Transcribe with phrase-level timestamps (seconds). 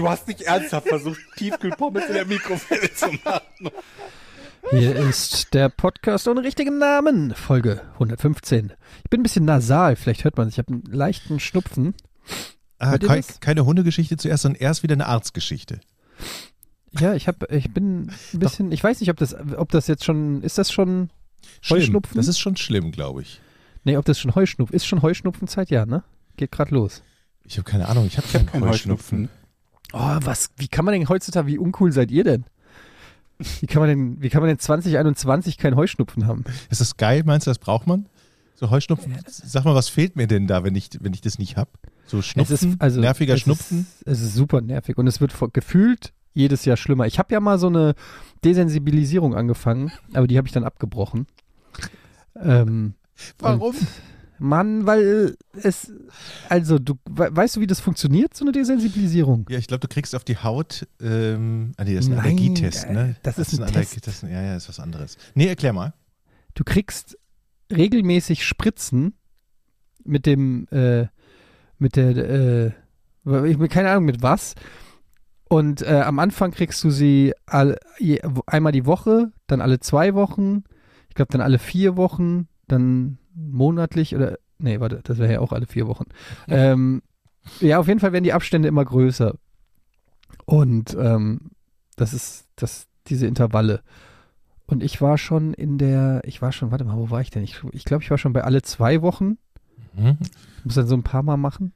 [0.00, 3.70] Du hast nicht ernsthaft versucht, Tiefkühlpommes in der Mikrowelle zu machen.
[4.70, 8.72] Hier ist der Podcast ohne richtigen Namen, Folge 115.
[9.04, 10.54] Ich bin ein bisschen nasal, vielleicht hört man es.
[10.54, 11.92] Ich habe einen leichten Schnupfen.
[12.78, 13.40] Ah, Hört ihr kei das?
[13.40, 15.80] keine Hundegeschichte zuerst, sondern erst wieder eine Arztgeschichte.
[16.98, 20.04] Ja, ich habe, ich bin ein bisschen, ich weiß nicht, ob das, ob das jetzt
[20.06, 21.10] schon, ist das schon,
[21.60, 21.78] Schlimm.
[21.80, 22.16] Heuschnupfen?
[22.16, 23.42] Das ist schon schlimm, glaube ich.
[23.84, 25.68] nee, ob das schon Heuschnupfen, ist schon Heuschnupfenzeit?
[25.68, 26.04] Ja, ne?
[26.38, 27.02] Geht gerade los.
[27.44, 29.18] Ich habe keine Ahnung, ich habe keinen keinen Heuschnupfen.
[29.24, 29.39] Heuschnupfen.
[29.92, 32.44] Oh, was, wie kann man denn heutzutage, wie uncool seid ihr denn?
[33.60, 36.44] Wie kann man denn, wie kann man denn 2021 keinen Heuschnupfen haben?
[36.68, 37.22] Ist das geil?
[37.24, 38.06] Meinst du, das braucht man?
[38.54, 39.16] So Heuschnupfen?
[39.26, 41.70] Sag mal, was fehlt mir denn da, wenn ich, wenn ich das nicht habe?
[42.06, 42.54] So Schnupfen?
[42.54, 43.86] Es ist, also, nerviger es Schnupfen?
[44.00, 47.06] Ist, es ist super nervig und es wird gefühlt jedes Jahr schlimmer.
[47.06, 47.94] Ich habe ja mal so eine
[48.44, 51.26] Desensibilisierung angefangen, aber die habe ich dann abgebrochen.
[52.36, 52.94] Ähm,
[53.38, 53.74] Warum?
[54.40, 55.92] Mann, weil es,
[56.48, 59.46] also du, we weißt du, wie das funktioniert, so eine Desensibilisierung?
[59.50, 62.24] Ja, ich glaube, du kriegst auf die Haut, ähm, ah nee, das ist ein Nein,
[62.24, 63.16] Allergietest, äh, ne?
[63.22, 64.22] das ist ein Allergietest.
[64.22, 65.18] Ja, ja, ist was anderes.
[65.34, 65.92] Nee, erklär mal.
[66.54, 67.18] Du kriegst
[67.70, 69.12] regelmäßig Spritzen
[70.04, 71.06] mit dem, äh,
[71.78, 74.54] mit der, äh, ich habe keine Ahnung mit was.
[75.48, 80.14] Und äh, am Anfang kriegst du sie all, je, einmal die Woche, dann alle zwei
[80.14, 80.64] Wochen,
[81.08, 85.52] ich glaube dann alle vier Wochen, dann monatlich oder, nee, warte, das wäre ja auch
[85.52, 86.06] alle vier Wochen.
[86.48, 87.02] Ähm,
[87.60, 89.34] ja, auf jeden Fall werden die Abstände immer größer.
[90.44, 91.50] Und ähm,
[91.96, 93.82] das ist das, diese Intervalle.
[94.66, 97.42] Und ich war schon in der, ich war schon, warte mal, wo war ich denn?
[97.42, 99.38] Ich, ich glaube, ich war schon bei alle zwei Wochen.
[99.94, 100.18] Mhm.
[100.58, 101.72] Ich muss dann so ein paar Mal machen.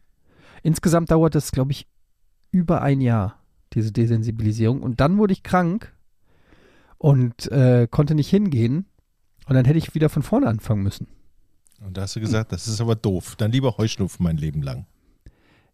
[0.62, 1.88] Insgesamt dauert das, glaube ich,
[2.52, 3.40] über ein Jahr,
[3.72, 4.80] diese Desensibilisierung.
[4.80, 5.92] Und dann wurde ich krank
[6.98, 8.86] und äh, konnte nicht hingehen.
[9.46, 11.08] Und dann hätte ich wieder von vorne anfangen müssen.
[11.80, 13.36] Und da hast du gesagt, das ist aber doof.
[13.36, 14.86] Dann lieber Heuschnupfen mein Leben lang.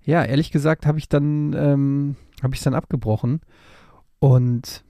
[0.02, 3.40] Ja, ehrlich gesagt habe ich dann, ähm, habe ich dann abgebrochen.
[4.18, 4.82] Und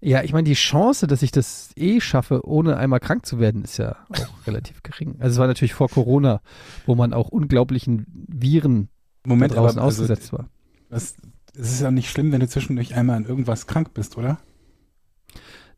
[0.00, 3.62] ja, ich meine, die Chance, dass ich das eh schaffe, ohne einmal krank zu werden,
[3.62, 5.16] ist ja auch relativ gering.
[5.20, 6.40] Also es war natürlich vor Corona,
[6.86, 8.88] wo man auch unglaublichen Viren
[9.24, 10.48] Moment, draußen aber also, ausgesetzt war.
[10.90, 11.14] das,
[11.54, 14.40] es ist ja nicht schlimm, wenn du zwischendurch einmal an irgendwas krank bist, oder?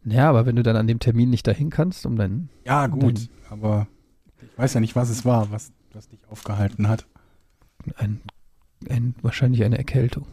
[0.07, 2.49] Ja, aber wenn du dann an dem Termin nicht dahin kannst, um dann.
[2.65, 3.03] Ja, gut.
[3.03, 3.87] Dann- Aber
[4.55, 7.07] ich weiß ja nicht, was es war, was, was dich aufgehalten hat.
[7.97, 8.21] Ein,
[8.89, 10.29] ein, wahrscheinlich eine Erkältung.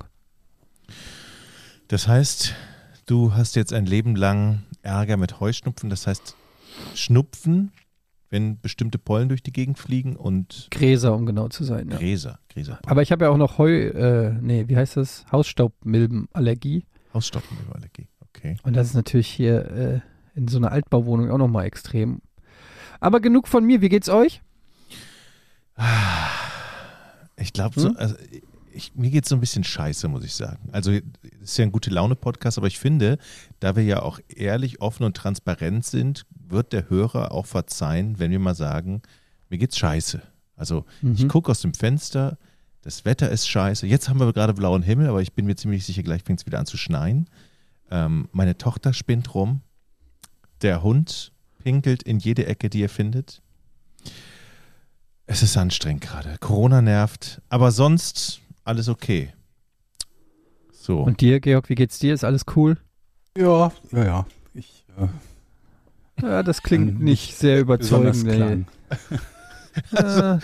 [1.87, 2.53] Das heißt,
[3.07, 5.89] du hast jetzt ein Leben lang Ärger mit Heuschnupfen.
[5.89, 6.35] Das heißt,
[6.93, 7.71] Schnupfen,
[8.29, 11.89] wenn bestimmte Pollen durch die Gegend fliegen und Gräser, um genau zu sein.
[11.89, 11.97] Ja.
[11.97, 12.77] Gräser, Gräser.
[12.85, 15.25] Aber ich habe ja auch noch Heu, äh, nee, wie heißt das?
[15.31, 16.85] Hausstaubmilbenallergie.
[17.11, 18.07] Hausstauballergie.
[18.19, 18.57] Okay.
[18.61, 20.01] Und das ist natürlich hier äh,
[20.35, 22.21] in so einer Altbauwohnung auch nochmal extrem.
[23.01, 24.41] Aber genug von mir, wie geht's euch?
[27.37, 27.97] Ich glaube, so, Hm?
[27.97, 28.15] also
[28.73, 30.69] ich, mir geht es so ein bisschen scheiße, muss ich sagen.
[30.71, 31.01] Also, es
[31.41, 33.17] ist ja ein gute Laune-Podcast, aber ich finde,
[33.59, 38.31] da wir ja auch ehrlich, offen und transparent sind, wird der Hörer auch verzeihen, wenn
[38.31, 39.01] wir mal sagen,
[39.49, 40.21] mir geht's scheiße.
[40.55, 41.27] Also, ich Mhm.
[41.27, 42.37] gucke aus dem Fenster,
[42.83, 43.87] das Wetter ist scheiße.
[43.87, 46.45] Jetzt haben wir gerade blauen Himmel, aber ich bin mir ziemlich sicher, gleich fängt es
[46.45, 47.27] wieder an zu schneien.
[47.89, 49.61] Ähm, meine Tochter spinnt rum.
[50.61, 53.41] Der Hund pinkelt in jede Ecke, die er findet.
[55.25, 56.35] Es ist anstrengend gerade.
[56.39, 59.33] Corona nervt, aber sonst alles okay.
[60.71, 60.99] So.
[61.01, 62.13] Und dir, Georg, wie geht's dir?
[62.13, 62.77] Ist alles cool?
[63.37, 64.25] Ja, ja, ja.
[64.53, 65.07] Ich, äh,
[66.25, 68.27] Ja, das klingt Ähm, nicht sehr überzeugend.
[68.27, 68.65] Äh,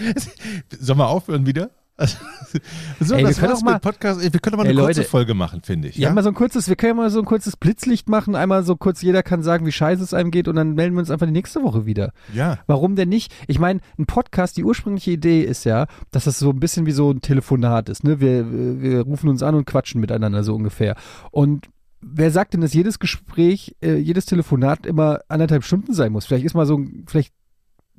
[0.79, 1.71] Sollen wir aufhören wieder?
[1.97, 2.17] Also,
[2.99, 4.21] so, Ey, wir können doch mal- Podcast.
[4.23, 5.09] Ey, Wir können mal Ey, eine kurze Leute.
[5.09, 5.97] Folge machen, finde ich.
[5.97, 8.35] ja, Ja, mal so ein kurzes, wir können ja mal so ein kurzes Blitzlicht machen,
[8.35, 10.99] einmal so kurz, jeder kann sagen, wie scheiße es einem geht und dann melden wir
[10.99, 12.11] uns einfach die nächste Woche wieder.
[12.33, 12.59] ja.
[12.67, 13.33] Warum denn nicht?
[13.47, 16.91] Ich meine, ein Podcast, die ursprüngliche Idee ist ja, dass das so ein bisschen wie
[16.91, 18.03] so ein Telefonat ist.
[18.03, 18.19] Ne?
[18.19, 18.45] Wir,
[18.81, 20.95] wir rufen uns an und quatschen miteinander so ungefähr.
[21.31, 21.67] Und
[22.01, 26.25] wer sagt denn, dass jedes Gespräch, äh, jedes Telefonat immer anderthalb Stunden sein muss?
[26.27, 27.33] Vielleicht ist mal so ein, vielleicht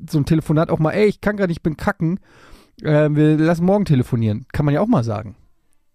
[0.09, 2.21] so ein Telefonat auch mal, ey, ich kann gerade, nicht, ich bin kacken.
[2.83, 4.47] Äh, wir lassen morgen telefonieren.
[4.53, 5.35] Kann man ja auch mal sagen.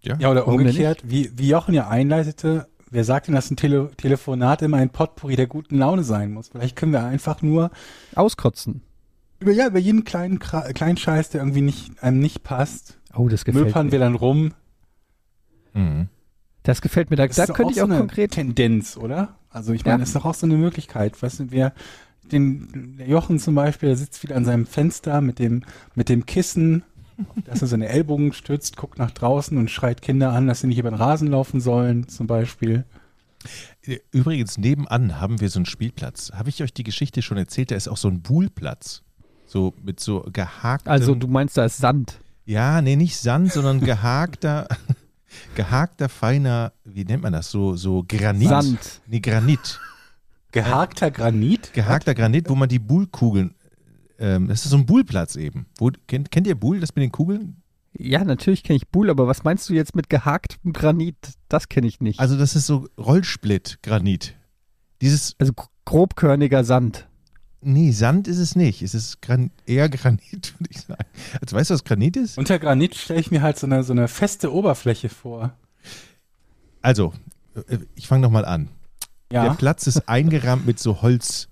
[0.02, 3.56] Ja, oder Warum denn umgekehrt, wie, wie Jochen ja einleitete, wer sagt denn, dass ein
[3.56, 6.50] Tele Telefonat immer ein Potpourri der guten Laune sein muss?
[6.50, 7.72] Vielleicht können wir einfach nur
[8.16, 8.82] Auskotzen.
[9.40, 13.46] über, ja, über jeden kleinen, kleinen Scheiß, der irgendwie nicht, einem nicht passt, Oh, das
[13.46, 13.92] gefällt möpern mir.
[13.94, 14.54] wir dann rum.
[15.74, 16.08] Mhm.
[16.64, 17.16] Das gefällt mir.
[17.16, 18.32] Da, Das da ist könnte ich auch so eine konkret.
[18.32, 19.36] Tendenz, oder?
[19.50, 19.98] Also ich meine, Ja.
[20.00, 21.22] das ist doch auch so eine Möglichkeit.
[21.22, 21.74] Weißt du, wer
[22.34, 25.64] den der Jochen zum Beispiel, der sitzt wieder an seinem Fenster mit dem
[25.96, 26.84] mit dem Kissen,
[27.18, 30.68] auf das er seine Ellbogen stützt, guckt nach draußen und schreit Kinder an, dass sie
[30.68, 32.86] nicht über den Rasen laufen sollen, zum Beispiel.
[34.12, 36.32] Übrigens, nebenan haben wir so einen Spielplatz.
[36.34, 37.72] Habe ich euch die Geschichte schon erzählt?
[37.72, 39.04] Da ist auch so ein Buhlplatz.
[39.46, 40.90] So mit so gehakten.
[40.90, 42.20] Also du meinst, da ist Sand.
[42.46, 44.68] Ja, nee, nicht Sand, sondern gehakter,
[45.56, 47.52] gehakter, feiner, wie nennt man das?
[47.52, 48.50] So, so Granit.
[48.50, 49.02] Sand.
[49.08, 49.80] Nee, Granit.
[50.54, 51.74] Gehakter Granit?
[51.74, 53.54] Gehakter Granit, wo man die Buhlkugeln,
[54.20, 55.66] ähm, das ist so ein Buhlplatz eben.
[55.78, 57.58] Wo, kennt, kennt ihr Buhl, das mit den Kugeln?
[57.98, 61.16] Ja, natürlich kenne ich Buhl, aber was meinst du jetzt mit gehaktem Granit?
[61.50, 62.20] Das kenne ich nicht.
[62.20, 64.36] Also das ist so Rollsplit-Granit.
[65.02, 67.08] Dieses, Also gr- grobkörniger Sand.
[67.62, 68.82] nee, Sand ist es nicht.
[68.82, 71.06] Es ist Gran eher Granit, würde ich sagen.
[71.42, 72.38] Also weißt du, was Granit ist?
[72.38, 75.54] Unter Granit stelle ich mir halt so eine, so eine feste Oberfläche vor.
[76.82, 77.14] Also,
[77.68, 78.70] äh, ich fange nochmal an.
[79.34, 79.54] Der Ja.
[79.56, 81.48] Platz ist eingerahmt mit so Holz,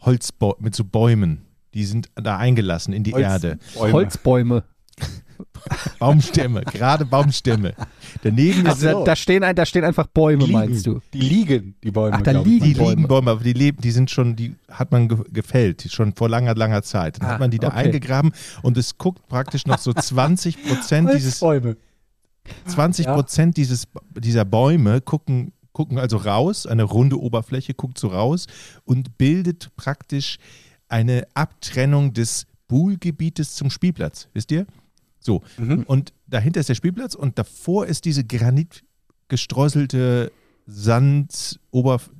[0.00, 1.42] Holzbau, mit so Bäumen.
[1.74, 3.58] Die sind da eingelassen in die Holz- Erde.
[3.74, 3.92] Bäume.
[3.92, 4.64] Holzbäume.
[5.98, 7.74] Baumstämme, gerade Baumstämme.
[8.22, 11.00] Daneben Also ist da, da, stehen, ein- da stehen einfach Bäume, meinst du?
[11.12, 12.16] Die liegen, die Bäume.
[12.16, 12.90] Ach, da liegen die Bäume.
[12.96, 16.28] liegen Bäume, aber die leben, die sind schon, die hat man ge gefällt, schon vor
[16.28, 17.20] langer, langer Zeit.
[17.20, 17.76] Dann Ah, hat man die da okay.
[17.78, 18.32] eingegraben
[18.62, 21.76] und es guckt praktisch noch so 20 Prozent dieses, Holzbäume.
[22.66, 28.46] 20 Prozent dieses, dieser Bäume gucken, gucken also raus, eine runde Oberfläche guckt so raus
[28.84, 30.38] und bildet praktisch
[30.88, 34.64] eine Abtrennung des Buhlgebietes zum Spielplatz, wisst ihr?
[35.20, 35.82] So, Mhm.
[35.86, 40.32] und dahinter ist der Spielplatz und davor ist diese granitgestreuselte
[40.66, 41.60] Sand,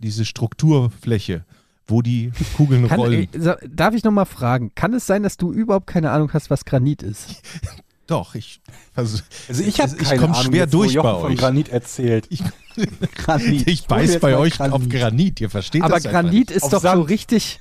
[0.02, 1.44] diese Strukturfläche,
[1.86, 3.28] wo die Kugeln Kann, rollen.
[3.32, 6.64] äh, darf ich nochmal fragen, kann es sein, dass du überhaupt keine Ahnung hast, was
[6.64, 7.42] Granit ist?
[8.06, 8.60] Doch, ich
[8.92, 11.38] versuch, Also ich habe ich keine komm Ahnung, schwer durch Jochen bei von euch.
[11.38, 12.26] Granit erzählt.
[12.28, 12.42] Ich-
[13.16, 13.66] Granit.
[13.68, 16.80] ich beiß bei euch auf Granit, ihr versteht Aber das einfach Granit ist Auf doch
[16.82, 17.08] so Sand.
[17.08, 17.60] richtig,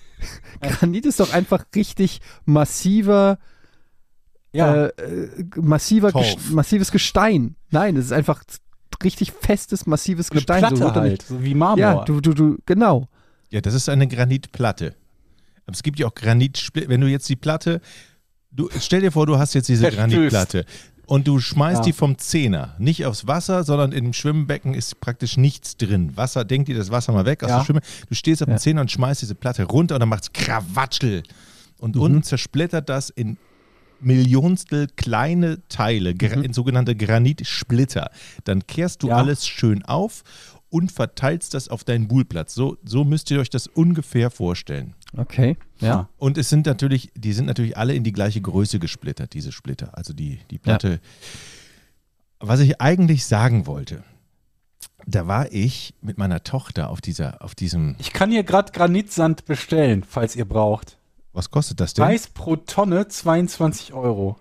[0.62, 3.38] Granit ist doch einfach richtig massiver,
[4.52, 6.36] Ja, äh, äh, massiver Torf.
[6.36, 7.56] Ges massives Gestein.
[7.72, 8.44] Nein, es ist einfach
[9.04, 10.60] richtig festes, massives eine Gestein.
[10.60, 11.78] Platte so halt, nicht- so wie Marmor.
[11.80, 13.08] Ja, du, du, du, genau.
[13.50, 14.96] Ja, das ist eine Granitplatte.
[15.66, 16.90] Aber es gibt ja auch Granitsplitter.
[16.90, 17.82] Wenn du jetzt die Platte,
[18.56, 19.90] du, stell dir vor, du hast jetzt diese.
[19.90, 20.66] Granitplatte
[21.06, 21.84] und du schmeißt Ja.
[21.86, 26.16] die vom Zehner, nicht aufs Wasser, sondern im Schwimmbecken ist praktisch nichts drin.
[26.16, 27.60] Wasser, denk dir das Wasser mal weg aus Ja.
[27.62, 27.82] dem Schwimmen.
[28.08, 28.58] Du stehst auf dem Ja.
[28.58, 31.24] Zehner und schmeißt diese Platte runter und dann macht's Krawatschel.
[31.80, 32.02] Und Mhm.
[32.02, 33.38] unten zersplittert das in
[34.00, 38.10] Millionstel kleine Teile, gra in sogenannte Granitsplitter.
[38.44, 39.18] Dann kehrst du Ja.
[39.18, 40.24] alles schön auf
[40.70, 42.54] und verteilst das auf deinen Buhlplatz.
[42.54, 44.94] So, so müsst ihr euch das ungefähr vorstellen.
[45.16, 46.10] Okay, ja.
[46.18, 49.98] Und es sind natürlich, die sind natürlich alle in die gleiche Größe gesplittert, diese Splitter.
[49.98, 51.00] Also die, die Platte.
[52.40, 54.04] Was ich eigentlich sagen wollte,
[55.06, 59.46] da war ich mit meiner Tochter auf dieser, auf diesem, Ich kann hier gerade Granitsand
[59.46, 60.98] bestellen, falls ihr braucht.
[61.32, 62.06] was kostet das denn?
[62.06, 64.38] Preis pro Tonne 22 Euro.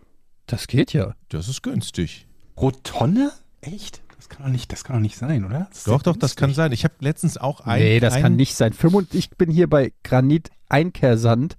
[0.47, 1.15] Das geht ja.
[1.29, 2.27] Das ist günstig.
[2.57, 3.33] Pro Tonne?
[3.61, 4.02] Echt?
[4.33, 5.69] Das kann doch nicht, das kann doch nicht sein, oder?
[5.85, 6.73] Doch, ja doch, das kann sein.
[6.73, 7.81] Ich habe letztens auch ein.
[7.81, 8.73] nee, das ein, kann nicht sein.
[8.73, 11.57] Fünfund- Ich bin hier bei Granit Einkehrsand,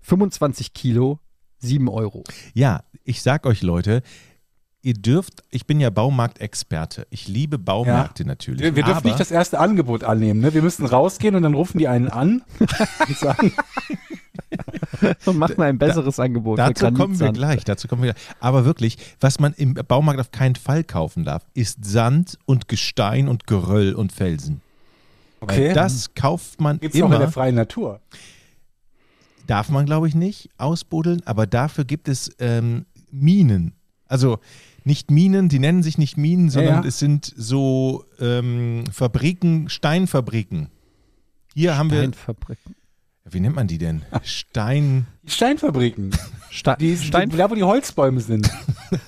[0.00, 1.18] 25 Kilo,
[1.58, 2.24] 7 Euro.
[2.54, 4.02] Ja, ich sag euch Leute,
[4.82, 7.06] ihr dürft, ich bin ja Baumarktexperte.
[7.10, 8.62] Ich liebe Baumärkte natürlich.
[8.62, 10.54] Wir, wir dürfen aber, nicht das erste Angebot annehmen, ne?
[10.54, 12.42] Wir müssen rausgehen und dann rufen die einen an
[13.08, 13.52] und sagen,
[15.26, 18.24] Und macht mal ein besseres Angebot für Dazu kommen wir gleich, dazu kommen wir gleich.
[18.40, 23.28] Aber wirklich, was man im Baumarkt auf keinen Fall kaufen darf, ist Sand und Gestein
[23.28, 24.60] und Geröll und Felsen.
[25.40, 27.32] okay, Weil das kauft man gibt's auch in der immer.
[27.32, 28.00] freien Natur.
[29.46, 33.74] Darf man, glaube ich, nicht ausbuddeln, aber dafür gibt es ähm, Minen.
[34.08, 34.38] Also
[34.86, 36.88] nicht Minen, die nennen sich nicht Minen, sondern ja.
[36.88, 40.68] es sind so ähm, Fabriken, Steinfabriken.
[41.54, 42.76] Hier haben wir, Steinfabriken.
[43.30, 44.02] Wie nennt man die denn?
[44.22, 45.06] Stein.
[45.24, 46.10] Die Steinfabriken,
[46.50, 48.50] Ste die, Stein die, da wo die Holzbäume sind.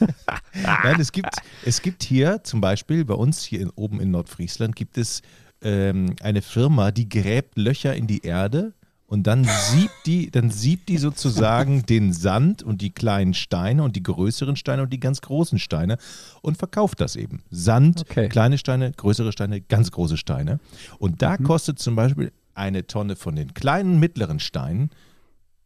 [0.63, 4.75] Nein, es gibt, es gibt hier zum Beispiel bei uns hier in, oben in Nordfriesland
[4.75, 5.23] gibt es
[5.63, 8.75] ähm, eine Firma, die gräbt Löcher in die Erde
[9.07, 13.97] und dann siebt die, dann siebt die sozusagen den Sand und die kleinen Steine und
[13.97, 15.97] die größeren Steine und die ganz großen Steine
[16.43, 17.43] und verkauft das eben.
[17.51, 18.29] Sand, Okay.
[18.29, 20.61] kleine Steine, größere Steine, ganz große Steine.
[20.99, 24.91] Und da kostet zum Beispiel eine Tonne von den kleinen, mittleren Steinen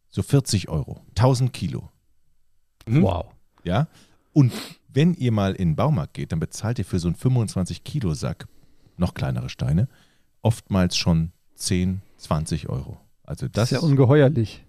[0.09, 1.89] so 40 Euro, 1000 Kilo.
[2.85, 3.25] Wow.
[3.63, 3.87] Ja.
[4.31, 4.53] Und
[4.87, 8.47] wenn ihr mal in den Baumarkt geht, dann bezahlt ihr für so einen 25-Kilo-Sack,
[8.97, 9.87] noch kleinere Steine,
[10.43, 12.99] oftmals schon 10, 20 Euro.
[13.23, 14.63] Also Das das, ist ja ungeheuerlich.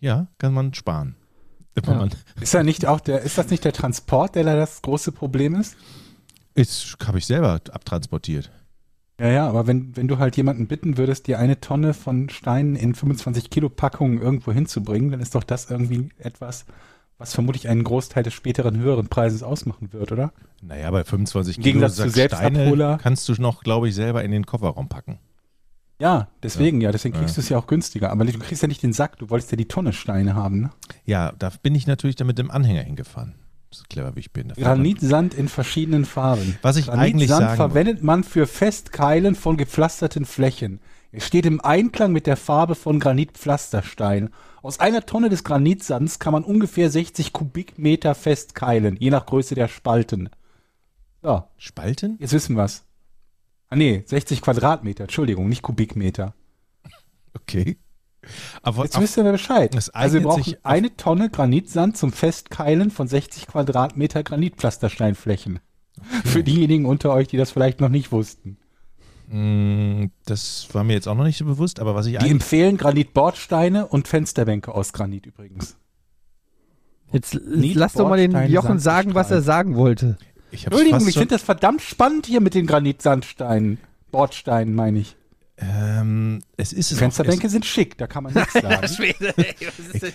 [0.00, 1.14] ja, kann man sparen.
[1.86, 1.92] Ja.
[1.94, 2.10] man,
[2.40, 5.54] Ist ja nicht auch der, ist das nicht der Transport, der da das große Problem
[5.54, 5.76] ist?
[6.54, 8.50] ist, habe ich selber abtransportiert.
[9.18, 12.76] Ja, ja, aber wenn, wenn du halt jemanden bitten würdest, dir eine Tonne von Steinen
[12.76, 16.66] in 25 Kilo Packungen irgendwo hinzubringen, dann ist doch das irgendwie etwas,
[17.16, 20.32] was vermutlich einen Großteil des späteren höheren Preises ausmachen wird, oder?
[20.60, 22.10] Naja, bei 25 Im Kilo Sack.
[22.10, 25.18] Steine kannst du noch, glaube ich, selber in den Kofferraum packen.
[25.98, 27.40] Ja, deswegen ja, deswegen kriegst Ja.
[27.40, 28.10] du es ja auch günstiger.
[28.10, 30.70] Aber du kriegst ja nicht den Sack, du wolltest ja die Tonne Steine haben, ne?
[31.06, 33.34] Ja, da bin ich natürlich dann mit dem Anhänger hingefahren.
[33.70, 34.48] So clever wie ich bin.
[34.48, 36.58] Granitsand in verschiedenen Farben.
[36.62, 40.80] Was ich eigentlich Granitsand sagen verwendet man für Festkeilen von gepflasterten Flächen.
[41.12, 44.30] Es steht im Einklang mit der Farbe von Granitpflasterstein.
[44.62, 49.68] Aus einer Tonne des Granitsands kann man ungefähr 60 Kubikmeter festkeilen, je nach Größe der
[49.68, 50.28] Spalten.
[51.22, 52.16] Ja, Spalten?
[52.20, 52.84] jetzt wissen wir's.
[53.68, 56.34] Ah nee, 60 Quadratmeter, Entschuldigung, nicht Kubikmeter.
[57.34, 57.78] Okay.
[58.62, 59.74] Aber Jetzt wisst ihr mir Bescheid.
[59.74, 65.60] Das Also wir brauchen eine Tonne Granitsand zum Festkeilen von 60 Quadratmeter Granitpflastersteinflächen.
[66.24, 68.58] Für diejenigen unter euch, die das vielleicht noch nicht wussten.
[69.28, 72.76] mh, das war mir jetzt auch noch nicht so bewusst, aber was ich Die empfehlen
[72.76, 75.76] Granitbordsteine und Fensterbänke aus Granit übrigens.
[77.12, 80.18] Jetzt Niet, lass doch mal den Jochen sagen, was er sagen wollte.
[80.50, 83.78] Ich Entschuldigung, ich finde das verdammt spannend hier mit den Granitsandsteinen.
[84.10, 85.16] Bordsteinen meine ich.
[85.58, 88.86] Ähm, es ist es Fensterbänke sind schick, da kann man nichts sagen.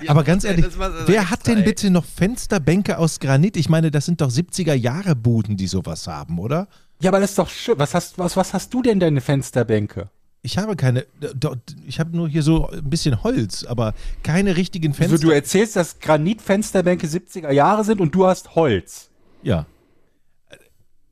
[0.07, 0.65] Aber ganz ehrlich,
[1.07, 3.57] wer hat denn bitte noch Fensterbänke aus Granit?
[3.57, 6.67] Ich meine, das sind doch 70er Jahre Buden, die sowas haben, oder?
[6.99, 7.79] ja, aber das ist doch schön.
[7.79, 10.09] Was hast, was, was hast du denn deine Fensterbänke?
[10.43, 11.05] Ich habe keine,
[11.85, 13.93] ich habe nur hier so ein bisschen Holz, aber
[14.23, 15.13] keine richtigen Fenster.
[15.13, 19.09] Also du erzählst, dass Granitfensterbänke 70er Jahre sind und du hast Holz.
[19.43, 19.65] ja.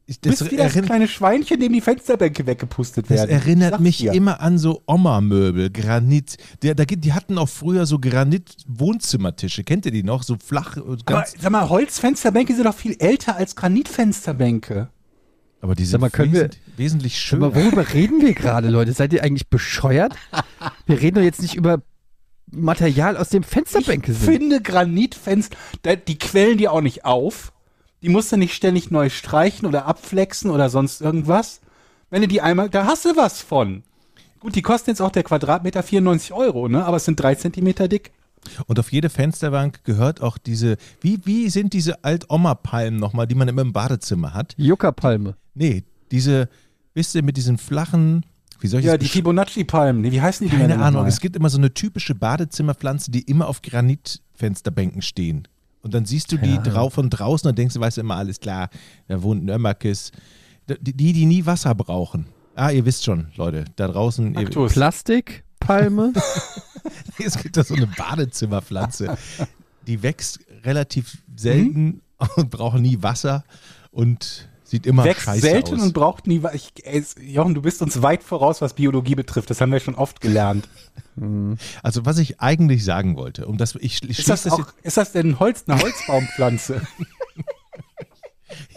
[0.10, 3.30] Ich, Du das, bist wie das kleine Schweinchen, dem die Fensterbänke weggepustet das werden.
[3.30, 4.12] erinnert Sag's mich dir.
[4.14, 6.38] immer an so Oma-Möbel, Granit.
[6.64, 9.64] Der, da, gibt- die hatten auch früher so Granit-Wohnzimmertische.
[9.64, 10.24] Kennt ihr die noch?
[10.24, 10.78] So flach.
[10.78, 14.90] und Aber Ganz, sag mal, Holzfensterbänke sind doch viel älter als Granitfensterbänke.
[15.62, 17.50] aber die sind mal, können wir- wesentlich, schöner.
[17.50, 18.94] mal, worüber reden wir gerade, Leute?
[18.94, 20.16] Seid ihr eigentlich bescheuert?
[20.86, 21.82] Wir reden doch jetzt nicht über
[22.52, 24.32] Material aus dem Fensterbänke Ich sind.
[24.32, 25.56] finde Granitfenster,
[26.08, 27.54] die quellen die auch nicht auf.
[28.02, 31.62] Die musst du nicht ständig neu streichen oder abflexen oder sonst irgendwas.
[32.10, 33.84] Wenn du die einmal, da hast du was von.
[34.40, 36.86] Gut, die kosten jetzt auch der Quadratmeter 94 Euro, ne?
[36.86, 38.12] Aber es sind drei Zentimeter dick.
[38.68, 43.50] Und auf jede Fensterbank gehört auch diese, wie, wie sind diese Alt-Oma-Palmen nochmal, die man
[43.50, 44.56] immer im Badezimmer hat?
[44.58, 45.36] Juckerpalme.
[45.56, 46.48] Nee, diese,
[46.94, 48.26] wisst ihr, mit diesen flachen,
[48.62, 50.02] wie soll ich Ja, das die Fibonacci-Palmen.
[50.02, 50.56] Nee, wie heißen die?
[50.56, 51.10] Keine Ahnung, nochmal?
[51.10, 55.48] es gibt immer so eine typische Badezimmerpflanze, die immer auf Granitfensterbänken stehen.
[55.82, 56.62] Und dann siehst du die Ja.
[56.62, 58.70] drauf von draußen und denkst, du weißt immer, alles klar,
[59.08, 60.12] da wohnt ein Ömmerkes.
[60.68, 62.28] Die, die, nie Wasser brauchen.
[62.56, 64.74] Ah, ihr wisst schon, Leute, da draußen, ihr, Kaktus.
[64.74, 66.14] Plastikpalme.
[67.24, 69.18] es gibt da so eine Badezimmerpflanze,
[69.88, 72.02] die wächst relativ selten Mhm.
[72.36, 73.46] und braucht nie Wasser
[73.92, 75.82] und sieht immer Wächst scheiße selten aus.
[75.82, 76.44] und braucht nie.
[76.44, 79.50] wa- Ich, ey, Jochen, du bist uns weit voraus, was Biologie betrifft.
[79.50, 80.68] Das haben wir schon oft gelernt.
[81.84, 84.98] also was ich eigentlich sagen wollte, um das ich, ich Ist das, das, auch, ist
[84.98, 86.82] das denn Holz, eine Holzbaumpflanze?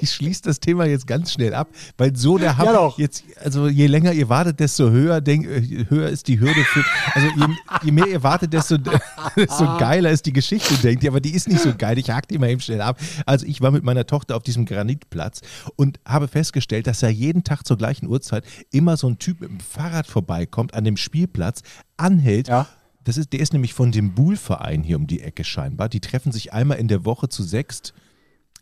[0.00, 3.68] ich schließe das Thema jetzt ganz schnell ab, weil so der Hammer Ja jetzt also
[3.68, 7.46] je länger ihr wartet, desto höher denk, äh, höher ist die Hürde für also je,
[7.82, 8.78] je mehr ihr wartet, desto
[9.36, 11.98] desto geiler ist die Geschichte, denkt ihr, aber die ist nicht so geil.
[11.98, 12.98] Ich hake die mal eben schnell ab.
[13.26, 15.40] Also ich war mit meiner Tochter auf diesem Granitplatz
[15.76, 19.50] und habe festgestellt, dass ja jeden Tag zur gleichen Uhrzeit immer so ein Typ mit
[19.50, 21.62] dem Fahrrad vorbeikommt an dem Spielplatz,
[21.96, 22.68] anhält Ja.
[23.04, 25.88] Das ist, der ist nämlich von dem Buhl-Verein hier um die Ecke scheinbar.
[25.88, 27.94] Die treffen sich einmal in der Woche zu sechst.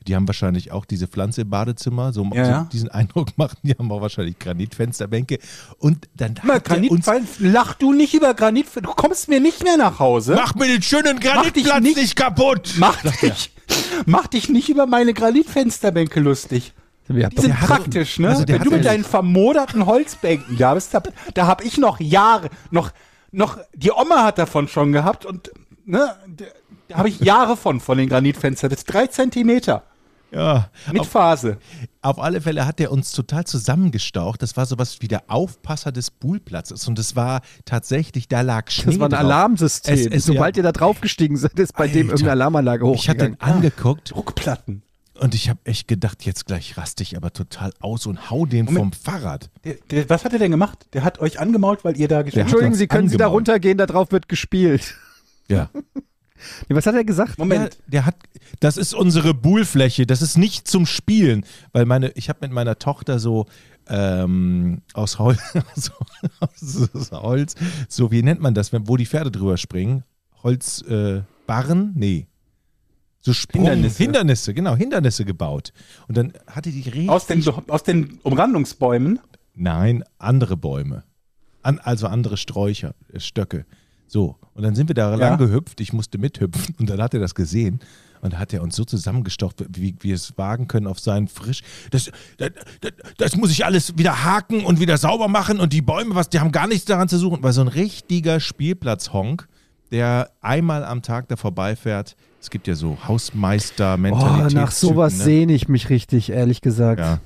[0.07, 2.13] Die haben wahrscheinlich auch diese Pflanze im Badezimmer.
[2.13, 3.59] So, Ja, so diesen Eindruck machen.
[3.63, 5.39] Die haben auch wahrscheinlich Granitfensterbänke.
[5.79, 8.67] Und dann Mal, hat uns, Granitfallen, lach du nicht über Granit.
[8.77, 10.35] Du kommst mir nicht mehr nach Hause.
[10.35, 12.75] mach mir den schönen Granitplatz nicht- nicht, kaputt.
[12.79, 13.53] Mach dich,
[14.07, 16.73] mach dich nicht über meine Granitfensterbänke lustig.
[17.09, 18.29] Die sind praktisch, ne?
[18.29, 21.03] also Wenn du mit deinen vermoderten Holzbänken da bist, da,
[21.35, 22.93] da habe ich noch Jahre, noch,
[23.33, 25.51] noch, die Oma hat davon schon gehabt und,
[25.85, 26.45] ne, da,
[26.87, 28.71] da habe ich Jahre von, von den Granitfenstern.
[28.71, 29.83] Das ist drei Zentimeter
[30.33, 31.59] Ja, mit auf, Phase.
[32.03, 34.41] auf alle Fälle hat er uns total zusammengestaucht.
[34.43, 36.87] Das war sowas wie der Aufpasser des Buhlplatzes.
[36.87, 39.21] Und es war tatsächlich, da lag Schnee das war ein drauf.
[39.21, 39.95] Alarmsystem.
[39.95, 40.61] Es- es- Sobald ja.
[40.61, 42.11] ihr da draufgestiegen seid, ist bei dem Alter.
[42.13, 43.41] irgendeine Alarmanlage Ich hatte ihn hochgegangen.
[43.57, 44.83] angeguckt Druckplatten.
[45.21, 48.69] und ich habe echt gedacht, jetzt gleich raste ich aber total aus und hau den
[48.69, 49.51] vom Fahrrad.
[49.65, 50.87] Der, der, was hat er denn gemacht?
[50.93, 52.53] Der hat euch angemault, weil ihr da gespielt habt?
[52.53, 53.49] Entschuldigen Sie, können Sie da angemault.
[53.49, 54.95] runtergehen, da drauf wird gespielt.
[55.49, 55.69] Ja.
[56.69, 57.39] Was hat er gesagt?
[57.39, 57.79] Moment.
[57.87, 58.17] Der, der hat,
[58.61, 62.79] das ist unsere Buhlfläche, das ist nicht zum Spielen, weil meine, ich habe mit meiner
[62.79, 63.47] Tochter so
[63.89, 65.37] ähm, aus, Hol
[65.75, 65.93] so,
[66.55, 67.55] aus Holz,
[67.89, 70.05] so wie nennt man das, wo die Pferde drüber springen?
[70.43, 71.19] Holzbarren?
[71.19, 71.93] Äh, Barren?
[71.95, 72.27] nee.
[73.23, 74.03] So Sprung, Hindernisse.
[74.03, 75.75] Hindernisse, genau, Hindernisse gebaut.
[76.09, 79.21] Und dann hatte die richtig, Aus den, aus den Umrandungsbäumen.
[79.55, 81.05] Nein, andere Bäume.
[81.63, 83.67] An, also andere Sträucher, äh, Stöcke.
[84.11, 85.81] So, und dann sind wir da lang gehüpft.
[85.81, 87.79] Ich musste mithüpfen und dann hat er das gesehen
[88.23, 91.63] und hat er uns so zusammengestaucht, wie wie wir es wagen können auf seinen frisch.
[91.93, 92.51] Das, das,
[92.81, 96.29] das, das muss ich alles wieder haken und wieder sauber machen und die Bäume, was,
[96.29, 97.41] die haben gar nichts daran zu suchen.
[97.45, 99.47] Weil so ein richtiger Spielplatzhonk,
[99.93, 102.17] der einmal am Tag da vorbeifährt.
[102.41, 104.55] Es gibt ja so Oh, Hausmeister-Mentalität.
[104.55, 105.25] nach sowas ne?
[105.25, 106.99] sehne ich mich richtig, ehrlich gesagt.
[106.99, 107.21] Ja.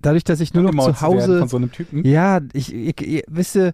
[0.00, 1.40] Dadurch, dass ich nur noch zu Hause.
[1.40, 2.04] Von so einem Typen.
[2.06, 3.72] Ja, ich, ich, ich wisst ihr,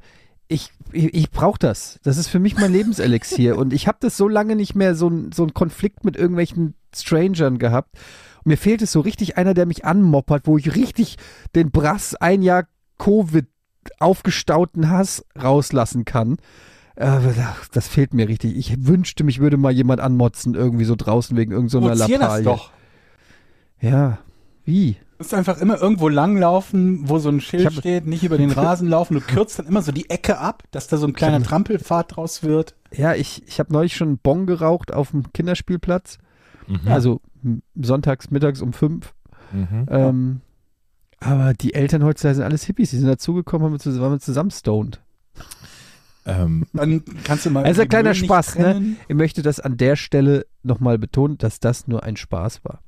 [0.51, 2.01] ich, ich, ich brauche das.
[2.03, 3.57] Das ist für mich mein Lebenselixier.
[3.57, 7.59] und ich habe das so lange nicht mehr so, so einen Konflikt mit irgendwelchen Strangern
[7.59, 7.97] gehabt.
[8.39, 11.17] Und mir fehlt es so richtig einer, der mich anmoppert, wo ich richtig
[11.55, 12.67] den Brass ein Jahr
[12.99, 13.47] Covid
[13.99, 16.39] aufgestauten Hass rauslassen kann.
[16.97, 17.21] Äh,
[17.73, 18.57] das fehlt mir richtig.
[18.57, 22.29] Ich wünschte, mich würde mal jemand anmotzen, irgendwie so draußen wegen irgendeiner so Provozier das
[22.29, 22.45] Lappalie.
[22.45, 22.71] doch.
[23.81, 24.19] Ja,
[24.65, 24.97] wie?
[25.21, 28.51] Du musst einfach immer irgendwo langlaufen, wo so ein Schild hab- steht, nicht über den
[28.51, 29.13] Rasen laufen.
[29.13, 32.17] Du kürzt dann immer so die Ecke ab, dass da so ein kleiner hab- Trampelpfad
[32.17, 32.75] draus wird.
[32.91, 36.17] Ja, ich, ich habe neulich schon einen Bon geraucht auf dem Kinderspielplatz.
[36.69, 36.81] Mhm.
[36.89, 37.21] Also
[37.79, 39.13] sonntags, mittags um fünf.
[39.53, 39.87] Mhm.
[39.91, 40.41] Ähm,
[41.19, 42.89] aber die Eltern heutzutage sind alles Hippies.
[42.89, 45.03] Die sind dazugekommen, haben wir zusammen, waren wir zusammen stoned.
[46.25, 47.65] Ähm, Dann kannst du mal.
[47.65, 48.97] Also ein kleiner Müll Spaß, ne?
[49.07, 52.81] Ich möchte das an der Stelle nochmal betonen, dass das nur ein Spaß war.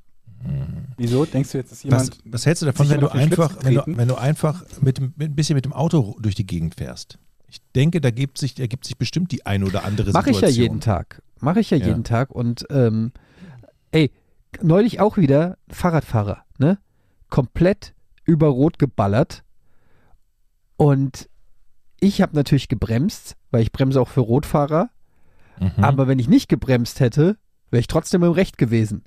[0.97, 1.25] Wieso?
[1.25, 2.19] Denkst du jetzt, dass was, jemand.
[2.25, 5.35] was hältst du davon, wenn du einfach, wenn du, wenn du einfach mit, mit ein
[5.35, 7.19] bisschen mit dem Auto durch die Gegend fährst?
[7.49, 10.57] Ich denke, da gibt sich, ergibt sich bestimmt die ein oder andere Mache ich Situation.
[10.57, 11.23] ja jeden Tag.
[11.41, 11.87] Mache ich ja, Ja.
[11.87, 12.31] jeden Tag.
[12.31, 13.13] Und ähm,
[13.91, 14.11] ey,
[14.63, 16.79] neulich auch wieder Fahrradfahrer, ne?
[17.29, 17.95] Komplett
[18.25, 19.43] über Rot geballert.
[20.77, 21.29] Und
[22.01, 24.91] ich habe natürlich gebremst, weil ich bremse auch für Rotfahrer.
[25.61, 25.85] Mhm.
[25.85, 27.37] Aber wenn ich nicht gebremst hätte,
[27.71, 29.05] wäre ich trotzdem im Recht gewesen.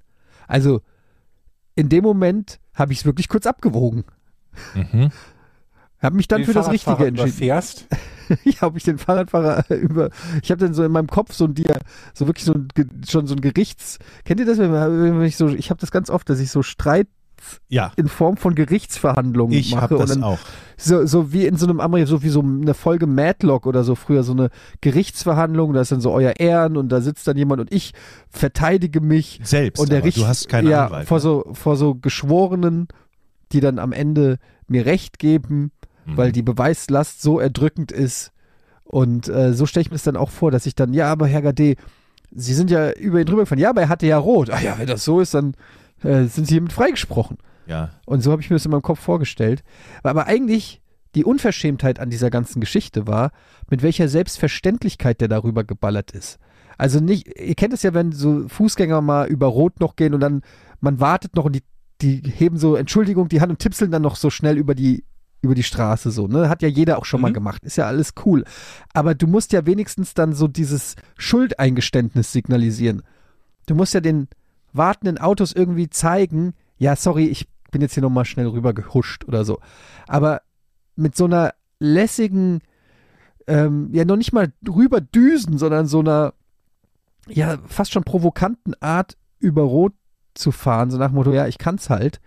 [0.47, 0.81] Also
[1.75, 4.03] in dem Moment habe ich es wirklich kurz abgewogen.
[4.73, 5.11] Mhm.
[6.01, 7.27] Habe mich dann den für das Richtige entschieden.
[7.29, 7.87] Überfährst.
[8.43, 10.09] Ja, habe ich den Fahrradfahrer über.
[10.41, 11.77] Ich habe dann so in meinem Kopf so ein Dia,
[12.15, 12.69] so wirklich so ein
[13.07, 13.99] schon so ein Gerichts.
[14.23, 15.47] Kennt ihr das, wenn, man- wenn ich so?
[15.49, 17.07] Ich habe das ganz oft, dass ich so Streit
[17.69, 20.39] Ja, in Form von Gerichtsverhandlungen ich mache habe das und dann auch.
[20.77, 23.95] so, so wie in so einem Ameri so wie so eine Folge Madlock oder so
[23.95, 24.49] früher so eine
[24.81, 25.73] Gerichtsverhandlung.
[25.73, 27.93] Da ist dann so euer Ehren und da sitzt dann jemand und ich
[28.29, 31.07] verteidige mich Selbst, und der aber Richter, du hast keine ja, Anwalt.
[31.07, 31.21] vor ne?
[31.21, 32.87] so vor so Geschworenen,
[33.51, 35.71] die dann am Ende mir Recht geben,
[36.05, 36.17] Mhm.
[36.17, 38.31] weil die Beweislast so erdrückend ist.
[38.83, 41.25] Und äh, so stelle ich mir das dann auch vor, dass ich dann, ja, aber
[41.25, 41.75] Herr Gade,
[42.37, 43.57] Sie sind ja über ihn drüber gefahren.
[43.59, 44.49] Ja, aber er hatte ja rot.
[44.51, 45.55] Ah ja, wenn das so ist, dann
[46.03, 47.37] äh, sind Sie hiermit freigesprochen.
[47.67, 49.63] Ja, Und so habe ich mir das in meinem Kopf vorgestellt.
[50.03, 50.81] Aber eigentlich
[51.15, 53.31] die Unverschämtheit an dieser ganzen Geschichte war,
[53.69, 56.37] mit welcher Selbstverständlichkeit der darüber geballert ist.
[56.77, 60.19] Also nicht, ihr kennt es ja, wenn so Fußgänger mal über Rot noch gehen und
[60.19, 60.41] dann
[60.81, 61.63] man wartet noch und die,
[62.01, 65.05] die heben so Entschuldigung die Hand und tipseln dann noch so schnell über die
[65.41, 66.49] über die Straße so, ne?
[66.49, 67.35] Hat ja jeder auch schon mal Mhm.
[67.35, 67.63] gemacht.
[67.63, 68.43] Ist ja alles cool.
[68.93, 73.03] Aber du musst ja wenigstens dann so dieses Schuldeingeständnis signalisieren.
[73.67, 74.27] Du musst ja den
[74.77, 79.45] wartenden Autos irgendwie zeigen, ja, sorry, ich bin jetzt hier nochmal schnell rüber gehuscht oder
[79.45, 79.59] so.
[80.07, 80.41] Aber
[80.95, 82.61] mit so einer lässigen,
[83.47, 86.33] ähm, ja, noch nicht mal rüber düsen, sondern so einer,
[87.27, 89.93] ja, fast schon provokanten Art über Rot
[90.33, 92.21] zu fahren, so nach dem Motto, ja, ich kann's halt,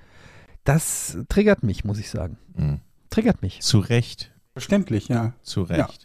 [0.64, 2.38] das triggert mich, muss ich sagen.
[2.54, 2.80] mhm.
[3.10, 3.60] Triggert mich.
[3.62, 5.32] zu Recht, Verständlich, ja.
[5.42, 6.04] zu Recht.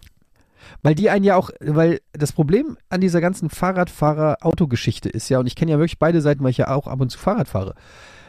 [0.82, 5.48] Weil die einen ja auch, weil das Problem an dieser ganzen Fahrradfahrer-Auto-Geschichte ist ja, und
[5.48, 7.76] ich kenne ja wirklich beide Seiten, weil ich ja auch ab und zu Fahrrad fahre.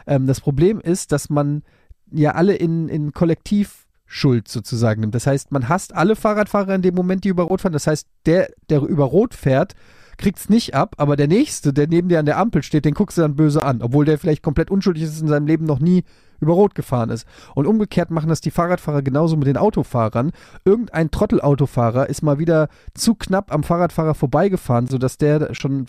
[0.07, 1.63] Ähm, das Problem ist, dass man
[2.11, 5.15] ja alle in, in Kollektivschuld sozusagen nimmt.
[5.15, 7.73] Das heißt, man hasst alle Fahrradfahrer in dem Moment, die über Rot fahren.
[7.73, 9.75] Das heißt, der, der über Rot fährt,
[10.17, 13.19] kriegt's nicht ab, aber der Nächste, der neben dir an der Ampel steht, den guckst
[13.19, 16.05] du dann böse an, obwohl der vielleicht komplett unschuldig ist, in seinem Leben noch nie
[16.41, 17.27] über Rot gefahren ist.
[17.55, 20.33] Und umgekehrt machen das die Fahrradfahrer genauso mit den Autofahrern.
[20.65, 25.87] Irgendein Trottelautofahrer ist mal wieder zu knapp am Fahrradfahrer vorbeigefahren, sodass der schon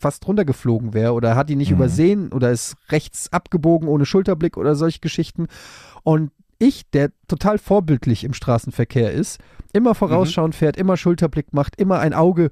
[0.00, 1.76] fast runtergeflogen wäre oder hat ihn nicht Mhm.
[1.76, 5.46] übersehen oder ist rechts abgebogen ohne Schulterblick oder solche Geschichten.
[6.02, 9.38] Und ich, der total vorbildlich im Straßenverkehr ist,
[9.72, 12.50] immer vorausschauend fährt, immer Schulterblick macht, immer ein Auge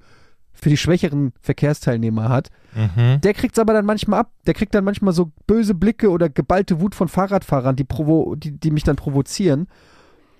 [0.52, 3.20] für die schwächeren Verkehrsteilnehmer hat, Mhm.
[3.20, 4.32] der kriegt's aber dann manchmal ab.
[4.46, 8.52] Der kriegt dann manchmal so böse Blicke oder geballte Wut von Fahrradfahrern, die, provo die,
[8.52, 9.66] die mich dann provozieren.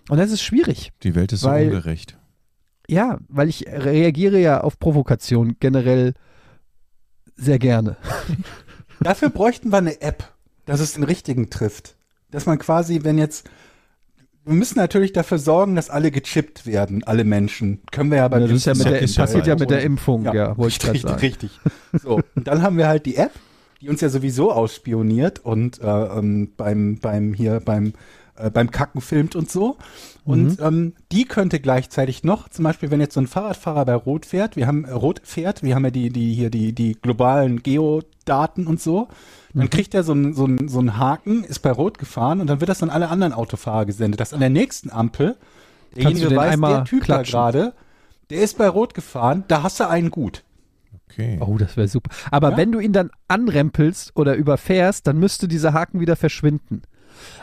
[0.09, 0.93] Und das ist schwierig.
[1.03, 2.17] Die Welt ist so Weil- ungerecht.
[2.89, 6.15] Ja, weil ich reagiere ja auf Provokation generell
[7.37, 7.97] sehr gerne.
[9.01, 10.33] Dafür bräuchten wir eine App,
[10.67, 11.97] dass es den richtigen trifft.
[12.31, 13.49] Dass man quasi, wenn jetzt.
[14.45, 17.83] Wir müssen natürlich dafür sorgen, dass alle gechippt werden, alle Menschen.
[17.93, 20.25] Können wir ja bei das ja mit ja- der, ja passiert ja mit der Impfung,
[20.25, 21.21] ja, wollte ich gerade richtig, sagen.
[21.21, 21.61] richtig.
[22.03, 23.33] So, und dann haben wir halt die App,
[23.81, 27.93] die uns ja sowieso ausspioniert und äh, ähm, beim, beim hier beim
[28.37, 29.77] äh, beim Kacken filmt und so.
[30.25, 34.25] Und ähm, die könnte gleichzeitig noch, zum Beispiel, wenn jetzt so ein Fahrradfahrer bei Rot
[34.25, 37.63] fährt, wir haben äh, Rot fährt, wir haben ja die, die hier die, die globalen
[37.65, 39.09] Geodaten und so,
[39.53, 42.47] dann kriegt er so einen so einen- so einen Haken, ist bei Rot gefahren und
[42.47, 45.37] dann wird das an alle anderen Autofahrer gesendet, dass an der nächsten Ampel
[45.97, 47.33] derjenige weiß, einmal der Typ klatschen.
[47.33, 47.73] da gerade,
[48.31, 50.45] der ist bei Rot gefahren, da hast du einen gut.
[51.11, 51.37] Okay.
[51.41, 52.11] Oh, das wäre super.
[52.31, 52.57] Aber Ja?
[52.57, 56.83] wenn du ihn dann anrempelst oder überfährst, dann müsste dieser Haken wieder verschwinden.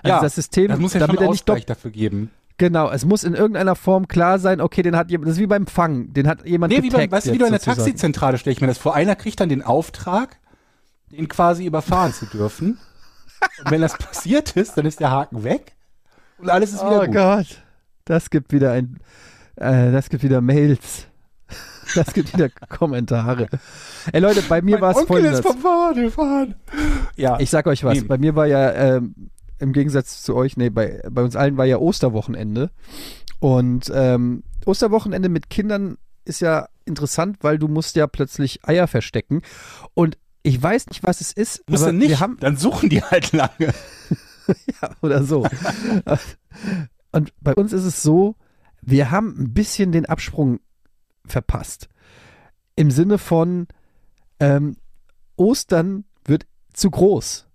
[0.02, 2.32] Also Ja, das System, Das muss ja damit schon er nicht dafür geben.
[2.60, 5.48] Genau, es muss in irgendeiner Form klar sein, okay, den hat jemand, das ist wie
[5.48, 7.60] beim Fang, den hat jemand Nee, wie, beim, weißt du, wie du in der.
[7.62, 8.94] Taxizentrale stelle ich mir das vor.
[8.94, 10.38] Einer kriegt dann den Auftrag,
[11.12, 12.78] den quasi überfahren zu dürfen.
[13.64, 15.72] Und wenn das passiert ist, dann ist der Haken weg
[16.38, 17.14] und alles ist wieder Oh gut.
[17.16, 17.48] Gott,
[18.06, 19.00] das gibt wieder ein,
[19.56, 21.06] äh, das gibt wieder Mails.
[21.96, 23.48] Das gibt wieder Kommentare.
[24.12, 25.40] Ey Leute, bei mir war es Onkel folgendes.
[25.40, 26.54] ist vom Fahrrad gefahren.
[27.16, 28.02] Ja, Ich sag euch was, Nee.
[28.08, 29.16] bei mir war ja, ähm,
[29.60, 32.72] im Gegensatz zu euch, nee, bei, bei uns allen war ja Osterwochenende.
[33.40, 39.42] Und ähm, Osterwochenende mit Kindern ist ja interessant, weil du musst ja plötzlich Eier verstecken.
[39.94, 42.10] Und ich weiß nicht, was es ist, muss aber er nicht.
[42.10, 43.74] wir haben dann suchen die halt lange.
[45.02, 45.46] oder so.
[47.12, 48.36] Und bei uns ist es so,
[48.82, 50.60] wir haben ein bisschen den Absprung
[51.26, 51.90] verpasst.
[52.76, 53.68] Im Sinne von
[54.40, 54.78] ähm,
[55.36, 57.48] Ostern wird zu groß.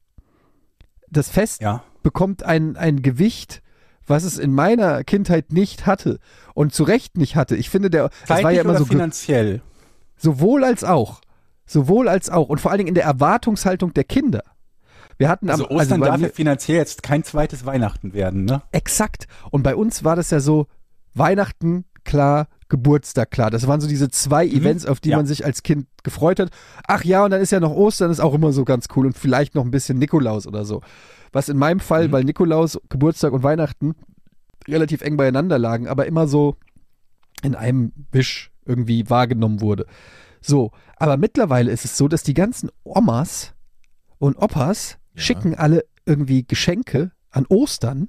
[1.08, 1.84] Das Fest Ja.
[2.04, 3.62] Bekommt ein, ein Gewicht,
[4.06, 6.20] was es in meiner Kindheit nicht hatte
[6.54, 7.56] und zu Recht nicht hatte.
[7.56, 9.62] Ich finde, der das war Zeitlich ja immer so finanziell.
[10.16, 11.20] sowohl als auch.
[11.66, 12.48] Sowohl als auch.
[12.48, 14.42] Und vor allen Dingen in der Erwartungshaltung der Kinder.
[15.16, 18.62] Wir hatten am Also Ostern bei darf ja finanziell jetzt kein zweites Weihnachten werden, ne?
[18.72, 19.26] Exakt.
[19.50, 20.66] Und bei uns war das ja so,
[21.14, 23.50] Weihnachten klar, Geburtstag klar.
[23.52, 25.16] Das waren so diese zwei Events, auf die Ja.
[25.18, 26.50] man sich als Kind gefreut hat.
[26.88, 29.16] Ach ja, und dann ist ja noch Ostern, ist auch immer so ganz cool und
[29.16, 30.80] vielleicht noch ein bisschen Nikolaus oder so.
[31.32, 33.94] Was in meinem Fall, weil Nikolaus, Geburtstag und Weihnachten
[34.66, 36.56] relativ eng beieinander lagen, aber immer so
[37.42, 39.86] in einem Wisch irgendwie wahrgenommen wurde.
[40.40, 43.52] So, aber mittlerweile ist es so, dass die ganzen Omas
[44.18, 45.20] und Opas Ja.
[45.22, 48.08] schicken alle irgendwie Geschenke an Ostern.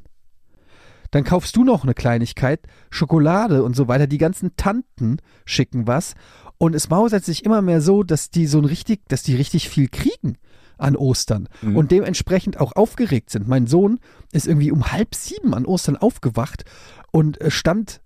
[1.12, 4.08] Dann kaufst du noch eine Kleinigkeit, Schokolade und so weiter.
[4.08, 6.14] Die ganzen Tanten schicken was.
[6.58, 9.68] Und es mausert sich immer mehr so, dass die so ein richtig, dass die richtig
[9.70, 10.38] viel kriegen
[10.78, 11.76] an Ostern Mhm.
[11.78, 13.48] und dementsprechend auch aufgeregt sind.
[13.48, 14.00] Mein Sohn
[14.34, 16.64] ist irgendwie um halb sieben an Ostern aufgewacht
[17.12, 18.02] und äh, stand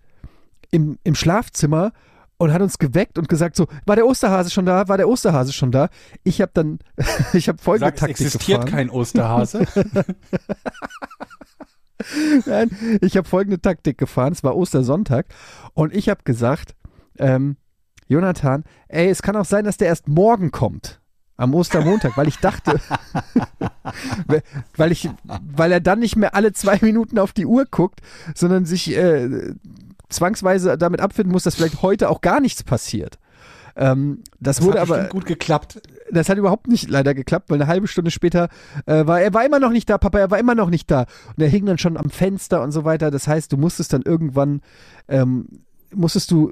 [0.71, 1.93] im, im Schlafzimmer
[2.37, 4.87] und hat uns geweckt und gesagt so, war der Osterhase schon da?
[4.87, 5.89] War der Osterhase schon da?
[6.23, 6.79] Ich habe dann,
[7.33, 8.65] ich habe folgende Sag, es existiert gefahren.
[8.71, 9.65] kein Osterhase.
[12.45, 12.69] Nein,
[13.01, 14.33] ich habe folgende Taktik gefahren.
[14.33, 15.27] Es war Ostersonntag
[15.73, 16.75] und ich habe gesagt,
[17.17, 17.57] ähm,
[18.07, 20.99] Jonathan, ey, es kann auch sein, dass der erst morgen kommt.
[21.37, 22.81] Am Ostermontag, weil ich dachte,
[24.75, 28.01] weil ich, weil er dann nicht mehr alle zwei Minuten auf die Uhr guckt,
[28.35, 29.53] sondern sich äh,
[30.09, 33.19] zwangsweise damit abfinden muss, dass vielleicht heute auch gar nichts passiert.
[33.79, 35.81] Ähm, das, Das wurde hat aber, gut geklappt.
[36.11, 38.49] das hat überhaupt nicht leider geklappt, weil eine halbe Stunde später
[38.85, 41.05] äh, war er war immer noch nicht da, Papa, er war immer noch nicht da.
[41.35, 43.09] Und er hing dann schon am Fenster und so weiter.
[43.09, 44.61] Das heißt, du musstest dann irgendwann,
[45.07, 45.47] ähm,
[45.93, 46.51] musstest du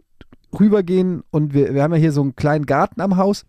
[0.57, 3.45] rübergehen und wir, wir haben ja hier so einen kleinen Garten am Haus,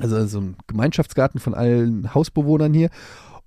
[0.00, 2.88] also so einen Gemeinschaftsgarten von allen Hausbewohnern hier.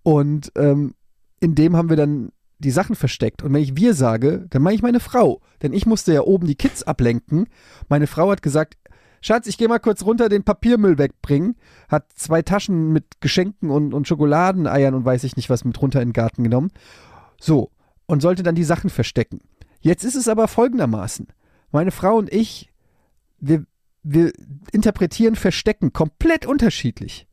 [0.04, 0.96] Und ähm,
[1.40, 3.42] in dem haben wir dann die Sachen versteckt.
[3.42, 5.42] Und wenn ich wir sage, dann meine ich meine Frau.
[5.62, 7.48] Denn ich musste ja oben die Kids ablenken.
[7.90, 8.76] Meine Frau hat gesagt,
[9.26, 11.56] Schatz, ich gehe mal kurz runter den Papiermüll wegbringen.
[11.90, 16.00] Hat zwei Taschen mit Geschenken und, und Schokoladeneiern und weiß ich nicht was mit runter
[16.00, 16.70] in den Garten genommen.
[17.40, 17.72] So,
[18.06, 19.42] und sollte dann die Sachen verstecken.
[19.82, 21.28] Jetzt ist es aber folgendermaßen.
[21.72, 22.72] Meine Frau und ich,
[23.40, 23.66] wir,
[24.04, 24.32] wir
[24.72, 27.28] interpretieren Verstecken komplett unterschiedlich.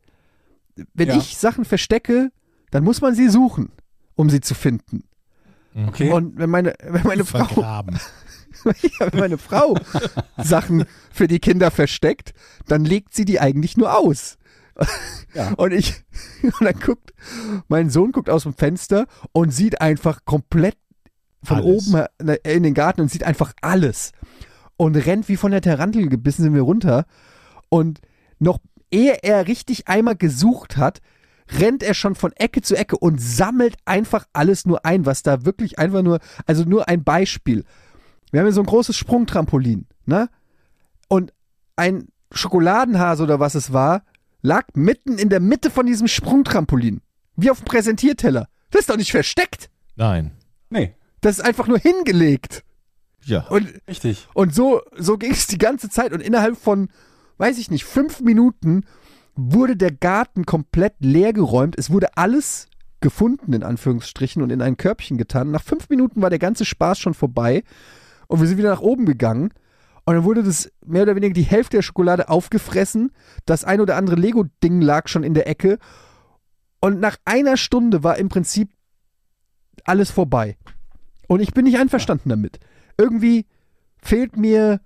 [0.95, 1.17] Wenn Ja.
[1.17, 2.31] ich Sachen verstecke,
[2.71, 3.71] dann muss man sie suchen,
[4.15, 5.03] um sie zu finden.
[5.75, 6.11] Okay.
[6.11, 7.45] Und wenn meine, wenn meine Frau,
[8.99, 9.75] Ja, wenn meine Frau
[10.37, 12.33] Sachen für die Kinder versteckt,
[12.67, 14.37] dann legt sie die eigentlich nur aus.
[15.33, 15.51] Ja.
[15.57, 16.03] Und ich,
[16.41, 17.13] und dann guckt,
[17.67, 20.77] mein Sohn guckt aus dem Fenster und sieht einfach komplett
[21.43, 21.87] von Alles.
[21.87, 24.13] oben her- in den Garten und sieht einfach alles.
[24.77, 27.05] Und rennt wie von der Tarantel gebissen sind wir runter.
[27.69, 28.01] Und
[28.39, 28.59] noch
[28.91, 31.01] ehe er richtig einmal gesucht hat,
[31.59, 35.45] rennt er schon von Ecke zu Ecke und sammelt einfach alles nur ein, was da
[35.45, 37.63] wirklich einfach nur, also nur ein Beispiel.
[38.33, 40.27] Wir haben hier so ein großes Sprungtrampolin, ne?
[41.07, 41.31] Und
[41.75, 44.01] ein Schokoladenhase oder was es war,
[44.41, 47.01] lag mitten in der Mitte von diesem Sprungtrampolin.
[47.35, 48.47] Wie auf dem Präsentierteller.
[48.71, 49.69] Das ist doch nicht versteckt.
[49.95, 50.31] Nein.
[50.71, 52.63] nee, Das ist einfach nur hingelegt.
[53.21, 53.45] Ja.
[53.49, 54.27] Und, richtig.
[54.33, 56.11] und so, so ging es die ganze Zeit.
[56.11, 56.89] Und innerhalb von,
[57.37, 58.87] weiß ich nicht, fünf Minuten
[59.35, 61.77] wurde der Garten komplett leer geräumt.
[61.77, 62.65] Es wurde alles
[62.99, 65.51] gefunden, in Anführungsstrichen, und in ein Körbchen getan.
[65.51, 67.63] Nach fünf Minuten war der ganze Spaß schon vorbei
[68.33, 69.53] und wir sind wieder nach oben gegangen.
[70.05, 73.11] Und dann wurde das mehr oder weniger die Hälfte der Schokolade aufgefressen.
[73.45, 75.77] Das ein oder andere Lego-Ding lag schon in der Ecke.
[76.79, 78.71] Und nach einer Stunde war im Prinzip
[79.83, 80.57] alles vorbei.
[81.27, 82.59] Und ich bin nicht einverstanden damit.
[82.97, 83.45] Irgendwie
[84.01, 84.81] fehlt mir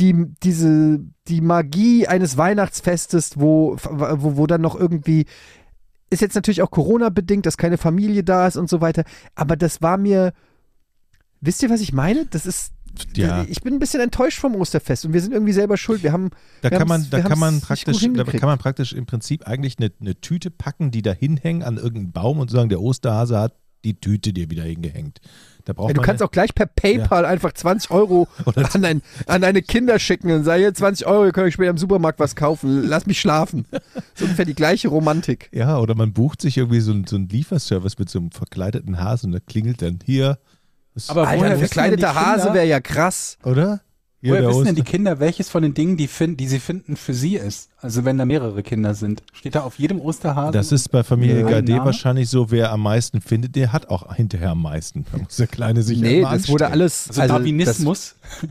[0.00, 5.26] die, diese, die Magie eines Weihnachtsfestes, wo, wo, wo dann noch irgendwie,
[6.10, 9.04] ist jetzt natürlich auch Corona-bedingt, dass keine Familie da ist und so weiter,
[9.36, 10.32] aber das war mir,
[11.44, 12.26] wisst ihr, was ich meine?
[12.26, 12.72] Das ist,
[13.16, 13.44] Ja.
[13.48, 16.02] ich bin ein bisschen enttäuscht vom Osterfest und wir sind irgendwie selber schuld.
[16.02, 16.30] Wir haben,
[16.62, 19.78] Da wir kann man, da kann man praktisch, da kann man praktisch im Prinzip eigentlich
[19.78, 23.54] eine, eine Tüte packen, die da hinhängen an irgendeinen Baum und sagen, der Osterhase hat
[23.84, 25.20] die Tüte dir wieder hingehängt.
[25.66, 28.28] Da braucht Ja, du kannst auch gleich per PayPal einfach 20 Euro
[28.72, 31.68] an, dein, an deine Kinder schicken und sagen, hier 20 Euro, ihr könnt euch später
[31.70, 33.66] im Supermarkt was kaufen, lass mich schlafen.
[34.14, 35.50] So ungefähr die gleiche Romantik.
[35.52, 38.98] Ja, oder man bucht sich irgendwie so, einen- so einen Lieferservice mit so einem verkleideten
[39.00, 40.38] Hasen und da klingelt dann hier.
[40.94, 43.36] Das- Aber Alter, ein verkleideter Hase wäre ja krass.
[43.44, 43.80] oder?
[44.20, 46.96] Hier Woher wissen denn die Kinder, welches von den Dingen, die, finden, die sie finden,
[46.96, 47.68] für sie ist?
[47.82, 49.22] Also wenn da mehrere Kinder sind.
[49.34, 50.52] Steht da auf jedem Osterhasen?
[50.52, 51.46] Das ist bei Familie Ja.
[51.50, 51.84] Gade Name?
[51.84, 55.04] wahrscheinlich so, wer am meisten findet, der hat auch hinterher am meisten.
[55.12, 57.08] Da muss der Kleine sich Nee, das wurde alles.
[57.08, 58.14] also, also Darwinismus.
[58.40, 58.50] Das,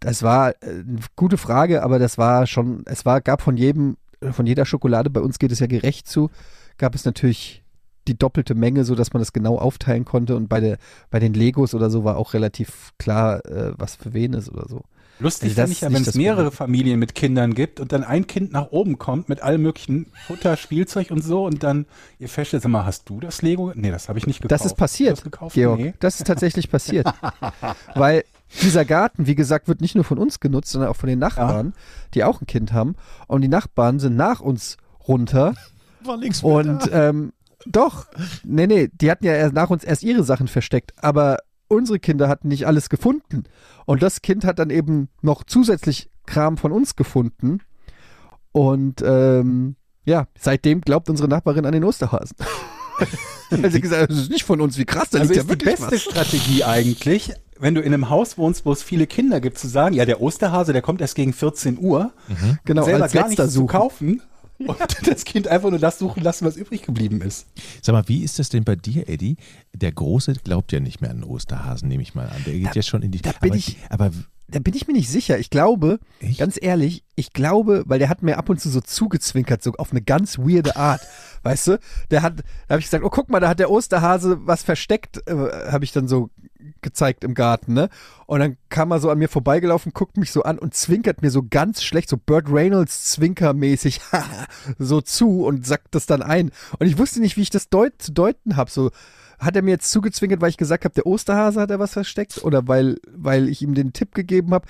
[0.00, 3.98] das war äh, eine gute Frage, aber das war schon, es war, gab von jedem,
[4.30, 6.30] von jeder Schokolade, bei uns geht es ja gerecht zu,
[6.78, 7.63] gab es natürlich
[8.08, 10.36] die doppelte Menge, so dass man das genau aufteilen konnte.
[10.36, 10.78] Und bei, der,
[11.10, 14.68] bei den Legos oder so war auch relativ klar, äh, was für wen ist oder
[14.68, 14.82] so.
[15.20, 16.56] Lustig Also finde ich ja, ist nicht wenn es mehrere Problem.
[16.56, 20.56] Familien mit Kindern gibt und dann ein Kind nach oben kommt mit allem möglichen Futter,
[20.56, 21.86] Spielzeug und so und dann
[22.18, 23.72] ihr feststellt, sag mal, hast du das Lego?
[23.74, 24.60] Nee, das habe ich nicht gekauft.
[24.60, 25.54] Das ist passiert, das gekauft?
[25.54, 25.78] Georg.
[25.78, 25.94] Nee.
[26.00, 27.06] Das ist tatsächlich passiert.
[27.94, 28.24] Weil
[28.62, 31.74] dieser Garten, wie gesagt, wird nicht nur von uns genutzt, sondern auch von den Nachbarn,
[32.14, 32.96] die auch ein Kind haben.
[33.26, 35.54] Und die Nachbarn sind nach uns runter.
[36.02, 37.32] War links mit Und ähm,
[37.66, 38.06] doch,
[38.44, 40.92] nee, nee, die hatten ja erst nach uns erst ihre Sachen versteckt.
[41.02, 43.44] Aber unsere Kinder hatten nicht alles gefunden.
[43.86, 47.58] Und das Kind hat dann eben noch zusätzlich Kram von uns gefunden.
[48.52, 52.36] Und ähm, ja, seitdem glaubt unsere Nachbarin an den Osterhasen.
[53.50, 55.50] Weil sie gesagt hat, das ist nicht von uns, wie krass, da Also liegt ist
[55.50, 56.02] ja die wirklich beste was.
[56.02, 59.94] Strategie eigentlich, wenn du in einem Haus wohnst, wo es viele Kinder gibt, zu sagen,
[59.94, 62.12] ja, der Osterhase, der kommt erst gegen 14 Uhr,
[62.64, 63.68] Genau, selber als gar nichts zu suchen.
[63.68, 64.22] kaufen
[64.58, 67.46] und das Kind einfach nur das suchen lassen, was übrig geblieben ist.
[67.82, 69.36] Sag mal, wie ist das denn bei dir, Eddie?
[69.72, 72.42] Der Große glaubt ja nicht mehr an den Osterhasen, nehme ich mal an.
[72.46, 73.20] Der geht ja schon in die.
[73.20, 74.10] da bin aber, ich- aber
[74.46, 75.38] Da bin ich mir nicht sicher.
[75.38, 76.38] Ich glaube, Echt?
[76.38, 79.90] ganz ehrlich, ich glaube, weil der hat mir ab und zu so zugezwinkert, so auf
[79.90, 81.00] eine ganz weirde Art.
[81.42, 81.78] Weißt du?
[82.10, 85.26] Der hat, da habe ich gesagt, oh guck mal, da hat der Osterhase was versteckt,
[85.26, 86.30] äh, habe ich dann so
[86.80, 87.88] gezeigt im Garten, ne?
[88.26, 91.30] Und dann kam er so an mir vorbeigelaufen, guckt mich so an und zwinkert mir
[91.30, 94.00] so ganz schlecht, so Burt Reynolds zwinkermäßig
[94.78, 96.50] so zu und sagt das dann ein.
[96.78, 98.70] Und ich wusste nicht, wie ich das deut zu deuten habe.
[98.70, 98.90] So,
[99.44, 102.42] hat er mir jetzt zugezwinkert, weil ich gesagt habe, der Osterhase hat er was versteckt?
[102.44, 104.66] Oder weil, weil ich ihm den Tipp gegeben habe?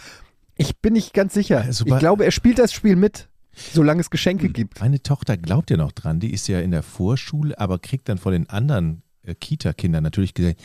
[0.56, 1.62] Ich bin nicht ganz sicher.
[1.62, 4.80] Also ich glaube, er spielt das Spiel mit, solange es Geschenke gibt.
[4.80, 6.20] meine Tochter glaubt ja noch dran.
[6.20, 10.34] Die ist ja in der Vorschule, aber kriegt dann von den anderen äh, Kita-Kindern natürlich
[10.34, 10.60] gesagt,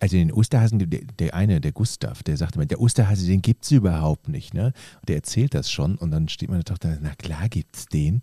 [0.00, 3.70] also den Osterhasen, der, der eine, der Gustav, der sagt immer, der Osterhase, den gibt's
[3.70, 4.72] überhaupt nicht, ne?
[5.00, 8.20] Und der erzählt das schon und dann steht meine Tochter, na klar gibt's den.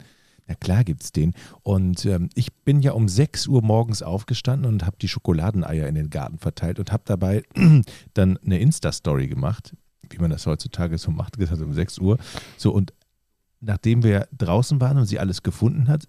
[0.48, 1.34] Na klar gibt's den.
[1.64, 5.96] Und ähm, ich bin ja um 6 Uhr morgens aufgestanden und habe die Schokoladeneier in
[5.96, 7.44] den Garten verteilt und habe dabei
[8.14, 9.76] dann eine Insta-Story gemacht,
[10.10, 12.18] wie man das heutzutage so macht, gesagt um 6 Uhr.
[12.58, 12.94] So und
[13.62, 16.08] nachdem wir draußen waren und sie alles gefunden hat,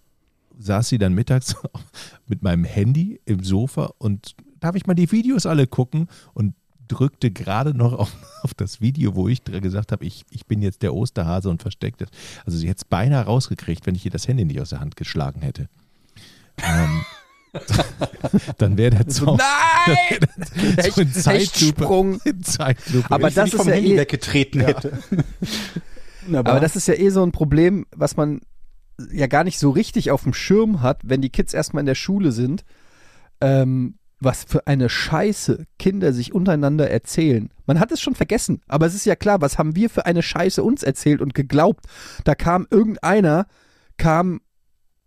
[0.58, 1.54] saß sie dann mittags
[2.26, 6.54] mit meinem Handy im Sofa und darf ich mal die Videos alle gucken und
[6.92, 10.82] drückte gerade noch auf, auf das Video, wo ich gesagt habe, ich, ich bin jetzt
[10.82, 12.08] der Osterhase und versteckt es.
[12.44, 14.96] Also sie hätte es beinahe rausgekriegt, wenn ich ihr das Handy nicht aus der Hand
[14.96, 15.68] geschlagen hätte.
[16.58, 17.04] Ähm,
[18.58, 20.18] dann wäre der Zaun Nein!
[20.90, 23.10] so in Zeitlupe, in Zeitlupe.
[23.10, 24.98] Aber Wenn ich das nicht ist vom ja Handy eh- weggetreten hätte.
[26.26, 26.54] Wunderbar.
[26.54, 28.40] Aber das ist ja eh so ein Problem, was man
[29.10, 31.94] ja gar nicht so richtig auf dem Schirm hat, wenn die Kids erstmal in der
[31.94, 32.64] Schule sind,
[33.40, 37.50] ähm, was für eine Scheiße Kinder sich untereinander erzählen.
[37.66, 40.22] Man hat es schon vergessen, aber es ist ja klar, was haben wir für eine
[40.22, 41.86] Scheiße uns erzählt und geglaubt.
[42.24, 43.46] Da kam irgendeiner,
[43.96, 44.40] kam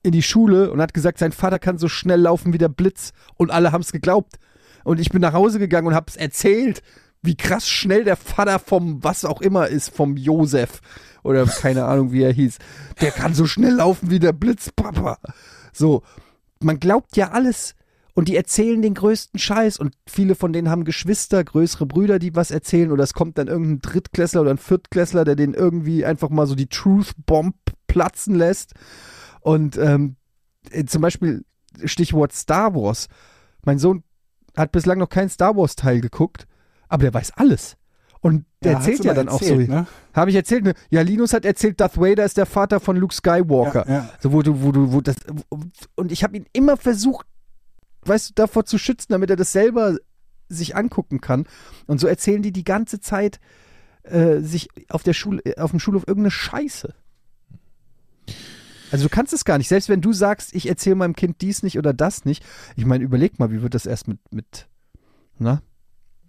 [0.04, 3.12] in die Schule und hat gesagt, sein Vater kann so schnell laufen wie der Blitz
[3.36, 4.36] und alle haben es geglaubt.
[4.84, 6.82] Und ich bin nach Hause gegangen und habe es erzählt,
[7.24, 10.82] wie krass schnell der Vater vom was auch immer ist, vom Josef
[11.24, 12.60] oder keine Ahnung, wie er hieß.
[13.02, 15.18] Der kann so schnell laufen wie der Blitz, Papa.
[15.74, 16.04] So,
[16.62, 17.76] man glaubt ja alles
[18.16, 22.34] und die erzählen den größten Scheiß und viele von denen haben Geschwister, größere Brüder, die
[22.34, 26.30] was erzählen oder es kommt dann irgendein Drittklässler oder ein Viertklässler, der den irgendwie einfach
[26.30, 27.56] mal so die Truth Bomb
[27.88, 28.74] platzen lässt
[29.42, 30.16] und ähm,
[30.72, 31.44] äh, zum Beispiel
[31.84, 33.08] Stichwort Star Wars.
[33.66, 34.04] Mein Sohn
[34.56, 36.48] hat bislang noch keinen Star Wars Teil geguckt,
[36.88, 37.76] aber der weiß alles.
[38.22, 39.74] Und der Ja, erzählt ja dann auch erzählt, so.
[39.74, 39.88] Ne?
[40.14, 40.64] Habe ich erzählt?
[40.64, 40.74] Ne?
[40.90, 43.86] Ja, Linus hat erzählt, Darth Vader ist der Vater von Luke Skywalker.
[43.88, 44.10] Ja, ja.
[44.20, 45.18] So, wo du, wo du, wo das,
[45.96, 47.28] und ich habe ihn immer versucht,
[48.08, 49.98] weißt du, davor zu schützen, damit er das selber
[50.48, 51.46] sich angucken kann.
[51.88, 53.40] Und so erzählen die die ganze Zeit
[54.04, 56.94] äh, sich auf der Schule, auf dem Schulhof irgendeine Scheiße.
[58.92, 59.68] Also du kannst es gar nicht.
[59.68, 62.46] Selbst wenn du sagst, ich erzähle meinem Kind dies nicht oder das nicht.
[62.76, 64.68] Ich meine, überleg mal, wie wird das erst mit, mit,
[65.38, 65.62] na,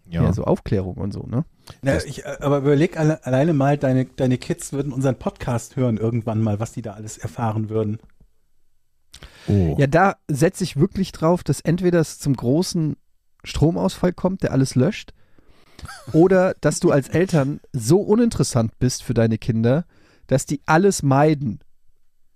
[0.09, 0.25] Ja.
[0.25, 0.33] ja.
[0.33, 1.45] so Aufklärung und so, ne?
[1.83, 5.99] Na, ich, äh, aber überleg alle, alleine mal, deine, deine Kids würden unseren Podcast hören
[5.99, 7.99] irgendwann mal, was die da alles erfahren würden.
[9.49, 9.77] Oh.
[9.79, 12.97] Ja, da setze ich wirklich drauf, dass entweder es zum großen
[13.45, 15.13] Stromausfall kommt, der alles löscht,
[16.13, 19.85] oder dass du als Eltern so uninteressant bist für deine Kinder,
[20.27, 21.61] dass die alles meiden.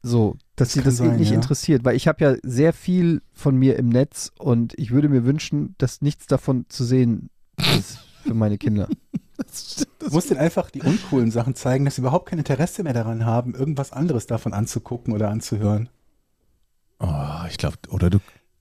[0.02, 1.36] So, dass Das sie das sein, nicht ja.
[1.36, 1.84] interessiert.
[1.84, 5.74] Weil ich habe ja sehr viel von mir im Netz und ich würde mir wünschen,
[5.78, 7.30] dass nichts davon zu sehen
[7.78, 8.88] ist für meine Kinder.
[9.98, 13.24] Du musst denen einfach die uncoolen Sachen zeigen, dass sie überhaupt kein Interesse mehr daran
[13.24, 15.88] haben, irgendwas anderes davon anzugucken oder anzuhören.
[17.00, 18.18] Oh, ich glaube, oder du,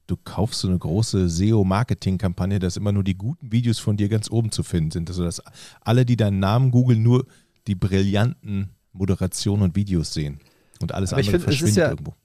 [0.07, 4.31] du kaufst so eine große SEO-Marketing-Kampagne, dass immer nur die guten Videos von dir ganz
[4.31, 5.09] oben zu finden sind.
[5.09, 5.41] Also, dass
[5.81, 7.25] alle, die deinen Namen googeln, nur
[7.67, 10.39] die brillanten Moderationen und Videos sehen.
[10.81, 12.15] Und alles Aber ich andere find, es ist verschwindet ja- irgendwo.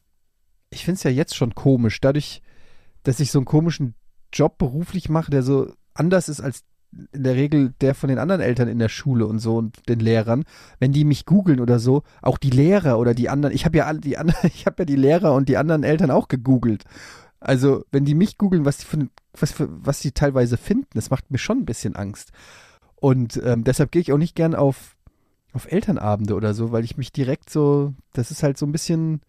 [0.70, 2.40] ich finde es ja jetzt schon komisch, dadurch,
[3.02, 3.94] dass ich so einen komischen
[4.32, 6.62] Job beruflich mache, der so anders ist als
[7.12, 10.00] in der Regel der von den anderen Eltern in der Schule und so und den
[10.00, 10.44] Lehrern,
[10.78, 13.86] wenn die mich googeln oder so, auch die Lehrer oder die anderen, ich habe ja
[13.86, 16.84] alle die anderen, ich habe ja die Lehrer und die anderen Eltern auch gegoogelt.
[17.40, 21.30] Also, wenn die mich googeln, was die für, was was die teilweise finden, das macht
[21.30, 22.32] mir schon ein bisschen Angst.
[22.96, 24.96] Und ähm, deshalb gehe ich auch nicht gern auf,
[25.52, 29.20] auf Elternabende oder so, weil ich mich direkt so, das ist halt so ein bisschen,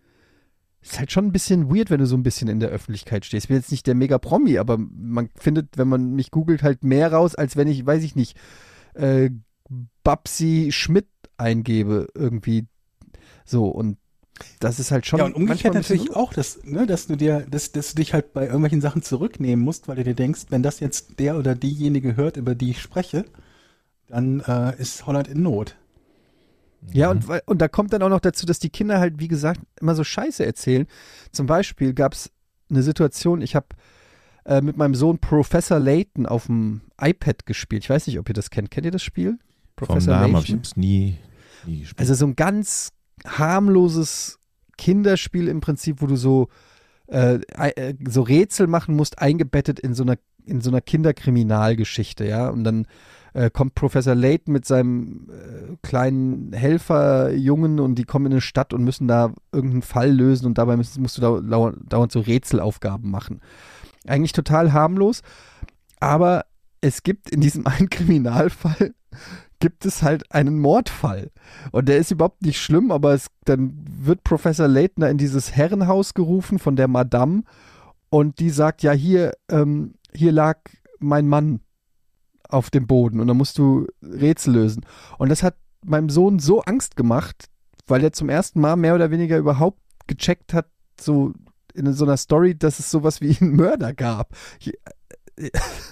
[0.85, 3.45] ist halt schon ein bisschen weird, wenn du so ein bisschen in der Öffentlichkeit stehst.
[3.45, 7.11] Ich bin jetzt nicht der Mega-Promi, aber man findet, wenn man mich googelt, halt mehr
[7.11, 8.37] raus, als wenn ich, weiß ich nicht,
[8.93, 9.31] äh,
[10.03, 12.67] Babsi Schmidt eingebe irgendwie.
[13.45, 13.97] So, und
[14.59, 15.19] das ist halt schon.
[15.19, 18.33] ja, und umgekehrt natürlich auch, dass, ne, dass du dir, dass, dass du dich halt
[18.33, 22.15] bei irgendwelchen Sachen zurücknehmen musst, weil du dir denkst, wenn das jetzt der oder diejenige
[22.15, 23.25] hört, über die ich spreche,
[24.07, 25.75] dann äh, ist Holland in Not.
[26.93, 29.27] Ja, und, weil- und da kommt dann auch noch dazu, dass die Kinder halt, wie
[29.27, 30.87] gesagt, immer so Scheiße erzählen.
[31.31, 32.31] Zum Beispiel gab es
[32.69, 33.67] eine Situation, ich habe
[34.45, 37.83] äh, mit meinem Sohn Professor Layton auf dem iPad gespielt.
[37.83, 38.71] Ich weiß nicht, ob ihr das kennt.
[38.71, 39.39] Kennt ihr das Spiel?
[39.77, 41.17] Vom Namen habe ich es nie,
[41.65, 41.99] nie gespielt.
[41.99, 42.91] Also so ein ganz
[43.25, 44.39] harmloses
[44.77, 46.49] Kinderspiel im Prinzip, wo du so,
[47.07, 52.49] äh, äh, so Rätsel machen musst, eingebettet in so einer, in so einer Kinderkriminalgeschichte, ja.
[52.49, 52.87] Und dann
[53.35, 58.73] äh, kommt Professor Layton mit seinem äh, kleinen Helferjungen und die kommen in eine Stadt
[58.73, 63.11] und müssen da irgendeinen Fall lösen und dabei musst, musst du dauernd, dauernd so Rätselaufgaben
[63.11, 63.41] machen.
[64.07, 65.21] Eigentlich total harmlos,
[65.99, 66.45] aber
[66.79, 68.93] es gibt in diesem einen Kriminalfall
[69.59, 71.31] gibt es halt einen Mordfall.
[71.71, 76.13] Und der ist überhaupt nicht schlimm, aber es, dann wird Professor Leitner in dieses Herrenhaus
[76.13, 77.43] gerufen von der Madame
[78.09, 80.59] und die sagt, ja, hier, ähm, hier lag
[80.99, 81.61] mein Mann
[82.49, 84.85] auf dem Boden und dann musst du Rätsel lösen.
[85.17, 87.49] Und das hat meinem Sohn so Angst gemacht,
[87.87, 90.67] weil er zum ersten Mal mehr oder weniger überhaupt gecheckt hat,
[90.99, 91.33] so
[91.73, 94.35] in so einer Story, dass es sowas wie einen Mörder gab.
[94.59, 94.73] Ich,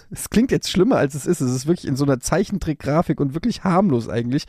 [0.10, 1.42] es klingt jetzt schlimmer, als es ist.
[1.42, 4.46] Es ist wirklich in so einer Zeichentrickgrafik und wirklich harmlos eigentlich.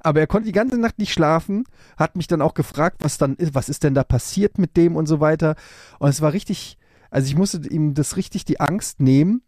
[0.00, 1.64] Aber er konnte die ganze Nacht nicht schlafen,
[1.96, 4.96] hat mich dann auch gefragt, was dann ist, was ist denn da passiert mit dem
[4.96, 5.56] und so weiter.
[5.98, 6.76] Und es war richtig,
[7.10, 9.42] also ich musste ihm das richtig die Angst nehmen.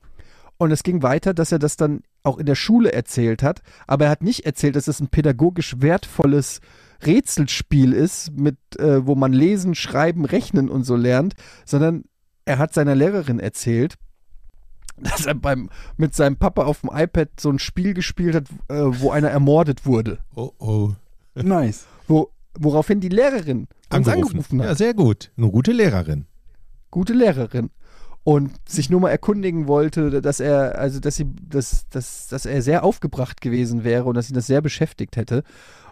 [0.58, 3.62] Und es ging weiter, dass er das dann auch in der Schule erzählt hat.
[3.86, 6.60] Aber er hat nicht erzählt, dass es ein pädagogisch wertvolles
[7.04, 12.04] Rätselspiel ist, mit, äh, wo man lesen, schreiben, rechnen und so lernt, sondern
[12.46, 13.96] er hat seiner Lehrerin erzählt,
[14.96, 19.00] dass er beim, mit seinem Papa auf dem iPad so ein Spiel gespielt hat, äh,
[19.00, 20.18] wo einer ermordet wurde.
[20.34, 20.92] oh, oh.
[21.34, 21.86] Nice.
[22.08, 24.68] Wo, woraufhin die Lehrerin uns angerufen hat.
[24.68, 25.30] Ja, sehr gut.
[25.36, 26.24] Eine gute Lehrerin.
[26.90, 27.68] Gute Lehrerin.
[28.26, 32.61] Und sich nur mal erkundigen wollte, dass er, also dass sie, dass, dass, dass er
[32.61, 35.44] sehr aufgebracht gewesen wäre und dass ihn das sehr beschäftigt hätte.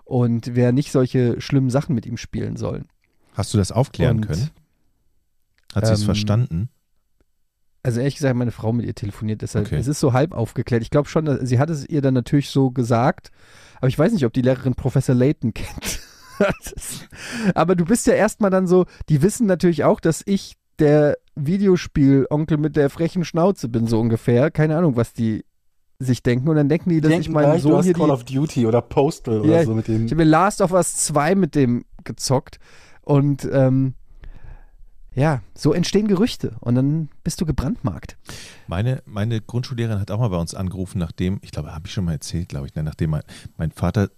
[0.03, 2.87] Und wer nicht solche schlimmen Sachen mit ihm spielen sollen.
[3.35, 4.51] Hast du das aufklären Und, können?
[5.77, 6.69] Hat sie es ähm, verstanden?
[7.85, 9.77] Also ehrlich gesagt, meine Frau mit ihr telefoniert, deshalb Okay.
[9.77, 10.83] es ist so halb aufgeklärt.
[10.83, 13.31] Ich glaube schon, dass, sie hat es ihr dann natürlich so gesagt,
[13.77, 16.01] aber ich weiß nicht, ob die Lehrerin Professor Layton kennt.
[17.55, 22.59] Aber du bist ja erstmal dann so, die wissen natürlich auch, dass ich der Videospiel-Onkel
[22.59, 24.51] mit der frechen Schnauze bin, so ungefähr.
[24.51, 25.45] Keine Ahnung, was die
[25.99, 26.49] sich denken.
[26.49, 28.25] Und dann denken die, dass Denken ich meinem gleich, du Sohn hast hier Call of
[28.25, 30.07] Duty oder Postal oder Ja, so mit dem.
[30.07, 32.59] ich habe mir Last of Us 2 mit dem gezockt.
[33.03, 33.95] Und ähm,
[35.15, 38.17] ja, so entstehen Gerüchte und dann bist du gebrandmarkt.
[38.67, 42.05] Meine, meine Grundschullehrerin hat auch mal bei uns angerufen, nachdem, ich glaube, habe ich schon
[42.05, 43.23] mal erzählt, glaube ich, ne, nachdem mein,
[43.57, 44.11] mein Vater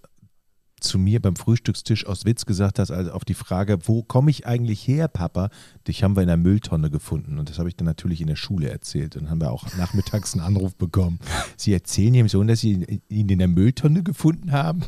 [0.79, 4.45] zu mir beim Frühstückstisch aus Witz gesagt hat, also auf die Frage, wo komme ich
[4.45, 5.49] eigentlich her, Papa?
[5.87, 7.39] Dich haben wir in der Mülltonne gefunden.
[7.39, 9.15] Und das habe ich dann natürlich in der Schule erzählt.
[9.15, 11.19] Und dann haben wir auch nachmittags einen Anruf bekommen.
[11.55, 14.83] Sie erzählen Ihrem Sohn, dass Sie ihn in der Mülltonne gefunden haben.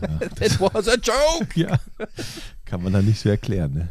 [0.40, 1.58] It was a joke!
[1.58, 1.78] Ja,
[2.64, 3.88] kann man dann nicht so erklären, ne?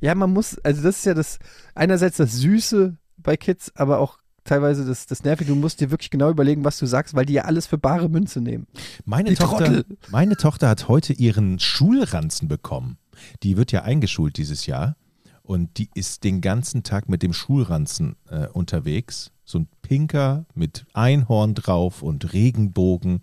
[0.00, 1.38] Ja, man muss, also das ist ja das,
[1.74, 5.50] einerseits das Süße bei Kids, aber auch teilweise das, das Nervige.
[5.50, 8.08] Du musst dir wirklich genau überlegen, was du sagst, weil die ja alles für bare
[8.08, 8.66] Münze nehmen.
[9.04, 9.84] Meine Die Tochter, Trottel.
[10.10, 12.98] meine Tochter hat heute ihren Schulranzen bekommen.
[13.42, 14.96] Die wird ja eingeschult dieses Jahr.
[15.42, 19.30] Und die ist den ganzen Tag mit dem Schulranzen äh, unterwegs.
[19.44, 23.22] So ein pinker mit Einhorn drauf und Regenbogen.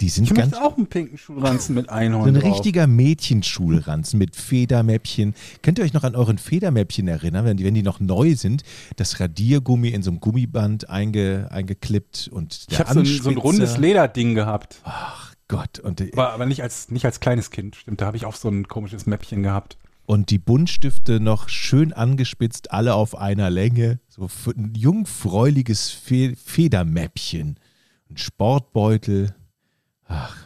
[0.00, 2.54] Die sind Ich ganz möchte auch einen pinken Schulranzen mit Einhorn so ein drauf.
[2.54, 5.34] richtiger Mädchenschulranzen mit Federmäppchen.
[5.62, 8.62] Könnt ihr euch noch an euren Federmäppchen erinnern, wenn die, wenn die noch neu sind?
[8.96, 13.30] Das Radiergummi in so einem Gummiband einge, eingeklippt und Ich der habe so, ein- so
[13.30, 14.80] ein rundes Lederding gehabt.
[14.84, 15.78] Ach Gott.
[15.78, 18.00] Und, Aber, aber nicht, als, nicht als kleines Kind, stimmt.
[18.00, 19.76] Da habe ich auch so ein komisches Mäppchen gehabt.
[20.06, 24.00] und die Buntstifte noch schön angespitzt, alle auf einer Länge.
[24.08, 27.58] So ein jungfräuliches Fe Federmäppchen.
[28.10, 29.34] Ein Sportbeutel.
[30.06, 30.36] Ach,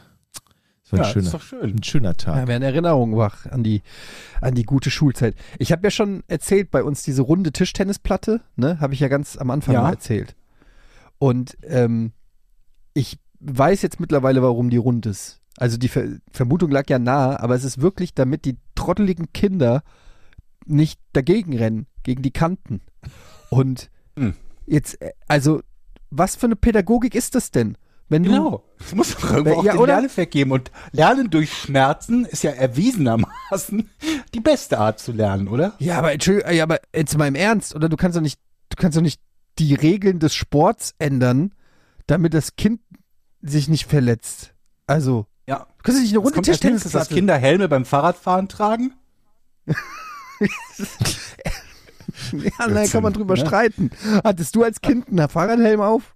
[0.82, 1.76] das war ein, Ja, schöner, ist doch schön.
[1.76, 2.36] ein schöner Tag.
[2.36, 3.82] Ja, werden Erinnerungen wach an die,
[4.40, 5.34] an die gute Schulzeit.
[5.58, 9.36] Ich habe ja schon erzählt, bei uns diese runde Tischtennisplatte, ne, habe ich ja ganz
[9.36, 9.82] am Anfang Ja.
[9.82, 10.34] mal erzählt.
[11.18, 12.12] Und ähm,
[12.94, 15.40] ich weiß jetzt mittlerweile, warum die rund ist.
[15.56, 19.82] Also die Ver Vermutung lag ja nahe, aber es ist wirklich, damit die trotteligen Kinder
[20.66, 22.80] nicht dagegen rennen, gegen die Kanten.
[23.50, 24.34] Und Hm.
[24.66, 25.62] jetzt, äh, also,
[26.10, 27.76] was für eine Pädagogik ist das denn?
[28.10, 28.64] Wenn du, Genau.
[28.80, 29.94] Es muss doch irgendwo auch Ja, den oder?
[29.94, 30.52] Lerneffekt geben.
[30.52, 33.90] Und Lernen durch Schmerzen ist ja erwiesenermaßen
[34.34, 35.74] die beste Art zu lernen, oder?
[35.78, 38.40] Ja, aber Entschuldigung, ja, aber jetzt mal im Ernst, oder du kannst doch nicht,
[38.70, 39.20] du kannst doch nicht
[39.58, 41.52] die Regeln des Sports ändern,
[42.06, 42.80] damit das Kind
[43.42, 44.54] sich nicht verletzt.
[44.86, 45.66] Also, Ja.
[45.78, 47.08] du kannst doch nicht eine Runde als nächstes, dass.
[47.08, 48.94] Kinder Helme beim Fahrradfahren tragen?
[52.32, 53.46] Ja, nein, kann man drüber ne?
[53.46, 53.90] streiten.
[54.24, 56.14] Hattest du als Kind einen Fahrradhelm auf?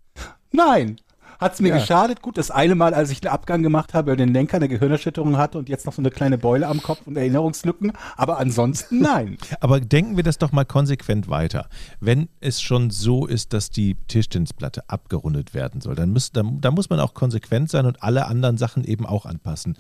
[0.51, 0.97] Nein.
[1.43, 1.79] Hat's mir Ja.
[1.79, 2.23] geschadet?
[2.23, 5.59] Gut, das eine Mal, als ich einen Abgang gemacht habe, den Lenker eine Gehirnerschütterung hatte
[5.59, 7.93] und jetzt noch so eine kleine Beule am Kopf und Erinnerungslücken.
[8.17, 9.37] Aber ansonsten nein.
[9.61, 11.69] Aber denken wir das doch mal konsequent weiter.
[12.01, 16.75] Wenn es schon so ist, dass die Tischtennisplatte abgerundet werden soll, dann, muss, dann, dann
[16.75, 19.77] muss man auch konsequent sein und alle anderen Sachen eben auch anpassen.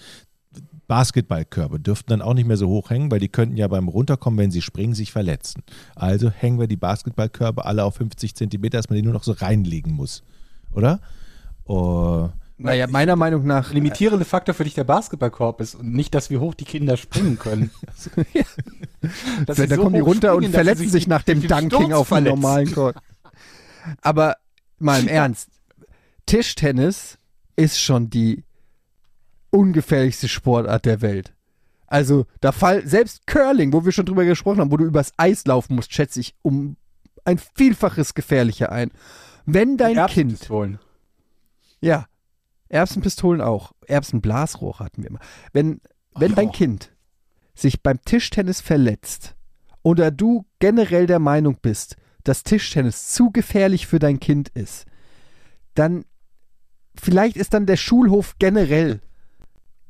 [0.88, 4.38] Basketballkörbe dürften dann auch nicht mehr so hoch hängen, weil die könnten ja beim Runterkommen,
[4.38, 5.62] wenn sie springen, sich verletzen.
[5.94, 9.32] Also hängen wir die Basketballkörbe alle auf 50 Zentimeter, dass man die nur noch so
[9.32, 10.22] reinlegen muss.
[10.72, 11.00] Oder?
[11.64, 13.72] Oh, Naja, meiner Meinung nach.
[13.72, 17.38] Limitierende Faktor für dich der Basketballkorb ist und nicht das, wie hoch die Kinder springen
[17.38, 17.70] können.
[19.46, 21.92] Dass sie da so kommen die runter und dass verletzen sich nach dem Dunking Sturz
[21.92, 22.40] auf verletzen.
[22.40, 22.96] normalen Court.
[24.00, 24.36] Aber
[24.78, 25.48] mal im Ernst,
[26.26, 27.18] Tischtennis
[27.56, 28.44] ist schon die
[29.50, 31.32] ungefährlichste Sportart der Welt.
[31.86, 35.44] Also, da fall selbst Curling, wo wir schon drüber gesprochen haben, wo du übers Eis
[35.46, 36.76] laufen musst, schätze ich um
[37.24, 38.90] ein Vielfaches gefährlicher ein.
[39.44, 40.78] Wenn dein Kind, Erbsenpistolen.
[41.82, 42.06] Ja,
[42.68, 45.20] Erbsenpistolen auch, Erbsenblasrohr hatten wir immer.
[45.52, 45.80] Wenn,
[46.14, 46.52] wenn dein Oh.
[46.52, 46.92] Kind
[47.54, 49.34] sich beim Tischtennis verletzt
[49.82, 54.86] oder du generell der Meinung bist, dass Tischtennis zu gefährlich für dein Kind ist,
[55.74, 56.04] dann
[56.98, 59.00] vielleicht ist dann der Schulhof generell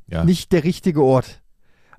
[0.07, 0.25] ja.
[0.25, 1.41] nicht der richtige Ort.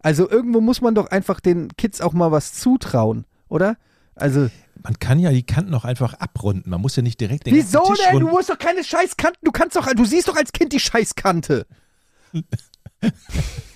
[0.01, 3.79] Also irgendwo muss man doch einfach den Kids auch mal was zutrauen, oder?
[4.15, 4.51] Also,
[4.85, 6.69] Man kann ja die Kanten auch einfach abrunden.
[6.71, 8.13] Man muss ja nicht direkt den wieso Tisch denn?
[8.13, 8.31] Du runden.
[8.37, 11.67] musst doch keine Scheißkanten, du kannst doch, du siehst doch als Kind die Scheißkante.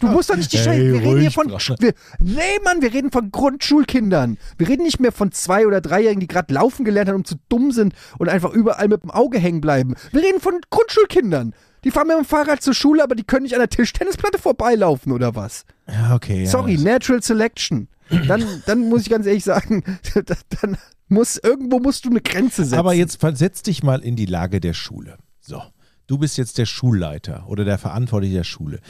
[0.00, 0.92] Du musst doch nicht die Hey, Scheiße.
[0.92, 1.48] Wir reden hier von.
[1.80, 4.38] Wir, nee, Mann, wir reden von Grundschulkindern.
[4.56, 7.36] Wir reden nicht mehr von zwei- oder dreijährigen, die gerade laufen gelernt haben und zu
[7.48, 9.94] dumm sind und einfach überall mit dem Auge hängen bleiben.
[10.12, 11.54] Wir reden von Grundschulkindern.
[11.84, 15.12] Die fahren mit dem Fahrrad zur Schule, aber die können nicht an der Tischtennisplatte vorbeilaufen
[15.12, 15.64] oder was?
[15.88, 16.44] Ja, okay.
[16.44, 17.88] Ja, Sorry, das- Natural Selection.
[18.26, 19.84] Dann, dann muss ich ganz ehrlich sagen,
[20.62, 20.78] dann
[21.08, 22.78] muss irgendwo musst du eine Grenze setzen.
[22.78, 25.16] Aber jetzt versetz dich mal in die Lage der Schule.
[25.40, 25.62] So,
[26.06, 28.80] du bist jetzt der Schulleiter oder der Verantwortliche der Schule.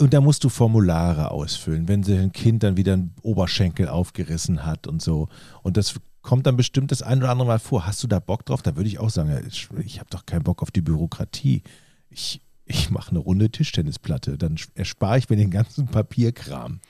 [0.00, 4.64] Und da musst du Formulare ausfüllen, wenn sie ein Kind dann wieder einen Oberschenkel aufgerissen
[4.64, 5.28] hat und so.
[5.62, 7.86] Und das kommt dann bestimmt das ein oder andere Mal vor.
[7.86, 8.62] Hast du da Bock drauf?
[8.62, 11.62] Da würde ich auch sagen, ich, ich habe doch keinen Bock auf die Bürokratie.
[12.08, 14.38] Ich, ich mache eine runde Tischtennisplatte.
[14.38, 16.80] Dann erspare ich mir den ganzen Papierkram.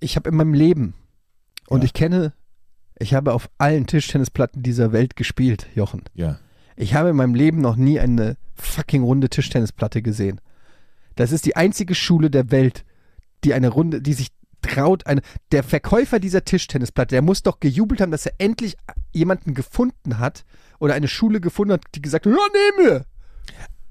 [0.00, 0.94] ich habe in meinem Leben
[1.68, 1.84] und Ja.
[1.84, 2.32] ich kenne,
[2.98, 6.02] ich habe auf allen Tischtennisplatten dieser Welt gespielt, Jochen.
[6.14, 6.38] Ja.
[6.76, 10.40] Ich habe in meinem Leben noch nie eine fucking runde Tischtennisplatte gesehen.
[11.16, 12.84] Das ist die einzige Schule der Welt,
[13.44, 14.28] die eine Runde, die sich
[14.62, 15.22] traut einer.
[15.50, 18.76] Der Verkäufer dieser Tischtennisplatte, der muss doch gejubelt haben, dass er endlich
[19.12, 20.44] jemanden gefunden hat
[20.78, 23.04] oder eine Schule gefunden hat, die gesagt hat, ja, nehme.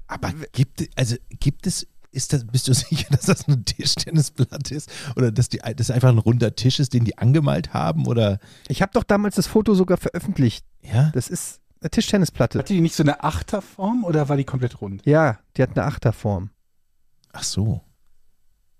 [0.06, 4.90] Aber gibt, also gibt es, ist das, bist du sicher, dass das eine Tischtennisplatte ist?
[5.16, 8.06] Oder dass die, das einfach ein runder Tisch ist, den die angemalt haben?
[8.06, 8.38] Oder,
[8.68, 10.64] Ich habe doch damals das Foto sogar veröffentlicht.
[10.82, 11.10] ja?
[11.14, 12.58] Das ist eine Tischtennisplatte.
[12.60, 15.04] Hatte die nicht so eine Achterform oder war die komplett rund?
[15.04, 16.50] Ja, die hat eine Achterform.
[17.32, 17.80] Ach so.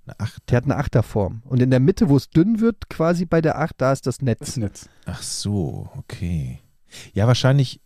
[0.07, 0.43] Eine Acht.
[0.51, 1.43] Die hat eine Achterform.
[1.47, 4.19] Und in der Mitte, wo es dünn wird, quasi bei der Acht, da ist das
[4.19, 4.49] Das Netz.
[4.49, 4.89] ist Netz.
[5.07, 6.61] Ach so, okay.
[7.15, 7.81] Ja, wahrscheinlich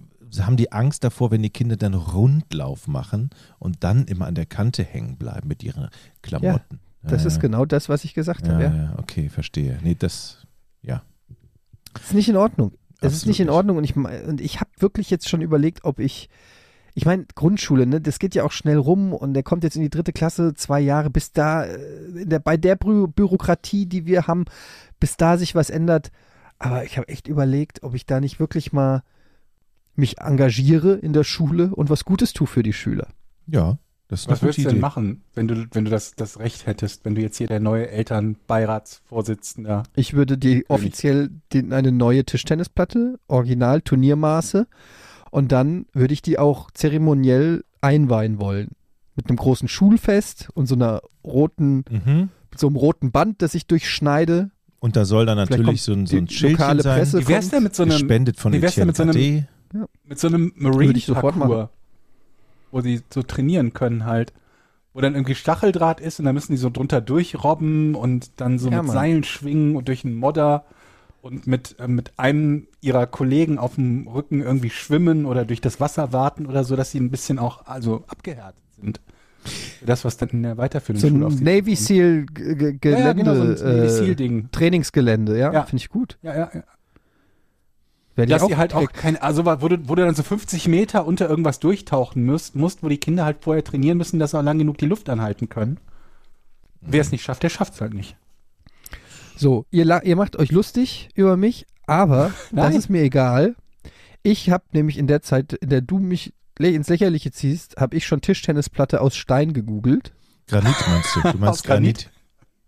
[0.45, 4.47] haben die Angst davor, wenn die Kinder dann Rundlauf machen und dann immer an der
[4.47, 5.89] Kante hängen bleiben mit ihren
[6.22, 6.80] Klamotten.
[7.03, 7.43] Das ja, ist ja.
[7.43, 8.64] genau das, was ich gesagt Ja, habe.
[8.64, 8.74] Ja.
[8.74, 9.78] ja, okay, verstehe.
[9.82, 10.47] Nee, das,
[10.82, 11.03] ja.
[11.95, 12.72] Das ist nicht in Ordnung.
[13.01, 13.51] Es ist nicht in.
[13.51, 16.28] Ordnung und ich, und ich habe wirklich jetzt schon überlegt, ob ich,
[16.95, 19.82] ich meine, Grundschule, ne, das geht ja auch schnell rum und der kommt jetzt in
[19.82, 24.26] die dritte Klasse, zwei Jahre, bis da, äh, der, bei der Bü Bürokratie, die wir
[24.26, 24.47] haben,
[24.99, 26.11] bis da sich was ändert.
[26.59, 29.03] Aber ich habe echt überlegt, ob ich da nicht wirklich mal
[29.99, 33.09] mich engagiere in der Schule und was Gutes tue für die Schüler.
[33.47, 33.79] Ja,
[34.09, 34.81] das ist Was würdest du denn Idee.
[34.81, 37.89] machen, wenn du, wenn du das, das Recht hättest, wenn du jetzt hier der neue
[37.91, 44.67] Elternbeiratsvorsitzender Ich würde die offiziell den, eine neue Tischtennisplatte, Original Turniermaße,
[45.31, 48.71] und dann würde ich die auch zeremoniell einweihen wollen.
[49.17, 52.29] Mit einem großen Schulfest und so einer roten, Mhm.
[52.51, 54.51] mit so einem roten Band, das ich durchschneide.
[54.79, 57.49] Und da soll dann natürlich so ein, so ein Schildchen lokale sein, Presse Wie wär's
[57.49, 59.13] denn mit so einem, gespendet von wie wär's denn mit so einem-
[59.71, 59.85] KD.
[60.05, 61.69] mit so einem Marine-Parcours,
[62.71, 64.33] wo sie so trainieren können halt.
[64.93, 68.71] Wo dann irgendwie Stacheldraht ist und dann müssen die so drunter durchrobben und dann so
[68.71, 68.95] Ja, mit Mann.
[68.95, 70.64] Seilen schwingen und durch einen Modder
[71.21, 75.81] und mit, äh, mit einem ihrer Kollegen auf dem Rücken irgendwie schwimmen oder durch das
[75.81, 79.01] Wasser warten oder so, dass sie ein bisschen auch also abgehärtet sind.
[79.85, 81.77] Das, was dann in der weiterführenden So Schule auf Navy.
[81.77, 82.73] Seal G- G- Ja, ja,
[83.12, 84.49] Gelände, genau, so ein Navy äh, Seal-Ding.
[84.51, 85.62] Trainingsgelände, ja, Ja.
[85.64, 86.19] finde ich gut.
[86.23, 86.62] Ja, ja, ja.
[88.17, 91.07] Werde Dass ihr halt auch kein, also wo du, wo du dann so 50 Meter
[91.07, 94.43] unter irgendwas durchtauchen müsst, musst, wo die Kinder halt vorher trainieren müssen, dass sie auch
[94.43, 95.79] lang genug die Luft anhalten können.
[96.81, 98.17] Wer es nicht schafft, der schafft es halt nicht.
[99.37, 103.55] So, ihr, ihr macht euch lustig über mich, aber das ist mir egal.
[104.23, 108.07] Ich habe nämlich in der Zeit, in der du mich ins Lächerliche ziehst, habe ich
[108.07, 110.14] schon Tischtennisplatte aus Stein gegoogelt.
[110.49, 111.21] Granit meinst du?
[111.21, 112.11] Du meinst Aus Granit?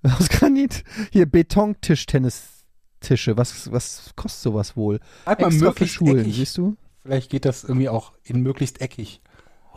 [0.03, 0.20] Granit?
[0.20, 0.84] Aus Granit.
[1.11, 1.24] Hier
[3.01, 3.36] Beton-Tischtennistische.
[3.36, 5.01] Was, was kostet sowas wohl?
[5.26, 6.36] Halt mal Extra für Schulen, eckig.
[6.36, 6.76] siehst du?
[7.03, 9.20] Vielleicht geht das irgendwie auch in möglichst eckig.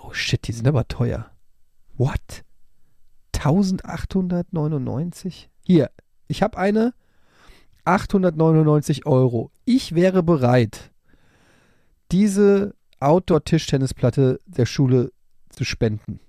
[0.03, 1.29] Oh shit, die sind aber teuer.
[1.97, 2.43] What?
[3.33, 5.49] 1899?
[5.65, 5.89] Hier,
[6.27, 6.93] ich habe eine
[7.85, 9.51] 899 Euro.
[9.65, 10.91] Ich wäre bereit,
[12.11, 15.11] diese Outdoor-Tischtennisplatte der Schule
[15.49, 16.19] zu spenden.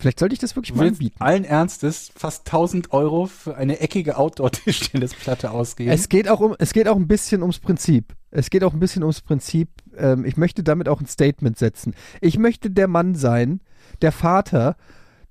[0.00, 1.16] Vielleicht sollte ich das wirklich mal willst anbieten.
[1.20, 5.90] allen Ernstes fast 1000 Euro für eine eckige Outdoor-Tischtennisplatte ausgeben.
[5.90, 8.14] Es geht auch um, es geht auch ein bisschen ums Prinzip.
[8.30, 9.68] Es geht auch ein bisschen ums Prinzip.
[9.96, 11.94] Ähm, ich möchte damit auch ein Statement setzen.
[12.20, 13.60] Ich möchte der Mann sein,
[14.00, 14.76] der Vater,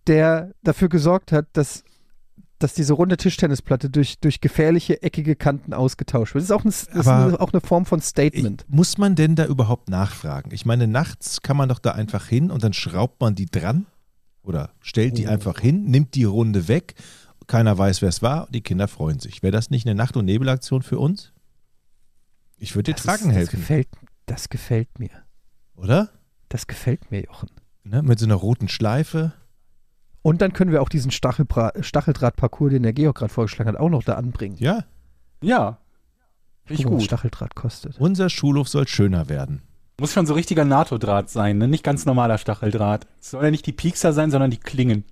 [0.06, 1.84] der dafür gesorgt hat, dass,
[2.60, 6.44] dass diese runde Tischtennisplatte durch, durch gefährliche, eckige Kanten ausgetauscht wird.
[6.44, 8.66] Das ist auch, ein, das ist eine, auch eine Form von Ich, Statement.
[8.68, 10.52] muss man denn da überhaupt nachfragen?
[10.54, 13.88] Ich meine, nachts kann man doch da einfach hin und dann schraubt man die dran
[14.50, 15.30] oder stellt die Oh.
[15.30, 16.96] einfach hin, nimmt die Runde weg,
[17.48, 19.42] keiner weiß, wer es war, die Kinder freuen sich.
[19.44, 21.32] Wäre das nicht eine Nacht- und Nebelaktion für uns?
[22.58, 23.88] Ich würde dir Das tragen ist, das, helfen, gefällt,
[24.26, 25.12] das gefällt mir.
[25.76, 26.10] oder?
[26.50, 27.50] Das gefällt mir, Jochen.
[27.84, 28.02] Ne?
[28.04, 29.32] Mit so einer roten Schleife.
[30.22, 34.04] Und dann können wir auch diesen Stacheldraht-Parcours, den der Georg gerade vorgeschlagen hat, auch noch
[34.04, 34.58] da anbringen.
[34.60, 34.84] Ja,
[35.42, 35.80] ja.
[36.68, 37.06] Ich Guck mal, was gut.
[37.06, 37.98] Stacheldraht kostet.
[38.00, 39.62] unser Schulhof soll schöner werden.
[40.00, 41.68] Muss schon so richtiger NATO-Draht sein, ne?
[41.68, 43.08] Nicht ganz normaler Stacheldraht.
[43.22, 45.04] Es soll ja nicht die Piekser sein, sondern die Klingen.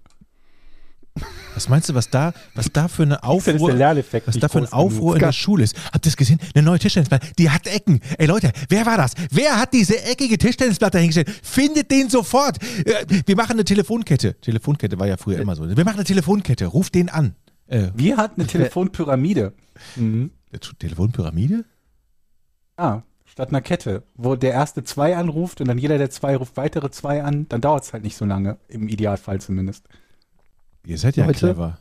[1.55, 4.71] Was meinst du, was da, was da für eine Aufruhr, was da für ein.
[4.71, 5.75] Aufruhr in der Schule ist?
[5.91, 6.39] Habt ihr es gesehen?
[6.53, 7.99] Eine neue Tischtennisplatte, die hat Ecken.
[8.19, 9.13] Ey Leute, wer war das?
[9.31, 11.29] Wer hat diese eckige Tischtennisplatte hingestellt?
[11.41, 12.57] Findet den sofort.
[12.85, 14.35] Äh, Wir machen eine Telefonkette.
[14.35, 15.67] Telefonkette war ja früher immer so.
[15.67, 16.67] Wir machen eine Telefonkette.
[16.67, 17.33] Ruft den an.
[17.65, 19.53] Äh, Wir hatten eine Telefonpyramide.
[19.95, 20.29] Mhm.
[20.77, 21.65] Telefonpyramide?
[22.77, 23.01] Ah,
[23.37, 26.89] statt einer Kette, wo der erste zwei anruft und dann jeder der zwei ruft weitere
[26.89, 29.85] zwei an, dann dauert es halt nicht so lange, im Idealfall zumindest.
[30.87, 31.37] Ihr seid ja Leute.
[31.37, 31.77] clever.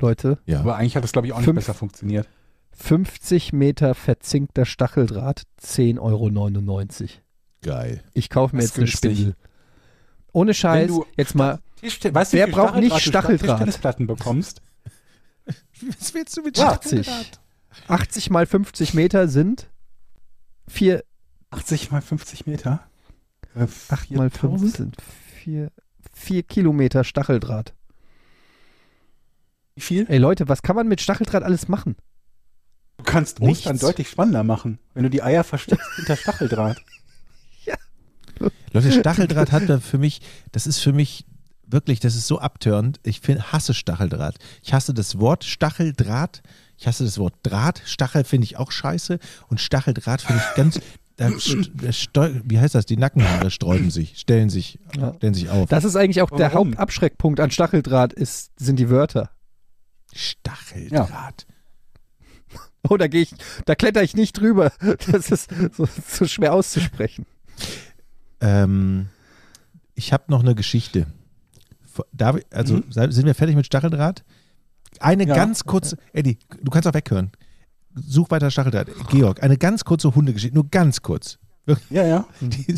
[0.00, 0.60] Leute, Ja.
[0.60, 2.26] Aber eigentlich hat das, glaube ich, auch nicht Fünf- besser funktioniert.
[2.72, 7.10] 50 Meter verzinkter Stacheldraht, 10,99 Euro.
[7.60, 8.02] Geil.
[8.14, 8.86] Ich kaufe mir Das jetzt eine.
[8.86, 9.36] Spindel.
[10.32, 13.48] Ohne Scheiß, du- jetzt mal, Tischte weißt Wer braucht nicht Stacheldraht du Stacheldraht?
[13.58, 14.62] Tischtennisplatten bekommst?
[16.00, 16.68] Was willst du mit Ja.
[16.70, 17.06] 80.
[17.86, 19.68] 80 mal 50 Meter sind
[20.68, 21.04] 4,
[21.50, 22.80] 80 mal 50 Meter?
[23.54, 24.76] Äh, 8 mal 5 4000?
[24.76, 24.96] sind
[25.42, 25.70] 4,
[26.12, 27.74] 4 Kilometer Stacheldraht.
[29.74, 30.06] Wie viel?
[30.08, 31.96] Ey Leute, was kann man mit Stacheldraht alles machen?
[32.98, 33.60] Du kannst Nichts.
[33.60, 36.80] Ostern deutlich spannender machen, wenn du die Eier versteckst hinter Stacheldraht.
[38.72, 41.26] Leute, Stacheldraht hat da für mich, das ist für mich
[41.64, 42.98] wirklich, das ist so abtörend.
[43.04, 44.36] Ich find, hasse Stacheldraht.
[44.62, 46.42] Ich hasse das Wort Stacheldraht.
[46.76, 47.82] Ich hasse das Wort Draht.
[47.86, 49.18] Stachel finde ich auch scheiße.
[49.48, 50.80] Und Stacheldraht finde ich ganz.
[51.16, 51.30] Da,
[52.44, 52.86] wie heißt das?
[52.86, 55.14] Die Nackenhaare sträuben sich, stellen sich, Ja.
[55.14, 55.68] stellen sich auf.
[55.68, 56.52] Das ist eigentlich auch der?
[56.52, 59.30] Hauptabschreckpunkt an Stacheldraht, ist, sind die Wörter.
[60.12, 61.46] Stacheldraht.
[62.90, 63.30] Oh, da gehe ich,
[63.64, 64.70] da kletter ich nicht drüber.
[65.10, 67.24] Das ist so, so schwer auszusprechen.
[68.42, 69.08] Ähm,
[69.94, 71.06] ich habe noch eine Geschichte.
[72.12, 73.10] Darf ich, also Mhm.
[73.10, 74.22] sind wir fertig mit Stacheldraht?
[75.00, 75.34] Eine Ja.
[75.34, 77.30] ganz kurze, Eddie, du kannst auch weghören.
[77.94, 78.88] Such weiter Stacheldraht.
[79.10, 81.38] Georg, eine ganz kurze Hundegeschichte, nur ganz kurz.
[81.66, 82.26] Wirklich, Ja, ja.
[82.40, 82.74] die-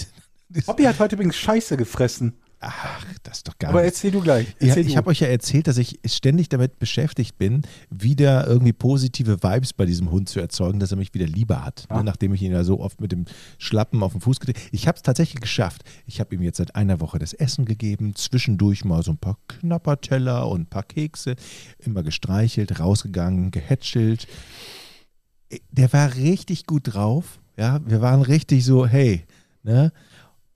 [0.49, 2.35] die- Hobby hat heute übrigens Scheiße gefressen.
[2.59, 3.99] Ach, das ist doch gar Aber nichts.
[3.99, 4.47] erzähl du gleich.
[4.61, 4.97] Ja, Erzähl ich du.
[4.97, 9.85] habe euch ja erzählt, dass ich ständig damit beschäftigt bin, wieder irgendwie positive Vibes bei
[9.85, 11.87] diesem Hund zu erzeugen, dass er mich wieder lieber hat.
[11.91, 11.99] Ja.
[11.99, 13.27] Ne, nachdem ich ihn ja so oft mit dem
[13.59, 15.83] Schlappen auf den Fuß getreten Ich habe es tatsächlich geschafft.
[16.07, 19.39] Ich habe ihm jetzt seit einer Woche das Essen gegeben, zwischendurch mal so ein paar
[19.49, 21.37] Knapperteller und ein paar Kekse,
[21.79, 24.27] immer gestreichelt, rausgegangen, gehätschelt.
[25.71, 27.39] Der war richtig gut drauf.
[27.59, 29.25] Ja, wir waren richtig so, hey,
[29.63, 29.93] ne?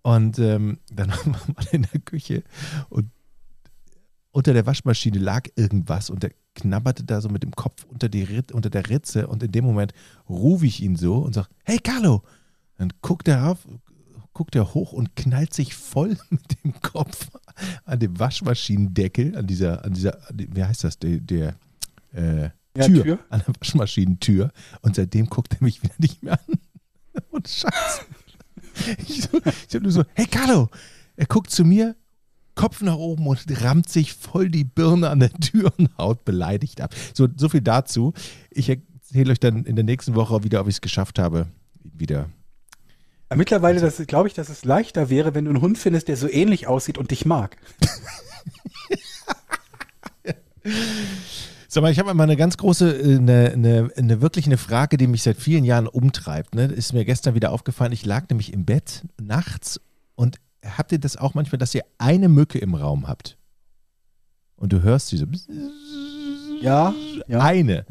[0.03, 2.43] Und ähm, dann waren wir mal in der Küche
[2.89, 3.11] und
[4.33, 8.23] unter der Waschmaschine lag irgendwas und der knabberte da so mit dem Kopf unter, die
[8.23, 9.93] Rit unter der Ritze und in dem Moment
[10.29, 12.23] rufe ich ihn so und sage, hey Carlo!
[12.79, 13.67] Dann guckt er auf,
[14.33, 17.29] guckt er hoch und knallt sich voll mit dem Kopf
[17.85, 21.57] an dem Waschmaschinendeckel, an dieser, an dieser, wie heißt das, der, der
[22.15, 23.19] äh, Ja, Tür, Tür.
[23.29, 26.55] an der Waschmaschinentür und seitdem guckt er mich wieder nicht mehr an.
[27.31, 28.03] Und Scheiße.
[29.07, 30.68] Ich, so, ich hab nur so, hey Carlo!
[31.16, 31.97] Er guckt zu mir,
[32.55, 36.81] Kopf nach oben und rammt sich voll die Birne an der Tür und haut beleidigt
[36.81, 36.95] ab.
[37.14, 38.12] So, so viel dazu.
[38.51, 41.47] Ich erzähle euch dann in der nächsten Woche wieder, ob ich es geschafft habe,
[41.83, 42.28] wieder.
[43.31, 46.28] Ja, Mittlerweile glaube ich, dass es leichter wäre, wenn du einen Hund findest, der so
[46.28, 47.57] ähnlich aussieht und dich mag.
[51.73, 54.97] Sag mal, ich habe mal eine ganz große, äh, eine, eine, eine wirklich eine Frage,
[54.97, 56.57] die mich seit vielen Jahren umtreibt.
[56.57, 56.64] Ne?
[56.64, 57.93] Ist mir gestern wieder aufgefallen.
[57.93, 59.81] Ich lag nämlich im Bett nachts
[60.16, 63.39] und habt ihr das auch manchmal, dass ihr eine Mücke im Raum habt?
[64.57, 65.29] Und du hörst diese
[66.61, 66.93] Ja,
[67.29, 67.39] ja.
[67.39, 67.87] eine.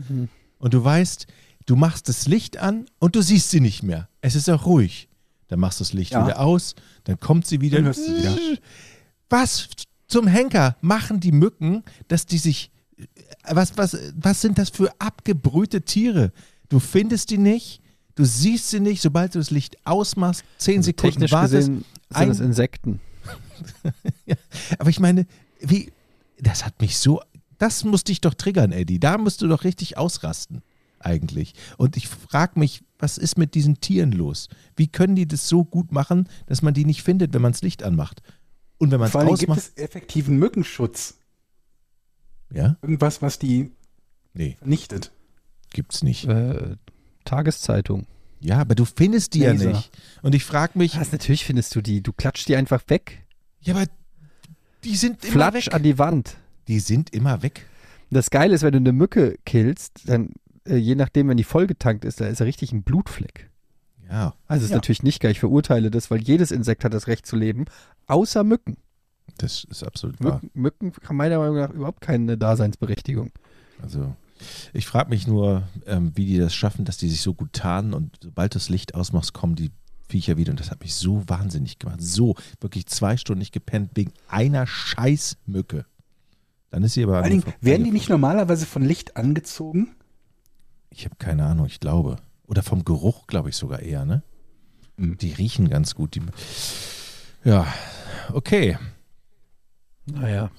[0.57, 1.27] Und du weißt,
[1.65, 4.09] du machst das Licht an und du siehst sie nicht mehr.
[4.19, 5.07] Es ist auch ruhig.
[5.47, 6.25] Dann machst du das Licht Ja.
[6.25, 6.75] wieder aus,
[7.05, 7.77] dann kommt sie wieder.
[7.77, 8.37] Dann hörst du sie wieder.
[9.29, 9.69] Was
[10.09, 12.71] zum Henker machen die Mücken, dass die sich.
[13.49, 16.31] Was, was, was sind das für abgebrühte Tiere?
[16.69, 17.81] Du findest die nicht,
[18.15, 21.53] du siehst sie nicht, sobald du das Licht ausmachst, zehn Sekunden Technisch wartest.
[21.69, 22.99] gesehen sind ein- es Insekten.
[24.79, 25.25] Aber ich meine,
[25.61, 25.91] wie,
[26.39, 27.21] das hat mich so,
[27.57, 28.99] das muss dich doch triggern, Eddie.
[28.99, 30.61] Da musst du doch richtig ausrasten,
[30.99, 31.53] eigentlich.
[31.77, 34.49] Und ich frage mich, was ist mit diesen Tieren los?
[34.75, 37.61] Wie können die das so gut machen, dass man die nicht findet, wenn man das
[37.61, 38.21] Licht anmacht?
[38.77, 41.15] Und wenn man es Vor allem gibt ausmacht, es effektiven Mückenschutz.
[42.53, 42.77] Ja?
[42.81, 43.71] Irgendwas, was die
[44.33, 45.11] Nee, vernichtet.
[45.71, 46.25] gibt's nicht.
[46.27, 46.75] Äh,
[47.25, 48.05] Tageszeitung.
[48.39, 49.69] Ja, aber du findest die ja Laser.
[49.71, 49.91] nicht.
[50.21, 52.01] Und ich frage mich, Was, natürlich findest du die.
[52.01, 53.25] Du klatscht die einfach weg.
[53.61, 53.85] ja, aber
[54.83, 55.73] die sind immer Flatsch weg.
[55.73, 56.37] an die Wand.
[56.67, 57.65] Die sind immer weg.
[58.11, 60.31] Das Geile ist, wenn du eine Mücke killst, dann,
[60.65, 63.49] äh, je nachdem, wenn die vollgetankt ist, da ist ja richtig ein Blutfleck.
[64.09, 64.77] Ja, Also ist Ja.
[64.77, 65.31] natürlich nicht geil.
[65.31, 67.65] Ich verurteile das, weil jedes Insekt hat das Recht zu leben,
[68.07, 68.77] außer Mücken.
[69.37, 70.41] Das ist absolut wahr.
[70.53, 73.31] Mücken, Mücken haben meiner Meinung nach überhaupt keine Daseinsberechtigung.
[73.81, 74.15] Also
[74.73, 77.93] ich frage mich nur, ähm, wie die das schaffen, dass die sich so gut tarnen
[77.93, 79.71] und sobald du das Licht ausmachst, kommen die
[80.07, 80.51] Viecher wieder.
[80.51, 82.01] Und das hat mich so wahnsinnig gemacht.
[82.01, 85.85] So, wirklich zwei Stunden nicht gepennt wegen einer Scheißmücke.
[86.71, 87.21] Dann ist sie aber.
[87.23, 89.95] Dingen, werden die nicht normalerweise von Licht angezogen?
[90.89, 92.17] Ich habe keine Ahnung, ich glaube.
[92.47, 94.23] Oder vom Geruch, glaube ich sogar eher, ne?
[94.97, 95.17] Hm.
[95.17, 96.15] Die riechen ganz gut.
[96.15, 96.21] Die,
[97.43, 97.67] ja,
[98.33, 98.77] okay.
[100.13, 100.49] Naja.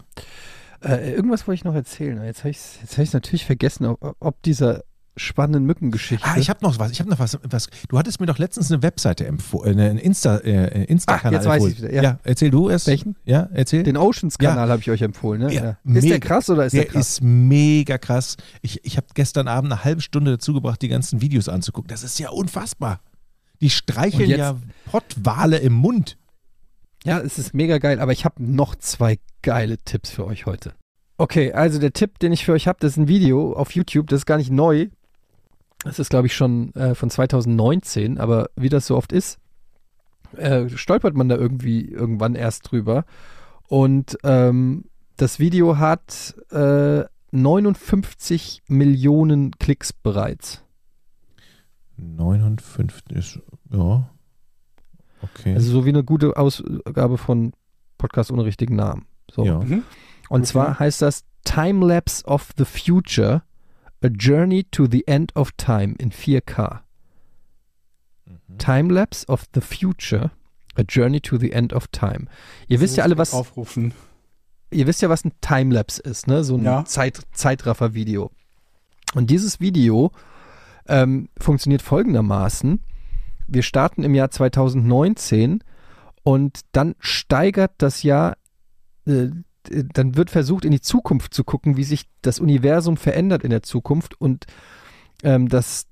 [0.83, 2.23] Äh, irgendwas wollte ich noch erzählen.
[2.25, 4.83] Jetzt habe ich es jetzt hab natürlich vergessen, ob, ob dieser
[5.17, 6.27] spannenden Mückengeschichte.
[6.27, 6.93] Ah, ich habe noch was.
[6.93, 7.69] Ich habe noch was, was.
[7.89, 11.55] Du hattest mir doch letztens eine Webseite empfohlen, einen Insta, äh, Insta-Kanal Ah, jetzt weiß
[11.57, 11.73] empfohlen.
[11.73, 12.03] ich's wieder, ja.
[12.03, 12.87] ja, erzähl du erst.
[12.87, 13.17] Welchen?
[13.25, 13.83] Ja, erzähl.
[13.83, 15.43] Den Oceans-Kanal habe ich euch empfohlen.
[15.43, 15.53] Ne?
[15.53, 15.95] Ja, Ja.
[15.95, 17.09] Ist der krass oder ist der, der krass?
[17.11, 18.37] ist mega krass.
[18.63, 21.89] Ich, ich habe gestern Abend eine halbe Stunde dazu gebracht, die ganzen Videos anzugucken.
[21.89, 23.01] Das ist ja unfassbar.
[23.61, 24.57] Die streicheln ja
[24.91, 26.17] Pottwale im Mund.
[27.05, 30.75] Ja, es ist mega geil, aber ich habe noch zwei geile Tipps für euch heute.
[31.17, 34.09] Okay, also der Tipp, den ich für euch habe, das ist ein Video auf YouTube,
[34.09, 34.89] das ist gar nicht neu.
[35.85, 39.39] Das ist, glaube ich, schon äh, von 2019, aber wie das so oft ist,
[40.37, 43.05] äh, stolpert man da irgendwie irgendwann erst drüber.
[43.67, 44.85] Und ähm,
[45.17, 50.65] das Video hat äh, 59 Millionen Klicks bereits.
[51.97, 53.41] 59 ist,
[53.73, 54.11] ja.
[55.23, 55.55] Okay.
[55.55, 57.53] Also so wie eine gute Ausgabe von
[57.99, 59.07] Podcast ohne richtigen Namen.
[59.31, 59.45] So.
[59.45, 59.59] ja.
[59.61, 59.83] Mhm.
[60.29, 60.51] Und Okay.
[60.51, 63.43] zwar heißt das Timelapse of the Future,
[64.03, 66.81] A Journey to the End of Time in 4K.
[68.27, 68.59] Mhm.
[68.59, 70.31] Timelapse of the Future,
[70.77, 72.27] A Journey to the End of Time.
[72.69, 73.93] Ihr wisst ja alle, was, Aufrufen.
[74.71, 76.45] ihr wisst ja, was ein Timelapse ist, ne?
[76.45, 76.85] So ein Ja.
[76.85, 78.31] Zeit, Zeitraffer-Video.
[79.15, 80.13] Und dieses Video
[80.89, 82.81] ähm, funktioniert folgendermaßen.
[83.53, 85.63] Wir starten im Jahr 2019
[86.23, 88.37] und dann steigert das Jahr,
[89.07, 89.29] äh,
[89.69, 93.51] d- dann wird versucht, in die Zukunft zu gucken, wie sich das Universum verändert in
[93.51, 94.47] der Zukunft und
[95.23, 95.87] ähm, das,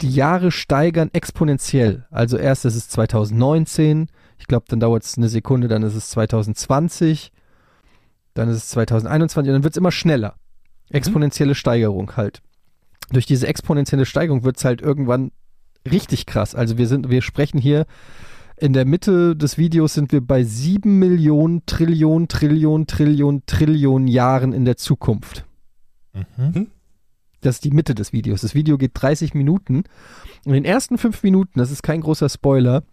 [0.00, 2.06] die Jahre steigern exponentiell.
[2.10, 6.10] Also erst ist es 2019, ich glaube, dann dauert es eine Sekunde, dann ist es
[6.10, 7.32] 2020,
[8.34, 10.36] dann ist es 2021 und dann wird es immer schneller.
[10.90, 12.42] Exponentielle Steigerung halt.
[13.10, 15.32] Durch diese exponentielle Steigerung wird es halt irgendwann
[15.90, 16.54] richtig krass.
[16.54, 17.86] Also wir sind, wir sprechen hier
[18.56, 24.52] in der Mitte des Videos sind wir bei sieben Millionen Trillionen, Trillionen, Trillionen, Trillionen Jahren
[24.52, 25.44] in der Zukunft.
[26.12, 26.68] Mhm.
[27.40, 28.42] Das ist die Mitte des Videos.
[28.42, 29.84] Das Video geht 30 Minuten.
[30.44, 32.84] In den ersten fünf Minuten, das ist kein großer Spoiler,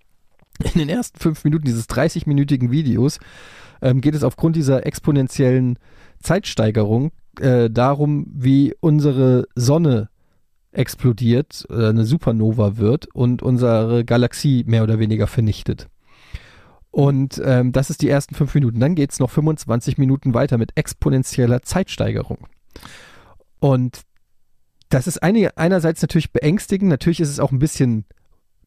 [0.74, 3.20] in den ersten fünf Minuten dieses 30-minütigen Videos
[3.82, 5.80] ähm, geht es aufgrund dieser exponentiellen
[6.22, 10.10] Zeitsteigerung äh, darum, wie unsere Sonne
[10.72, 15.90] explodiert, äh, eine Supernova wird und unsere Galaxie mehr oder weniger vernichtet.
[16.92, 18.80] Und ähm, das ist die ersten fünf Minuten.
[18.80, 22.48] Dann geht es noch 25 Minuten weiter mit exponentieller Zeitsteigerung.
[23.60, 24.02] Und
[24.90, 28.06] das ist eine, einerseits natürlich beängstigend, natürlich ist es auch ein bisschen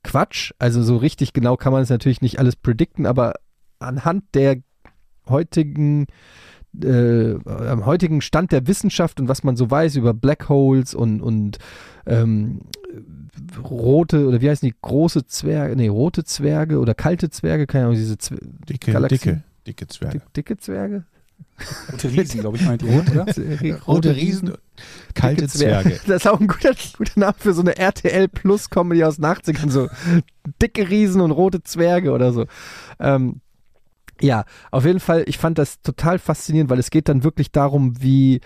[0.03, 0.53] Quatsch.
[0.59, 3.35] Also so richtig genau kann man es natürlich nicht alles predikten, aber
[3.79, 4.57] anhand der
[5.29, 6.07] heutigen
[6.83, 11.21] äh, am heutigen Stand der Wissenschaft und was man so weiß über Black Holes und,
[11.21, 11.59] und
[12.07, 12.61] ähm,
[13.63, 17.97] rote oder wie heißen die große Zwerge, nee, rote Zwerge oder kalte Zwerge, keine Ahnung,
[17.97, 19.45] diese Zwer Dicke, Galaxien.
[19.67, 20.19] dicke, dicke Zwerge.
[20.19, 21.05] dick, dicke Zwerge?
[21.93, 23.27] Rote Riesen, glaube ich, meint ihr, oder?
[23.87, 24.55] Rote Riesen,
[25.15, 25.91] kalte Zwerge.
[25.91, 26.01] Zwerge.
[26.07, 29.27] Das ist auch ein guter, guter Name für so eine RTL Plus Comedy aus den
[29.27, 29.89] 80ern, so
[30.61, 32.47] dicke Riesen und rote Zwerge oder so.
[32.99, 33.41] Ähm,
[34.21, 38.01] ja, auf jeden Fall, ich fand das total faszinierend, weil es geht dann wirklich darum,
[38.01, 38.41] wie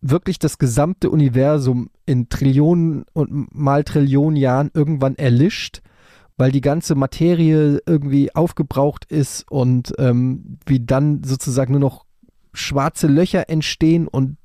[0.00, 5.82] wirklich das gesamte Universum in Trillionen und mal Trillionen Jahren irgendwann erlischt,
[6.36, 12.04] weil die ganze Materie irgendwie aufgebraucht ist und ähm, wie dann sozusagen nur noch
[12.52, 14.36] schwarze Löcher entstehen und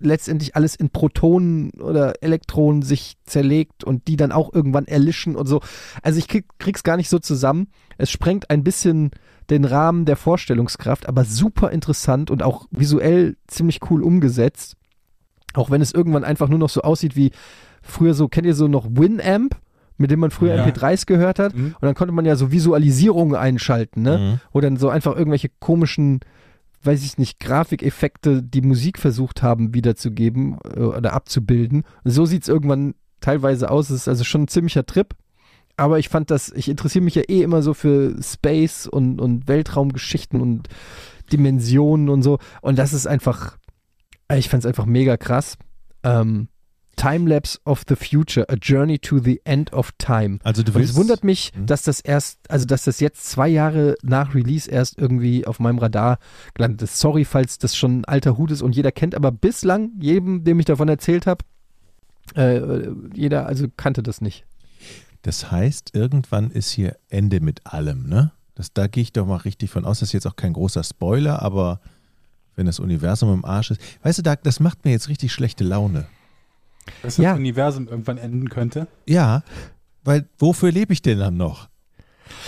[0.00, 5.46] letztendlich alles in Protonen oder Elektronen sich zerlegt und die dann auch irgendwann erlischen und
[5.46, 5.60] so.
[6.02, 7.68] Also ich krieg, krieg's gar nicht so zusammen.
[7.96, 9.10] Es sprengt ein bisschen
[9.50, 14.76] den Rahmen der Vorstellungskraft, aber super interessant und auch visuell ziemlich cool umgesetzt.
[15.54, 17.30] Auch wenn es irgendwann einfach nur noch so aussieht wie
[17.82, 19.56] früher so, kennt ihr so noch Winamp,
[19.96, 20.64] mit dem man früher Ja.
[20.64, 21.54] MP3s gehört hat?
[21.54, 21.74] Mhm.
[21.80, 24.18] Und dann konnte man ja so Visualisierungen einschalten, ne?
[24.18, 24.40] Mhm.
[24.52, 26.20] wo dann so einfach irgendwelche komischen,
[26.82, 31.84] weiß ich nicht, Grafikeffekte, die Musik versucht haben wiederzugeben äh, oder abzubilden.
[32.04, 33.90] Und so sieht's irgendwann teilweise aus.
[33.90, 35.14] Es ist also schon ein ziemlicher Trip.
[35.78, 39.46] Aber ich fand das, ich interessiere mich ja eh immer so für Space und, und
[39.48, 40.68] Weltraumgeschichten und
[41.32, 42.38] Dimensionen und so.
[42.60, 43.56] Und das ist einfach,
[44.34, 45.56] ich fand es einfach mega krass.
[46.02, 46.48] Ähm,
[46.96, 50.40] Timelapse of the Future, A Journey to the End of Time.
[50.42, 51.66] Also du Und willst, es wundert mich, Hm?
[51.66, 55.78] dass das erst, also dass das jetzt zwei Jahre nach Release erst irgendwie auf meinem
[55.78, 56.18] Radar
[56.54, 56.98] gelandet ist.
[56.98, 60.58] Sorry, falls das schon ein alter Hut ist und jeder kennt, aber bislang, jedem, dem
[60.58, 61.44] ich davon erzählt habe,
[62.34, 64.44] äh, jeder also kannte das nicht.
[65.22, 68.32] Das heißt, irgendwann ist hier Ende mit allem, ne?
[68.54, 70.00] Das, da gehe ich doch mal richtig von aus.
[70.00, 71.80] Das ist jetzt auch kein großer Spoiler, aber
[72.56, 73.80] wenn das Universum im Arsch ist.
[74.02, 76.06] Weißt du, Doug, das macht mir jetzt richtig schlechte Laune.
[77.02, 77.34] Dass das Ja.
[77.34, 78.88] Universum irgendwann enden könnte.
[79.06, 79.42] Ja,
[80.02, 81.68] weil wofür lebe ich denn dann noch?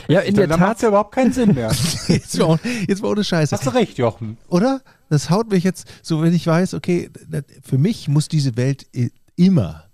[0.09, 0.83] Ja, in der Dann macht Tat.
[0.83, 1.71] ja überhaupt keinen Sinn mehr.
[2.09, 2.59] Jetzt mal,
[2.89, 3.55] jetzt mal ohne Scheiße.
[3.57, 4.37] Hast du recht, Jochen.
[4.49, 4.83] Oder?
[5.09, 7.11] Das haut mich jetzt, so wenn ich weiß, okay,
[7.63, 8.87] für mich muss diese Welt
[9.37, 9.85] immer,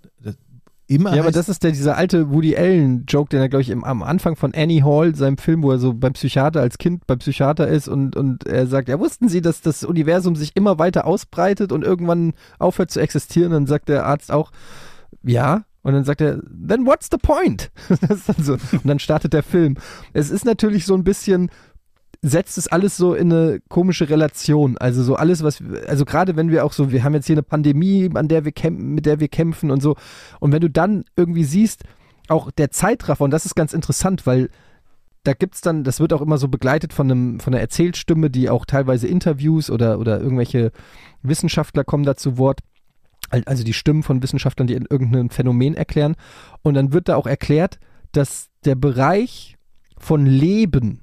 [0.87, 3.83] immer Ja, aber das ist der, dieser alte Woody Allen-Joke, den er, glaube ich, im,
[3.83, 7.19] am Anfang von Annie Hall, seinem Film, wo er so beim Psychiater als Kind beim
[7.19, 11.05] Psychiater ist und, und er sagt, ja, wussten Sie, dass das Universum sich immer weiter
[11.05, 13.51] ausbreitet und irgendwann aufhört zu existieren?
[13.51, 14.51] Dann sagt der Arzt auch,
[15.23, 15.63] ja.
[15.83, 17.71] Und dann sagt er, then what's the point?
[17.89, 18.53] Das ist dann so.
[18.53, 19.75] Und dann startet der Film.
[20.13, 21.49] Es ist natürlich so ein bisschen,
[22.21, 24.77] setzt es alles so in eine komische Relation.
[24.77, 27.43] Also so alles, was, also gerade wenn wir auch so, wir haben jetzt hier eine
[27.43, 29.95] Pandemie, an der wir kämpfen, mit der wir kämpfen und so.
[30.39, 31.83] Und wenn du dann irgendwie siehst,
[32.27, 34.49] auch der Zeitraffer, und das ist ganz interessant, weil
[35.23, 38.49] da gibt's dann, das wird auch immer so begleitet von einem, von einer Erzählstimme, die
[38.49, 40.71] auch teilweise Interviews oder, oder irgendwelche
[41.21, 42.61] Wissenschaftler kommen da zu Wort.
[43.29, 46.15] Al- Also die Stimmen von Wissenschaftlern, die in irgendein Phänomen erklären.
[46.63, 47.79] Und dann wird da auch erklärt,
[48.13, 49.57] dass der Bereich
[49.97, 51.01] von Leben,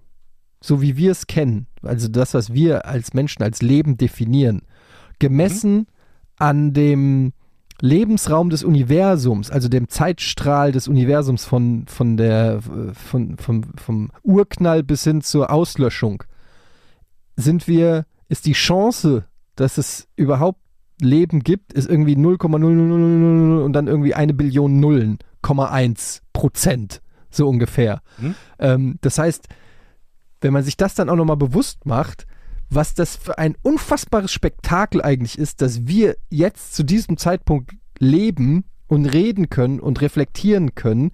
[0.64, 4.62] so wie wir es kennen, also das, was wir als Menschen als Leben definieren,
[5.18, 5.86] gemessen
[6.38, 7.34] an dem
[7.82, 12.62] Lebensraum des Universums, also dem Zeitstrahl des Universums von, von der,
[12.94, 16.24] von, vom, vom Urknall bis hin zur Auslöschung,
[17.36, 20.60] sind wir, ist die Chance, dass es überhaupt
[20.98, 28.00] Leben gibt, ist irgendwie 0,00000 und dann irgendwie eine Billion Nullen, 0,1 Prozent, so ungefähr.
[28.16, 28.34] Mhm.
[28.58, 29.46] Ähm, das heißt,
[30.40, 32.26] wenn man sich das dann auch nochmal bewusst macht,
[32.70, 38.64] was das für ein unfassbares Spektakel eigentlich ist, dass wir jetzt zu diesem Zeitpunkt leben
[38.86, 41.12] und reden können und reflektieren können,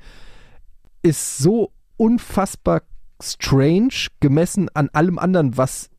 [1.03, 2.83] ist so unfassbar
[3.23, 5.91] strange gemessen an allem anderen, was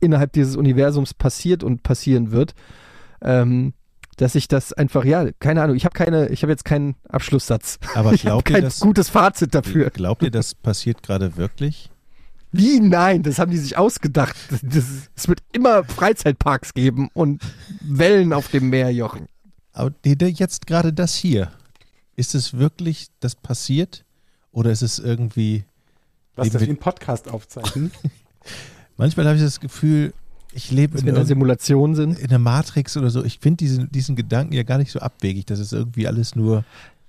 [0.00, 2.54] innerhalb dieses Universums passiert und passieren wird,
[3.22, 3.74] ähm,
[4.16, 7.78] dass ich das einfach, ja, keine Ahnung, ich habe keine, ich habe jetzt keinen Abschlusssatz.
[7.94, 9.90] Aber ich habe ihr, kein das, gutes Fazit dafür.
[9.90, 11.90] glaubt ihr, das passiert gerade wirklich?
[12.56, 12.80] Wie?
[12.80, 14.36] Nein, das haben die sich ausgedacht.
[14.50, 14.84] Das, das,
[15.14, 17.42] es wird immer Freizeitparks geben und
[17.80, 19.26] Wellen auf dem Meer, Jochen.
[19.72, 21.50] Aber jetzt gerade das hier,
[22.16, 24.04] ist es wirklich das passiert?
[24.52, 25.64] Oder ist es irgendwie,
[26.36, 27.90] Was Wie das mit- wie ein Podcast aufzeichnen?
[28.96, 30.12] manchmal habe ich das Gefühl,
[30.52, 32.16] ich lebe Dass in, einer Simulation sind.
[32.20, 33.24] in der Matrix oder so.
[33.24, 36.64] Ich finde diesen, diesen Gedanken ja gar nicht so abwegig, dass es irgendwie alles nur,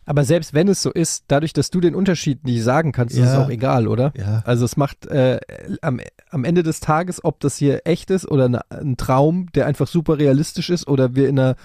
[0.06, 3.22] Aber selbst wenn es so ist, dadurch, dass du den Unterschied nicht sagen kannst, ist
[3.28, 3.44] es Ja.
[3.44, 4.14] auch egal, oder?
[4.16, 5.40] ja, Also es macht äh,
[5.82, 6.00] am,
[6.30, 9.88] am Ende des Tages, ob das hier echt ist oder eine, ein Traum, der einfach
[9.88, 11.56] super realistisch ist oder wir in einer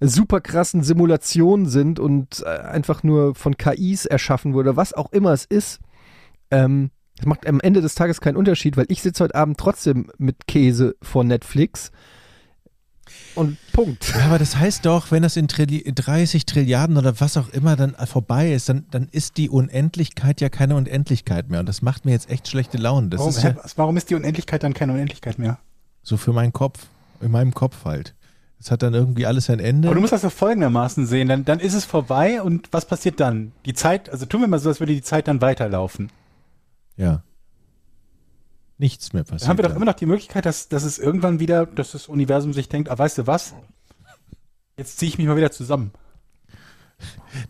[0.00, 5.32] super krassen Simulation sind und äh, einfach nur von KIs erschaffen wurde, was auch immer
[5.32, 5.80] es ist,
[6.50, 10.10] ähm, es macht am Ende des Tages keinen Unterschied, weil ich sitze heute Abend trotzdem
[10.18, 11.92] mit Käse vor Netflix
[13.34, 14.14] und Punkt.
[14.16, 17.76] Ja, aber das heißt doch, wenn das in Trilli 30 Trilliarden oder was auch immer
[17.76, 21.60] dann vorbei ist, dann, dann ist die Unendlichkeit ja keine Unendlichkeit mehr.
[21.60, 23.08] Und das macht mir jetzt echt schlechte Laune.
[23.08, 25.58] Das Warum, ist ja warum ist die Unendlichkeit dann keine Unendlichkeit mehr?
[26.04, 26.86] so für meinen Kopf,
[27.20, 28.14] in meinem Kopf halt.
[28.60, 29.88] Es hat dann irgendwie alles ein Ende.
[29.88, 31.28] Aber du musst das doch folgendermaßen sehen.
[31.28, 33.52] Dann, dann ist es vorbei und was passiert dann?
[33.66, 36.10] Die Zeit, also tun wir mal so, als würde die Zeit dann weiterlaufen.
[36.96, 37.22] ja.
[38.78, 39.42] Nichts mehr passiert.
[39.42, 42.08] Dann haben wir doch immer noch die Möglichkeit, dass, dass es irgendwann wieder, dass das
[42.08, 43.54] Universum sich denkt, ah, weißt du was?
[44.76, 45.92] Jetzt ziehe ich mich mal wieder zusammen.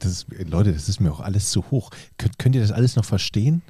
[0.00, 1.90] das ist, Leute, das ist mir auch alles zu hoch.
[2.18, 3.62] Könnt, könnt ihr das alles noch verstehen?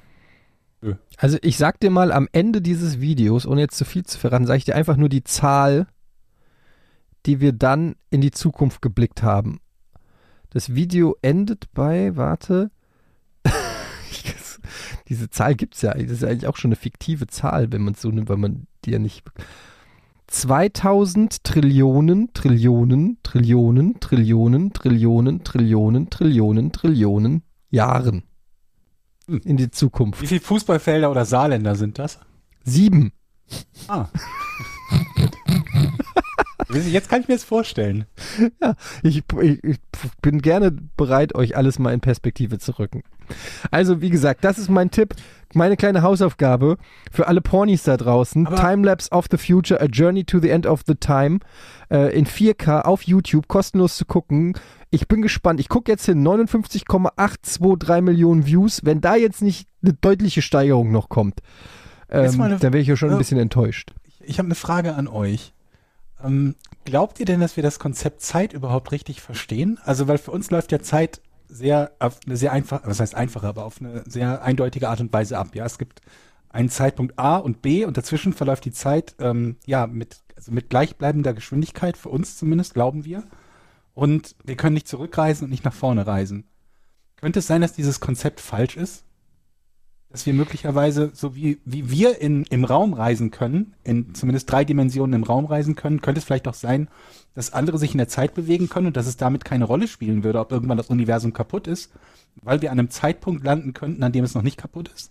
[1.16, 4.46] Also ich sag dir mal am Ende dieses Videos, ohne jetzt zu viel zu verraten,
[4.46, 5.86] sage ich dir einfach nur die Zahl,
[7.26, 9.60] die wir dann in die Zukunft geblickt haben.
[10.50, 12.70] Das Video endet bei, warte,
[15.08, 18.00] diese Zahl gibt's ja, das ist eigentlich auch schon eine fiktive Zahl, wenn man es
[18.00, 19.24] so nimmt, weil man die ja nicht
[20.26, 28.24] 2000 Trillionen, Trillionen, Trillionen, Trillionen, Trillionen, Trillionen, Trillionen, Trillionen Jahren
[29.26, 29.40] Hm.
[29.44, 30.20] in die Zukunft.
[30.22, 32.18] Wie viele Fußballfelder oder Saarländer sind das?
[32.64, 33.12] Sieben.
[33.88, 34.08] Ah.
[36.70, 38.06] Jetzt kann ich mir das vorstellen.
[39.02, 39.78] Ich, ich, ich
[40.22, 43.04] bin gerne bereit, euch alles mal in Perspektive zu rücken.
[43.70, 45.14] Also, wie gesagt, das ist mein Tipp,
[45.54, 46.76] meine kleine Hausaufgabe
[47.12, 48.46] für alle Pornis da draußen.
[48.46, 51.38] Aber- Timelapse of the Future, A Journey to the End of the Time
[51.90, 54.54] äh, in 4K auf YouTube, kostenlos zu gucken.
[54.90, 55.60] Ich bin gespannt.
[55.60, 58.80] Ich gucke jetzt hin, 59,823 Millionen Views.
[58.84, 61.40] Wenn da jetzt nicht eine deutliche Steigerung noch kommt,
[62.10, 63.18] ähm, eine- dann wäre ich ja schon ein Ja.
[63.18, 63.92] bisschen enttäuscht.
[64.04, 65.52] Ich, ich habe eine Frage an euch.
[66.24, 66.54] Ähm,
[66.84, 69.78] glaubt ihr denn, dass wir das Konzept Zeit überhaupt richtig verstehen?
[69.84, 71.20] Also, weil für uns läuft ja Zeit
[71.54, 75.12] sehr auf eine sehr einfach, was heißt einfache, aber auf eine sehr eindeutige Art und
[75.12, 75.54] Weise ab.
[75.54, 76.00] Ja, es gibt
[76.48, 80.68] einen Zeitpunkt A und B und dazwischen verläuft die Zeit ähm, ja mit also mit
[80.68, 83.24] gleichbleibender Geschwindigkeit für uns zumindest glauben wir.
[83.94, 86.48] Und wir können nicht zurückreisen und nicht nach vorne reisen.
[87.16, 89.03] Könnte es sein, dass dieses Konzept falsch ist?
[90.14, 94.64] Dass wir möglicherweise, so wie, wie wir in, im Raum reisen können, in zumindest drei
[94.64, 96.86] Dimensionen im Raum reisen können, könnte es vielleicht auch sein,
[97.34, 100.22] dass andere sich in der Zeit bewegen können und dass es damit keine Rolle spielen
[100.22, 101.90] würde, ob irgendwann das Universum kaputt ist,
[102.36, 105.10] weil wir an einem Zeitpunkt landen könnten, an dem es noch nicht kaputt ist.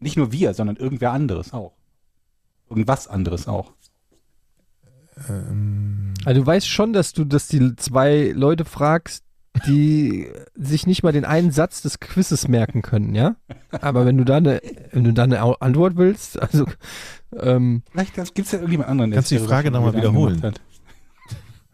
[0.00, 1.74] Nicht nur wir, sondern irgendwer anderes auch.
[2.70, 3.74] Irgendwas anderes auch.
[5.28, 9.22] Ähm, Also du weißt schon, dass du, dass die zwei Leute fragst,
[9.66, 13.36] die sich nicht mal den einen Satz des Quizzes merken können, ja?
[13.70, 16.66] Aber wenn du da eine, wenn du da eine Antwort willst, also
[17.36, 19.92] ähm, Vielleicht gibt es ja irgendjemand anderen, der Kannst du die Frage schon noch mal
[19.92, 20.54] Gedanken wiederholen?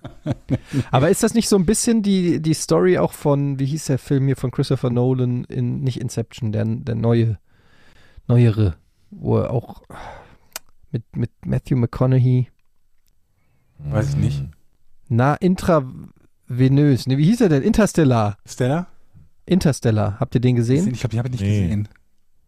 [0.90, 3.98] aber ist das nicht so ein bisschen die, die Story auch von, wie hieß der
[3.98, 7.38] Film hier von Christopher Nolan in, nicht Inception, der, der neue,
[8.26, 8.76] neuere,
[9.10, 9.82] wo er auch
[10.90, 12.48] mit, mit Matthew McConaughey,
[13.78, 14.44] Weiß ich nicht.
[15.08, 15.34] na,
[16.50, 17.62] intravenös, ne, wie hieß er denn?
[17.62, 18.36] Interstellar.
[18.44, 18.88] Stella?
[19.46, 20.92] Interstellar, habt ihr den gesehen?
[20.92, 21.62] Ich habe ich nicht Nee.
[21.62, 21.88] gesehen.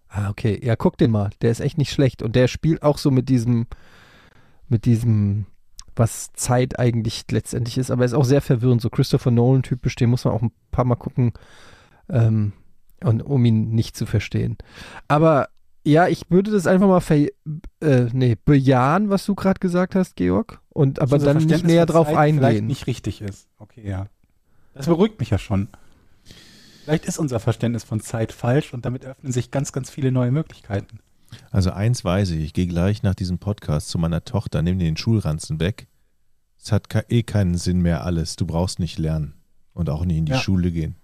[0.08, 0.60] Ah, okay.
[0.62, 1.30] Ja, guck den mal.
[1.40, 2.22] Der ist echt nicht schlecht.
[2.22, 3.66] Und der spielt auch so mit diesem,
[4.68, 5.46] mit diesem,
[5.96, 7.90] was Zeit eigentlich letztendlich ist.
[7.90, 8.82] Aber er ist auch sehr verwirrend.
[8.82, 11.32] So Christopher Nolan-typisch, den muss man auch ein paar Mal gucken,
[12.10, 12.52] ähm,
[13.02, 14.58] und, um ihn nicht zu verstehen.
[15.08, 15.48] Aber
[15.84, 17.26] ja, ich würde das einfach mal ver
[17.80, 20.60] äh, nee, bejahen, was du gerade gesagt hast, Georg.
[20.70, 22.66] Und aber Unser dann nicht näher drauf Zeit Vielleicht eingehen.
[22.66, 23.48] nicht richtig ist.
[23.58, 24.06] Okay, ja.
[24.74, 25.68] Das beruhigt mich ja schon.
[26.84, 30.32] Vielleicht ist unser Verständnis von Zeit falsch und damit öffnen sich ganz, ganz viele neue
[30.32, 30.98] Möglichkeiten.
[31.50, 34.96] Also eins weiß ich, ich gehe gleich nach diesem Podcast zu meiner Tochter, nehme den
[34.96, 35.86] Schulranzen weg.
[36.58, 38.36] Es hat ke- eh keinen Sinn mehr alles.
[38.36, 39.34] Du brauchst nicht lernen
[39.74, 40.38] und auch nicht in die Ja.
[40.38, 40.96] Schule gehen.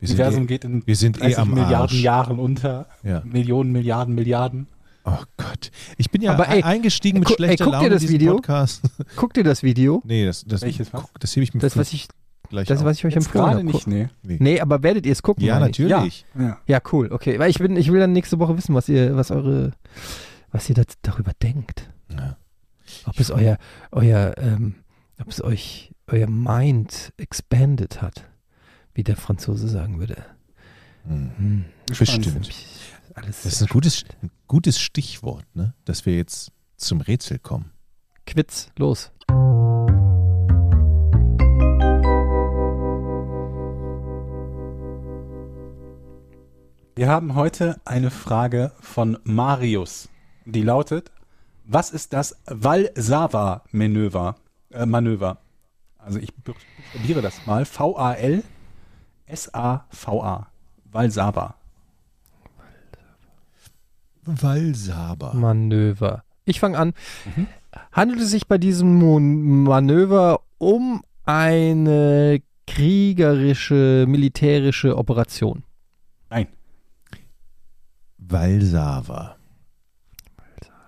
[0.00, 2.00] Wir Das sind, Universum eh, geht in wir sind eh 30 am Milliarden Arsch.
[2.02, 2.86] Jahren unter.
[3.02, 3.22] Ja.
[3.24, 4.66] Millionen, Milliarden, Milliarden.
[5.04, 5.70] Oh Gott.
[5.96, 8.08] Ich bin ja Aber ey, eingestiegen mit gu- ey, schlechter guck dir Laune in das
[8.08, 8.34] Video.
[8.36, 8.82] Podcast.
[9.16, 10.02] Guck dir das Video.
[10.04, 11.00] nee, das, das, Welches was?
[11.02, 12.08] guck, das hebe ich mir Das, was ich,
[12.50, 12.84] gleich das, auf.
[12.84, 13.64] was ich euch Jetzt empfohlen habe.
[13.64, 14.08] nicht, nee.
[14.22, 15.44] Nee, aber werdet ihr es gucken?
[15.44, 16.26] Ja, natürlich.
[16.38, 16.58] Ja.
[16.66, 17.38] Ja, cool, okay.
[17.38, 19.72] Weil ich bin, ich will dann nächste Woche wissen, was ihr, was eure,
[20.52, 21.90] was ihr da, darüber denkt.
[22.10, 22.36] Ja.
[23.06, 23.56] Ob es euer,
[23.92, 24.74] euer, ähm,
[25.20, 28.24] ob es euch, euer Mind expanded hat,
[28.98, 30.16] wie der Franzose sagen würde.
[31.04, 31.30] Hm.
[31.38, 31.64] Hm.
[31.86, 32.50] Bestimmt.
[33.14, 35.72] Alles Das ist ein gutes, ein gutes Stichwort, ne?
[35.84, 37.70] dass wir jetzt zum Rätsel kommen.
[38.26, 39.12] Quiz, los.
[46.96, 50.08] Wir haben heute eine Frage von Marius.
[50.44, 51.12] Die lautet:
[51.64, 54.34] Was ist das Valsava-Manöver?
[54.70, 55.38] Äh, Manöver.
[55.98, 57.64] Also ich buchstabiere das mal.
[59.28, 60.46] V-A-L-S-A-V-A.
[60.90, 61.54] Valsava.
[64.24, 65.34] Walsaber.
[65.34, 66.24] Manöver.
[66.44, 66.94] Ich fange an.
[67.24, 67.46] Mhm.
[67.92, 75.64] Handelt es sich bei diesem Mon Manöver um eine kriegerische, militärische Operation?
[76.30, 76.48] Nein.
[78.18, 79.36] Valsava.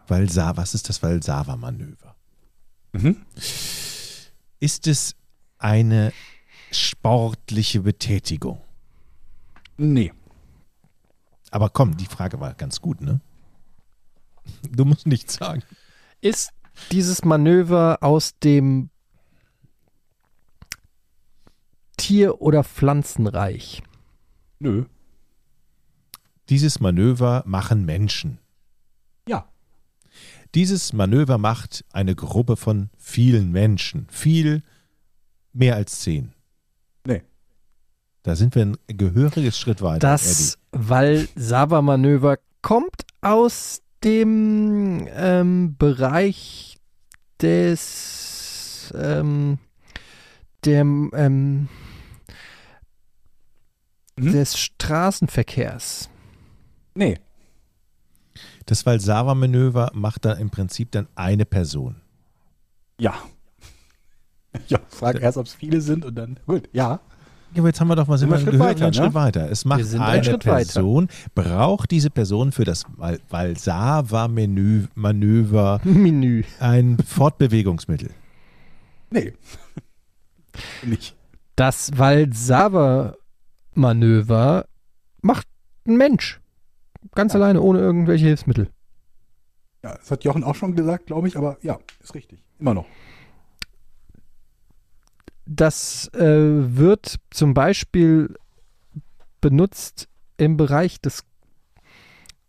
[0.06, 0.56] Valsava.
[0.56, 2.16] Was ist das Valsava-Manöver?
[2.92, 3.16] Mhm.
[4.58, 5.14] Ist es
[5.58, 6.12] eine
[6.70, 8.60] sportliche Betätigung?
[9.76, 10.12] Nee.
[11.50, 13.20] Aber komm, die Frage war ganz gut, ne?
[14.70, 15.62] Du musst nichts sagen.
[16.20, 16.52] Ist
[16.92, 18.90] dieses Manöver aus dem
[21.96, 23.82] Tier- oder Pflanzenreich?
[24.58, 24.84] Nö.
[26.48, 28.38] Dieses Manöver machen Menschen.
[29.28, 29.48] Ja.
[30.54, 34.06] Dieses Manöver macht eine Gruppe von vielen Menschen.
[34.10, 34.62] Viel
[35.52, 36.32] mehr als zehn.
[37.04, 37.22] Nee.
[38.22, 40.00] Da sind wir ein gehöriges Schritt weiter.
[40.00, 46.78] Das Valsava-Manöver kommt aus dem ähm, Bereich
[47.40, 49.58] des ähm,
[50.64, 51.68] dem, ähm,
[54.20, 54.32] Mhm.
[54.32, 56.10] des Straßenverkehrs.
[56.94, 57.18] Nee.
[58.66, 62.02] Das Valsava-Manöver macht dann im Prinzip dann eine Person.
[62.98, 63.14] Ja.
[64.68, 66.38] Ja, frag erst, ob es viele sind und dann.
[66.46, 67.00] Gut, ja.
[67.52, 68.94] Ja, aber jetzt haben wir doch mal sind wir einen einen Schritt gehörigen weiter, ne?
[68.94, 69.50] Schritt weiter.
[69.50, 70.72] Es macht Wir sind einen eine Schritt weiter.
[70.72, 76.44] Person, braucht diese Person für das Val- Valsava-Manöver Menü.
[76.60, 78.10] ein Fortbewegungsmittel.
[79.10, 79.32] Nee.
[80.84, 81.16] Nicht.
[81.56, 84.64] Das Valsava-Manöver
[85.22, 85.46] macht
[85.86, 86.40] ein Mensch.
[87.14, 87.40] Ganz Ja.
[87.40, 88.68] alleine, ohne irgendwelche Hilfsmittel.
[89.82, 92.44] Ja, das hat Jochen auch schon gesagt, glaube ich, aber ja, ist richtig.
[92.58, 92.84] Immer noch.
[95.52, 98.36] Das äh, wird zum Beispiel
[99.40, 101.24] benutzt im Bereich des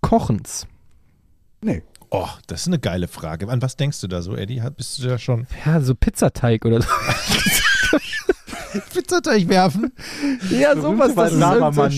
[0.02, 0.68] Kochens.
[1.62, 1.82] Nee.
[2.12, 3.48] Oh, das ist eine geile Frage.
[3.50, 4.62] An was denkst du da so, Eddie?
[4.78, 6.88] Bist du da schon Ja, so Pizzateig oder so.
[8.94, 9.92] Pizzateig werfen?
[10.52, 11.16] ja, sowas.
[11.16, 11.34] Das.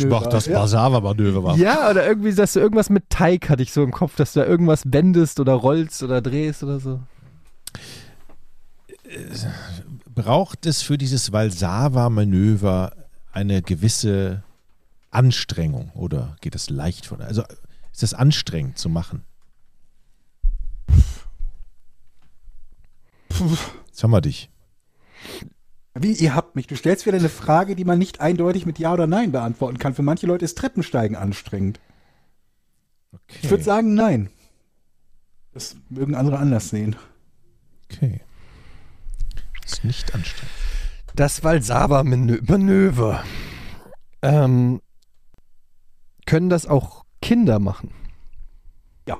[0.05, 0.59] Mach das Ja.
[0.59, 1.59] Basava-Manöver machen.
[1.61, 4.39] ja, oder irgendwie, dass du irgendwas mit Teig hatte ich so im Kopf, dass du
[4.39, 7.01] da irgendwas wendest oder rollst oder drehst oder so.
[10.13, 12.95] Braucht es für dieses Valsava-Manöver
[13.31, 14.43] eine gewisse
[15.09, 17.21] Anstrengung oder geht es leicht von?
[17.21, 17.43] Also
[17.91, 19.23] ist das anstrengend zu machen?
[23.87, 24.49] Jetzt haben wir dich.
[25.95, 26.67] Wie, ihr habt mich.
[26.67, 29.93] Du stellst wieder eine Frage, die man nicht eindeutig mit Ja oder Nein beantworten kann.
[29.93, 31.79] Für manche Leute ist Treppensteigen anstrengend.
[33.11, 33.39] Okay.
[33.43, 34.29] Ich würde sagen, nein.
[35.53, 36.95] Das mögen andere anders sehen.
[37.91, 38.21] Okay.
[39.65, 40.53] Ist nicht anstrengend.
[41.15, 43.23] Das Valsava-Manöver.
[44.21, 44.81] Ähm,
[46.25, 47.91] können das auch Kinder machen?
[49.07, 49.19] Ja.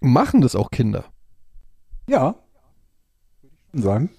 [0.00, 1.04] Machen das auch Kinder?
[2.08, 2.34] Ja.
[3.40, 4.10] Würde ich schon sagen.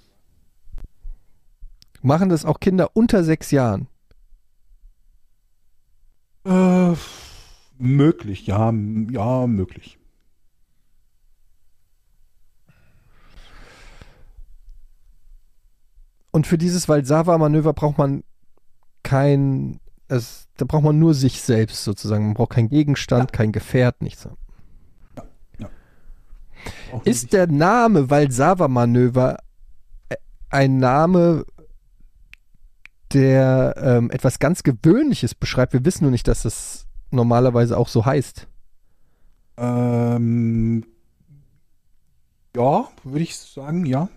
[2.02, 3.88] Machen das auch Kinder unter sechs Jahren?
[7.84, 8.74] Möglich, ja,
[9.12, 10.00] ja, möglich.
[16.32, 18.24] Und für dieses Valsava-Manöver braucht man
[19.04, 22.26] kein, es, da braucht man nur sich selbst sozusagen.
[22.26, 24.28] Man braucht keinen Gegenstand, kein Gefährt, nichts.
[26.92, 29.38] Auch Ist der Name Valsava-Manöver
[30.10, 30.16] äh,
[30.50, 31.46] ein Name,
[33.12, 35.74] der ähm, etwas ganz Gewöhnliches beschreibt?
[35.74, 38.48] Wir wissen nur nicht, dass das normalerweise auch so heißt.
[39.58, 40.86] Ähm,
[42.56, 44.10] ja, würde ich sagen, ja.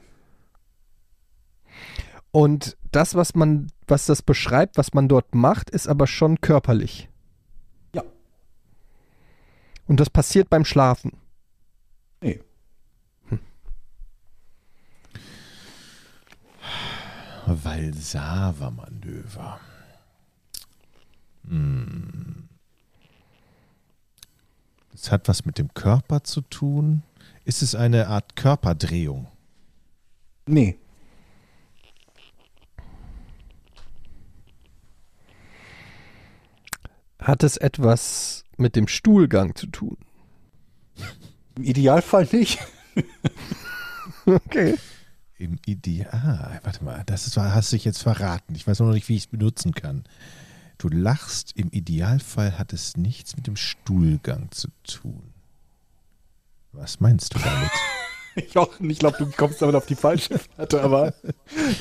[2.31, 7.09] Und das, was man, was das beschreibt, was man dort macht, ist aber schon körperlich.
[7.95, 8.03] Ja.
[9.87, 11.13] Und das passiert beim Schlafen.
[12.21, 12.41] Nee.
[17.47, 19.61] Valsava-Manöver.
[21.49, 22.36] Hm.
[24.97, 27.03] Das hat was mit dem Körper zu tun.
[27.45, 29.29] Ist es eine Art Körperdrehung?
[30.47, 30.79] Nee.
[37.19, 39.99] Hat es etwas mit dem Stuhlgang zu tun?
[41.57, 42.59] Im Idealfall nicht.
[44.25, 44.77] Okay.
[45.39, 46.09] Im Ideal.
[46.11, 48.57] Ah, warte mal, das ist, hast du dich jetzt verraten.
[48.57, 50.03] Ich weiß noch nicht, wie ich es benutzen kann.
[50.79, 55.33] Du lachst, im Idealfall hat es nichts mit dem Stuhlgang zu tun.
[56.73, 57.71] Was meinst du damit?
[58.53, 61.15] Jochen, ich glaube, du kommst damit auf die falsche Fährte, aber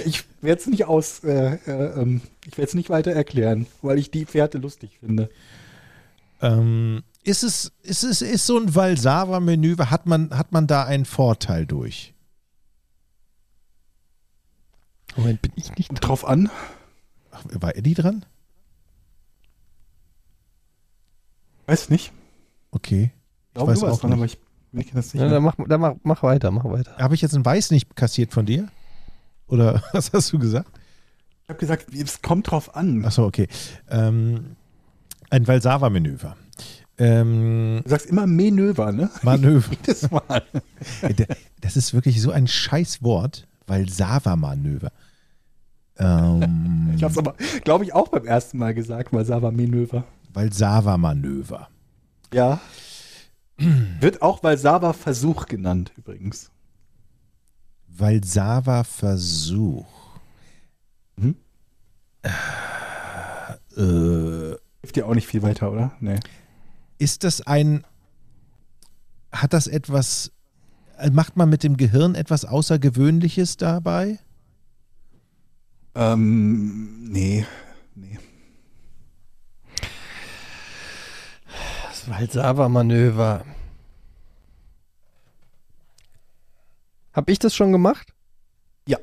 [0.05, 3.99] ich werde es nicht aus, äh, äh, ähm, ich werde es nicht weiter erklären, weil
[3.99, 5.29] ich die Fährte lustig finde.
[6.41, 11.05] ähm, ist es, ist es, ist so ein Valsava-Menü, hat man, hat man da einen
[11.05, 12.13] Vorteil durch?
[15.17, 15.99] Moment, bin ich nicht dran?
[16.01, 16.49] Drauf an.
[17.31, 18.25] Ach, war Eddie dran?
[21.67, 22.11] Weiß nicht.
[22.71, 23.11] Okay.
[23.47, 24.17] Ich glaube, weiß du warst auch dran, nicht.
[24.17, 24.39] aber ich
[24.71, 25.21] bin mir das nicht.
[25.23, 26.95] Ja, dann mach, dann mach, mach weiter, mach weiter.
[26.97, 28.67] Habe ich jetzt ein Weiß nicht kassiert von dir?
[29.47, 30.69] Oder was hast du gesagt?
[31.43, 33.05] Ich habe gesagt, es kommt drauf an.
[33.05, 33.47] Achso, okay.
[33.89, 34.55] Ähm,
[35.29, 36.35] ein Valsava-Manöver.
[36.97, 39.09] Ähm, Du sagst immer Manöver, ne?
[39.21, 39.71] Manöver.
[39.85, 40.43] Jedes Mal.
[41.61, 43.47] Das ist wirklich so ein Scheißwort.
[43.67, 44.91] Valsava-Manöver.
[45.97, 50.03] Ähm, Ich habe es aber, glaube ich, auch beim ersten Mal gesagt, weil Sava Manöver.
[50.35, 51.69] Valsava-Manöver.
[52.33, 52.59] Ja.
[53.57, 56.51] Wird auch Valsava Versuch genannt, übrigens.
[57.87, 59.85] Valsava-Versuch.
[61.15, 61.35] Mhm.
[63.77, 65.91] Äh, Hilft dir auch nicht viel weiter, oder?
[65.99, 66.19] Nee.
[66.97, 67.85] ist das ein,
[69.31, 70.31] hat das etwas,
[71.11, 74.19] macht man mit dem Gehirn etwas Außergewöhnliches dabei?
[75.95, 77.45] Ähm, nee.
[77.95, 78.19] Nee.
[82.05, 83.45] Das Valsava-Manöver.
[87.13, 88.13] Hab ich das schon gemacht?
[88.87, 88.97] Ja.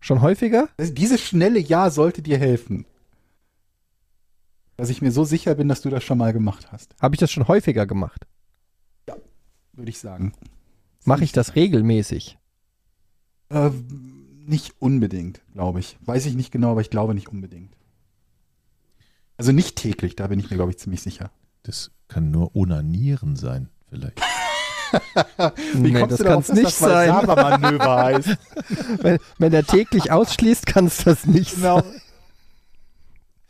[0.00, 0.68] Schon häufiger?
[0.76, 2.86] Das- Dieses schnelle Ja sollte dir helfen.
[4.76, 7.18] Dass ich mir so sicher bin, dass du das schon mal gemacht hast, Habe ich
[7.20, 8.26] das schon häufiger gemacht?
[9.72, 10.32] würde ich sagen.
[11.04, 12.38] Mache ich das regelmäßig?
[13.50, 13.68] Äh,
[14.46, 15.98] nicht unbedingt, glaube ich.
[16.00, 17.76] Weiß ich nicht genau, aber ich glaube nicht unbedingt.
[19.36, 21.30] Also nicht täglich, da bin ich mir, glaube ich, ziemlich sicher.
[21.62, 24.20] Das kann nur Onanieren sein, vielleicht.
[25.74, 27.10] nee, das kann es nicht sein.
[27.26, 28.36] Manöver heißt.
[29.02, 31.80] Wenn, wenn er täglich ausschließt, kann es das nicht Genau.
[31.80, 32.00] sein.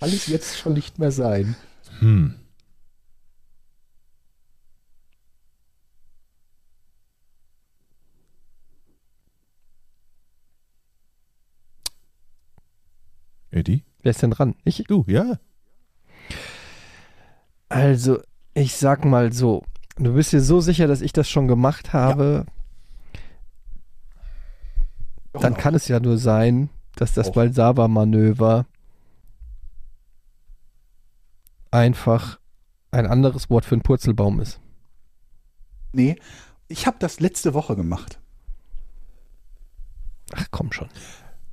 [0.01, 1.57] Kann es jetzt schon nicht mehr sein.
[2.01, 2.35] Hm.
[13.51, 13.85] Eddie?
[14.03, 14.55] Wer ist denn dran?
[14.65, 14.85] Ich?
[14.87, 15.39] Du, ja.
[17.69, 18.21] Also,
[18.55, 19.65] ich sag mal so.
[19.97, 22.47] Du bist dir so sicher, dass ich das schon gemacht habe,
[25.33, 27.35] dann kann es ja nur sein, dass das Auch.
[27.35, 28.67] Balsava-Manöver
[31.71, 32.39] einfach
[32.91, 34.61] ein anderes Wort für einen Purzelbaum ist.
[35.93, 36.17] Nee,
[36.69, 38.19] ich habe das letzte Woche gemacht.
[40.35, 40.89] Ach komm schon.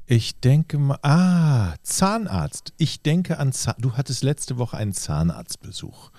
[0.06, 2.74] Ich denke mal, ah, Zahnarzt.
[2.78, 6.12] Ich denke an, Zahn, du hattest letzte Woche einen Zahnarztbesuch.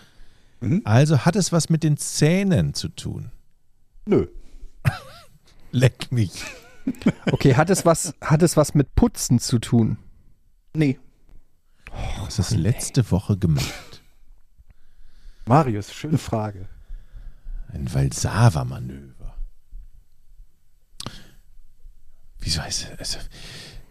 [0.61, 0.82] Mhm.
[0.85, 3.31] Also hat es was mit den Zähnen zu tun.
[4.06, 4.27] Nö.
[5.70, 6.32] Leck mich.
[7.31, 9.98] Okay, hat es was, hat es was mit Putzen zu tun?
[10.74, 10.98] Nee.
[12.20, 14.02] Was hast du letzte Woche gemacht?
[15.47, 16.69] Marius, schöne Frage.
[17.69, 19.35] Ein Valsava-Manöver.
[22.39, 23.19] Wieso heißt es?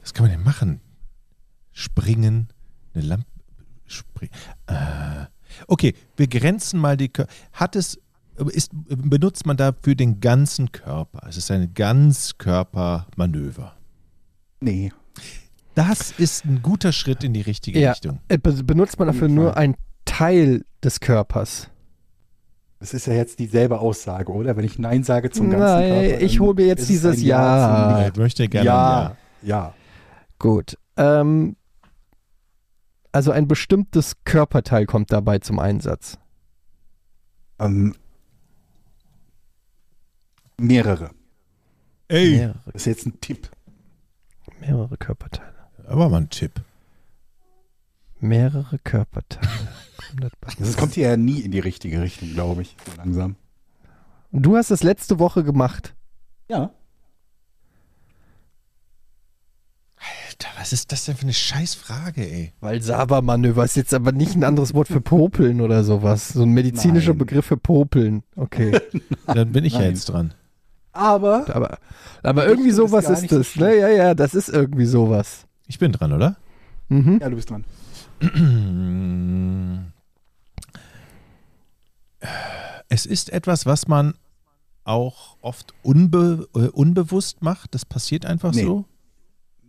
[0.03, 0.79] Was kann man denn machen?
[1.71, 2.49] Springen,
[2.93, 3.25] eine Lampe.
[3.85, 4.29] Spring,
[4.67, 5.25] äh,
[5.67, 7.09] okay, wir grenzen mal die.
[7.09, 7.99] Kör Hat es.
[8.51, 11.27] Ist, benutzt man dafür den ganzen Körper?
[11.27, 13.73] Es ist ein Ganzkörpermanöver.
[14.59, 14.91] Nee.
[15.75, 17.91] Das ist ein guter Schritt in die richtige Ja.
[17.91, 18.19] Richtung.
[18.29, 19.75] Äh, be- Benutzt man dafür nur einen
[20.05, 21.69] Teil des Körpers?
[22.79, 24.55] Das ist ja jetzt dieselbe Aussage, oder?
[24.57, 26.21] Wenn ich Nein sage zum ganzen Nein, Körper.
[26.21, 27.97] ich dann hol mir jetzt dieses Ja.
[28.01, 28.65] zum Ich möchte gerne.
[28.65, 29.73] Ja, ja.
[30.39, 30.77] Gut.
[30.97, 31.55] Ähm,
[33.11, 36.17] also ein bestimmtes Körperteil kommt dabei zum Einsatz.
[37.59, 37.95] Ähm,
[40.57, 41.11] mehrere.
[42.07, 43.49] Ey, Mehrere, Das ist jetzt ein Tipp.
[44.59, 45.53] mehrere Körperteile.
[45.87, 46.61] aber mal ein Tipp.
[48.19, 49.47] Mehrere Körperteile.
[50.59, 52.75] Das kommt hier ja nie in die richtige Richtung, glaube ich.
[52.85, 53.35] So langsam.
[54.31, 55.95] du hast es letzte Woche gemacht.
[56.49, 56.71] Ja.
[60.33, 62.53] Alter, was ist das denn für eine Scheißfrage, ey?
[62.59, 66.29] Weil Sava-Manöver ist jetzt aber nicht ein anderes Wort für Popeln oder sowas.
[66.29, 67.19] So ein medizinischer Nein.
[67.19, 68.23] Begriff für Popeln.
[68.35, 68.79] Okay.
[69.27, 69.89] Dann bin ich ja Nein.
[69.91, 70.33] jetzt dran.
[70.91, 71.77] Aber Aber,
[72.23, 73.55] aber irgendwie sowas ist so das.
[73.55, 73.75] ne?
[73.77, 75.45] Ja, ja, das ist irgendwie sowas.
[75.67, 76.35] Ich bin dran, oder?
[76.89, 77.19] Mhm.
[77.21, 77.63] ja, du bist dran.
[82.89, 84.13] Es ist etwas, was man
[84.83, 87.73] auch oft unbe äh, unbewusst macht.
[87.73, 88.63] Das passiert einfach Nee.
[88.63, 88.85] so.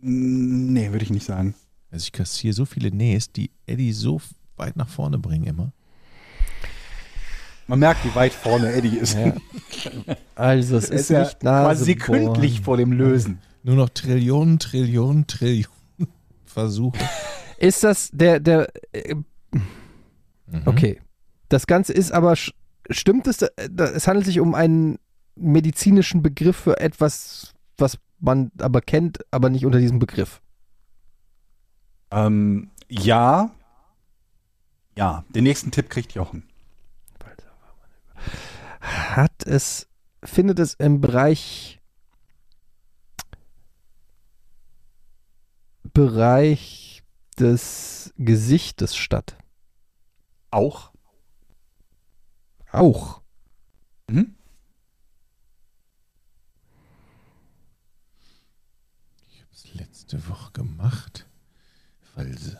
[0.01, 1.55] Nee, würde ich nicht sagen.
[1.91, 4.21] Also ich kassiere so viele Nähs, die Eddie so
[4.57, 5.71] weit nach vorne bringen immer.
[7.67, 9.17] Man merkt, wie weit vorne Eddie ist.
[9.17, 9.33] Ja.
[10.35, 13.39] Also es Er ist ja nicht quasi sekündlich vor dem Lösen.
[13.63, 15.67] Nur noch Trillionen, Trillionen, Trillionen
[16.45, 16.99] Versuche.
[17.57, 19.15] Ist das der, der, äh,
[20.47, 20.61] Mhm.
[20.65, 21.01] okay.
[21.49, 22.35] Das Ganze ist aber,
[22.89, 24.97] stimmt es, äh, es handelt sich um einen
[25.35, 30.41] medizinischen Begriff für etwas, was man aber kennt, aber nicht unter diesem Begriff.
[32.11, 33.51] Ähm, ja.
[34.97, 36.47] Ja, den nächsten Tipp kriegt Jochen.
[38.81, 39.87] Hat es,
[40.23, 41.81] findet es im Bereich,
[45.83, 47.03] Bereich
[47.39, 49.37] des Gesichtes statt?
[50.51, 50.91] Auch.
[52.71, 53.21] Auch.
[54.07, 54.35] Mhm.
[59.29, 59.63] Ich habe es
[60.05, 61.25] letzte Woche gemacht.
[62.13, 62.57] Vals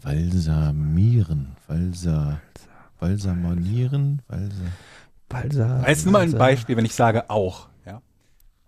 [0.00, 2.40] Valsamieren, Valsa,
[3.00, 4.54] Valsamanieren, Valsa.
[5.28, 5.86] Balsa.
[5.86, 7.68] Jetzt nur mal ein Beispiel, wenn ich sage auch.
[7.84, 8.00] Ja.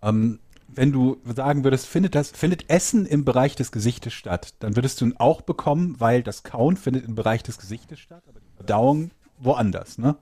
[0.03, 4.75] Ähm, wenn du sagen würdest, findet, das, findet Essen im Bereich des Gesichtes statt, dann
[4.75, 8.39] würdest du ein auch bekommen, weil das Kauen findet im Bereich des Gesichtes statt, aber
[8.39, 10.17] die Verdauung woanders, ne?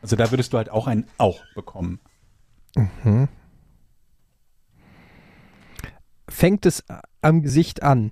[0.00, 1.98] Also da würdest du halt auch ein auch bekommen.
[2.76, 3.28] Mhm.
[6.34, 6.82] Fängt es
[7.22, 8.10] am Gesicht an?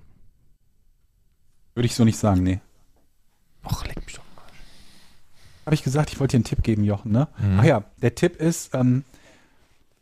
[1.75, 2.61] Würde ich so nicht sagen, nee.
[3.65, 4.23] Och, leck mich doch.
[5.65, 7.27] Habe ich gesagt, ich wollte dir einen Tipp geben, Jochen, ne?
[7.37, 7.59] Mhm.
[7.59, 9.03] Ach ja, der Tipp ist, ähm,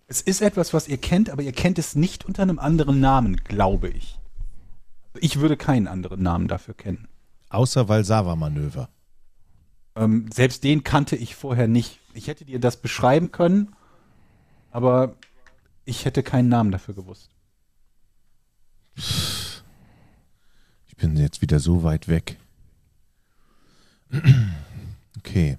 [0.08, 3.38] es ist etwas, was ihr kennt, aber ihr kennt es nicht unter einem anderen Namen,
[3.38, 4.20] glaube ich.
[5.16, 7.08] Also Ich würde keinen anderen Namen dafür kennen.
[7.50, 8.88] Außer Valsava-Manöver.
[9.96, 12.00] Ähm, selbst den kannte ich vorher nicht.
[12.14, 13.76] Ich hätte dir das beschreiben können,
[14.70, 15.16] aber
[15.86, 17.32] ich hätte keinen Namen dafür gewusst.
[18.96, 22.38] Ich bin jetzt wieder so weit weg.
[25.18, 25.58] Okay.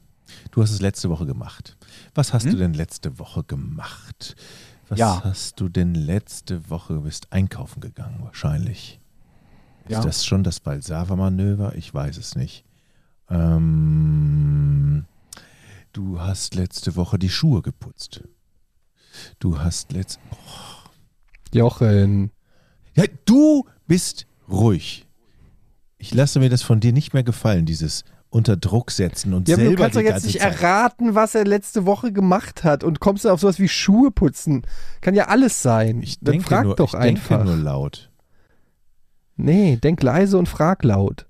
[0.51, 1.77] Du hast es letzte Woche gemacht.
[2.15, 2.53] Was hast Hm?
[2.53, 4.37] du denn letzte Woche gemacht?
[4.89, 5.23] Was Ja.
[5.25, 6.95] hast du denn letzte Woche?
[6.95, 9.01] Du bist einkaufen gegangen, wahrscheinlich.
[9.89, 9.99] Ja.
[9.99, 11.75] Ist das schon das Balsava-Manöver?
[11.77, 12.65] Ich weiß es nicht.
[13.31, 15.07] Ähm,
[15.93, 18.23] du hast letzte Woche die Schuhe geputzt.
[19.39, 20.21] Du hast letzte.
[21.53, 22.31] Jochen.
[22.95, 25.07] Ja, du bist ruhig.
[25.99, 29.57] Ich lasse mir das von dir nicht mehr gefallen, dieses unter Druck setzen und Ja,
[29.57, 30.63] aber du selber kannst doch jetzt nicht Zeit.
[30.63, 34.63] erraten, was er letzte Woche gemacht hat und kommst du auf sowas wie Schuhe putzen.
[35.03, 36.03] Kann ja alles sein.
[36.03, 37.39] Ich Dann denke frag nur, doch ich einfach.
[37.39, 38.11] denke nur laut.
[39.37, 41.27] Nee, denk leise und frag laut.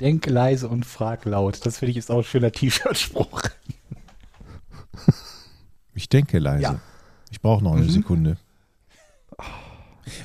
[0.00, 1.64] Denk leise und frag laut.
[1.66, 3.42] Das finde ich ist auch ein schöner T-Shirt-Spruch.
[5.94, 6.62] Ich denke leise.
[6.62, 6.80] Ja.
[7.30, 7.90] Ich brauche noch eine Mhm.
[7.90, 8.36] Sekunde.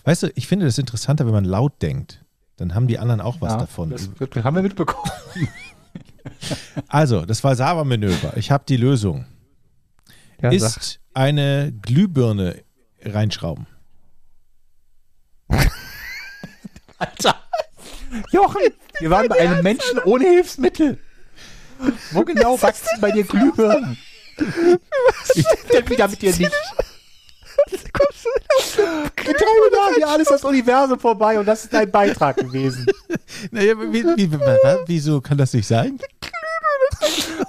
[0.04, 2.24] Weißt du, ich finde das interessanter, wenn man laut denkt.
[2.58, 3.90] Dann haben die anderen auch was Ja, davon.
[3.92, 5.12] Das wird, haben wir mitbekommen.
[6.88, 8.36] Also, das war Sava-Manöver.
[8.36, 9.26] Ich habe die Lösung.
[10.42, 10.78] Ja, sag.
[10.82, 12.64] ist eine Glühbirne
[13.04, 13.68] reinschrauben.
[16.98, 17.36] Alter.
[18.32, 18.62] Jochen,
[19.00, 20.98] Wir waren bei einem Menschen ohne Hilfsmittel.
[22.12, 23.98] Wo genau wachsen bei dir Glühbirnen?
[25.36, 26.52] Ich denke wieder mit dir nicht.
[28.76, 32.86] Wir treiben da hier alles das Universum vorbei und das ist dein Beitrag gewesen.
[33.52, 34.40] Naja, wie, wie, wie,
[34.88, 36.00] wieso kann das nicht sein?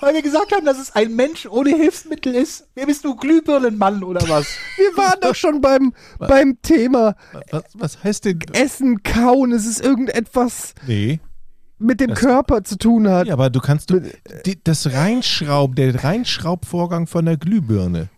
[0.01, 2.67] Weil wir gesagt haben, dass es ein Mensch ohne Hilfsmittel ist.
[2.75, 4.47] Wer bist du, Glühbirnenmann oder was?
[4.77, 7.15] Wir waren doch schon beim, beim Thema
[7.51, 8.41] Was, was heißt denn?
[8.53, 9.53] Essen, Kauen.
[9.53, 11.21] Es ist irgendetwas Nee.
[11.79, 13.29] mit dem Das- Körper zu tun hat.
[13.29, 14.01] Ja, aber du kannst du,
[14.45, 18.09] die, das Reinschrauben, der Reinschraubvorgang von der Glühbirne.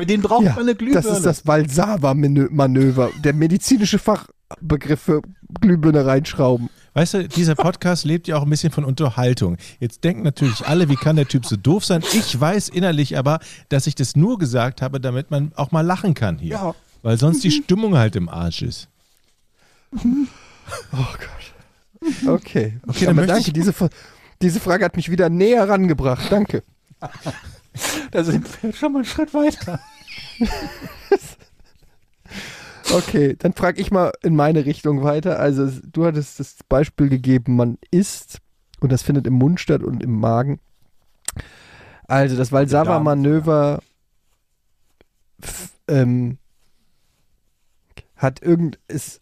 [0.00, 1.02] Für den braucht Ja, man eine Glühbirne.
[1.08, 5.22] das ist das Valsava-Manöver, der medizinische Fachbegriff für
[5.60, 6.70] Glühbirne reinschrauben.
[6.94, 9.56] Weißt du, dieser Podcast lebt ja auch ein bisschen von Unterhaltung.
[9.80, 12.04] Jetzt denken natürlich alle, wie kann der Typ so doof sein?
[12.12, 16.14] Ich weiß innerlich aber, dass ich das nur gesagt habe, damit man auch mal lachen
[16.14, 16.52] kann hier.
[16.52, 16.74] Ja.
[17.02, 18.86] Weil sonst die Stimmung halt im Arsch ist.
[19.96, 19.98] Oh
[20.92, 22.24] Gott.
[22.24, 22.78] Okay.
[22.86, 23.74] Okay, dann aber möchte danke, ich- diese,
[24.40, 26.30] diese Frage hat mich wieder näher rangebracht.
[26.30, 26.62] Danke.
[28.10, 29.80] Da sind wir schon mal einen Schritt weiter.
[32.90, 35.38] Okay, dann frage ich mal in meine Richtung weiter.
[35.38, 38.38] Also du hattest das Beispiel gegeben, man isst
[38.80, 40.58] und das findet im Mund statt und im Magen.
[42.06, 43.80] Also das Valsava-Manöver
[45.86, 46.38] ähm,
[48.16, 49.20] hat irgend ist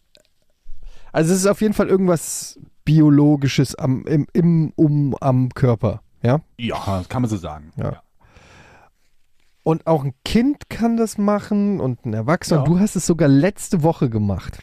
[1.11, 6.39] also es ist auf jeden Fall irgendwas biologisches am im, im um am Körper, ja?
[6.57, 7.71] Ja, kann man so sagen.
[7.75, 8.01] Ja.
[9.67, 12.59] Und auch ein Kind kann das machen und ein Erwachsener.
[12.59, 12.63] Ja.
[12.63, 14.59] Und du hast es sogar letzte Woche gemacht.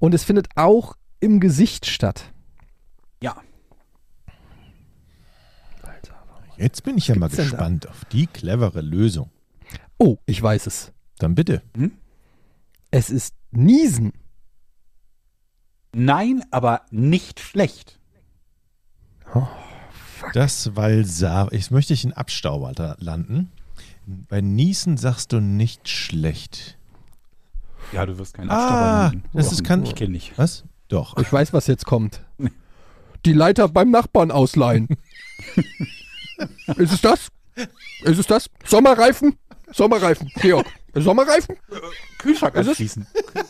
[0.00, 2.32] Und es findet auch im Gesicht statt.
[3.22, 3.36] Ja.
[6.56, 9.30] Jetzt bin ich ja mal gespannt auf die clevere Lösung.
[9.98, 10.92] Oh, ich weiß es.
[11.18, 11.62] Dann bitte.
[12.90, 14.12] Es ist Niesen.
[15.94, 18.00] Nein, aber nicht schlecht.
[20.32, 21.52] Das Valsava.
[21.52, 23.52] Jetzt möchte ich in Abstauber landen.
[24.28, 26.76] Bei Niesen sagst du nicht schlecht.
[27.92, 30.32] Ja, du wirst keinen Ah, Abstauber das ist kann- Ich kenne nicht.
[30.36, 30.64] Was?
[30.88, 31.16] Doch.
[31.18, 32.20] Ich weiß, was jetzt kommt.
[33.24, 34.88] Die Leiter beim Nachbarn ausleihen.
[36.76, 37.28] ist es das?
[38.02, 38.50] Ist es das?
[38.64, 39.36] Sommerreifen?
[39.72, 40.30] Sommerreifen.
[40.40, 40.66] Georg.
[40.94, 41.56] Sommerreifen?
[42.18, 42.68] Kühlschrank Ist es?
[42.70, 43.06] anschließen.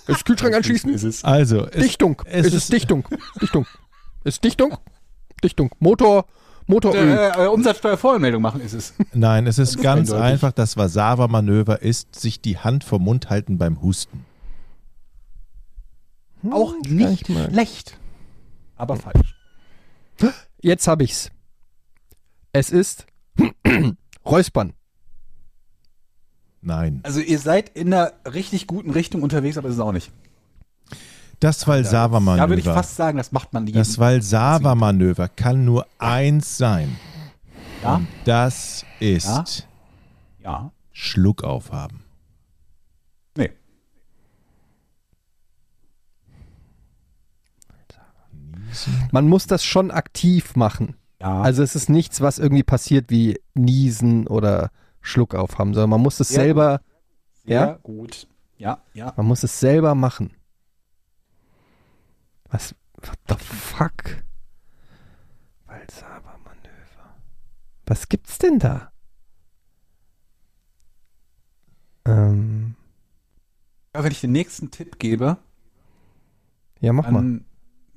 [0.08, 0.92] Ist Kühlschrank anschließen?
[0.92, 1.24] Ist es.
[1.24, 2.20] Also, es, Dichtung.
[2.26, 3.06] es Es, ist, ist- Dichtung.
[3.40, 3.66] Dichtung.
[4.24, 4.76] Ist Dichtung?
[5.42, 5.70] Dichtung.
[5.78, 6.26] Motor.
[6.66, 7.08] Motoröl.
[7.18, 8.94] Äh, äh, Umsatzsteuervoranmeldung machen ist es.
[9.12, 10.32] nein, es ist ist ganz eindeutig.
[10.32, 10.52] einfach.
[10.52, 14.24] Das Vasava-Manöver ist, sich die Hand vom Mund halten beim Husten.
[16.50, 17.50] Auch Hm, nicht gleich mal.
[17.50, 17.98] schlecht.
[18.76, 19.34] Aber falsch.
[20.62, 21.30] Jetzt habe ich's.
[22.52, 23.06] Es ist
[24.24, 24.72] Räuspern.
[26.62, 27.00] Nein.
[27.04, 30.10] Also ihr seid in einer richtig guten Richtung unterwegs, aber es ist auch nicht.
[31.40, 32.74] Das Da würde ich Valsava-Manöver.
[32.74, 36.96] fast sagen, das macht man Das Valsava-Manöver kann nur eins sein.
[37.82, 37.96] Ja?
[37.96, 39.66] Und das ist
[40.42, 40.70] Ja.
[40.92, 42.04] Schluck aufhaben.
[43.36, 43.50] Nee.
[49.12, 50.94] Man muss das schon aktiv machen.
[51.20, 51.42] Ja.
[51.42, 56.20] Also es ist nichts, was irgendwie passiert wie Niesen oder Schluck aufhaben, sondern man muss
[56.20, 56.80] es Sehr selber,
[57.44, 57.72] sehr ja?
[57.82, 58.26] gut.
[58.58, 59.12] Ja, ja.
[59.16, 60.32] man muss es selber machen.
[62.50, 64.24] Was, what the fuck?
[65.66, 67.14] Valsava-Manöver.
[67.86, 68.92] Was gibt's denn da?
[72.04, 72.74] Ähm,
[73.92, 75.36] Aber wenn ich den nächsten Tipp gebe,
[76.80, 77.20] ja, mach mal.
[77.20, 77.44] dann,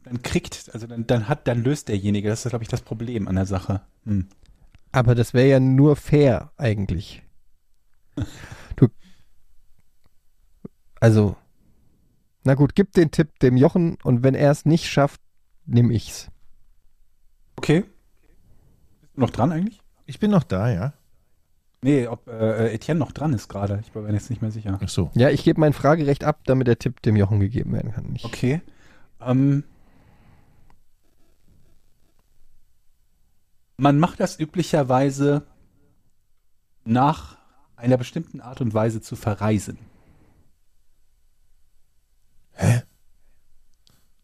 [0.03, 3.27] dann kriegt, also dann, dann hat, dann löst derjenige, das ist, glaube ich, das Problem
[3.27, 3.81] an der Sache.
[4.05, 4.27] Hm.
[4.91, 7.23] Aber das wäre ja nur fair eigentlich.
[8.75, 8.87] Du,
[10.99, 11.35] also,
[12.43, 15.21] na gut, gib den Tipp dem Jochen und wenn er es nicht schafft,
[15.65, 16.29] nehme ich's.
[17.55, 17.85] Okay.
[19.01, 19.81] Bist du noch dran eigentlich?
[20.05, 20.93] Ich bin noch da, ja?
[21.81, 23.79] Nee, ob äh, Etienne noch dran ist gerade.
[23.81, 24.79] Ich bin mir jetzt nicht mehr sicher.
[24.81, 25.11] Ach so.
[25.15, 28.13] Ja, ich gebe mein Fragerecht ab, damit der Tipp dem Jochen gegeben werden kann.
[28.15, 28.61] Ich, Okay.
[29.21, 29.63] Ähm,
[33.77, 35.45] man macht das üblicherweise
[36.85, 37.37] nach
[37.75, 39.77] einer bestimmten Art und Weise zu verreisen.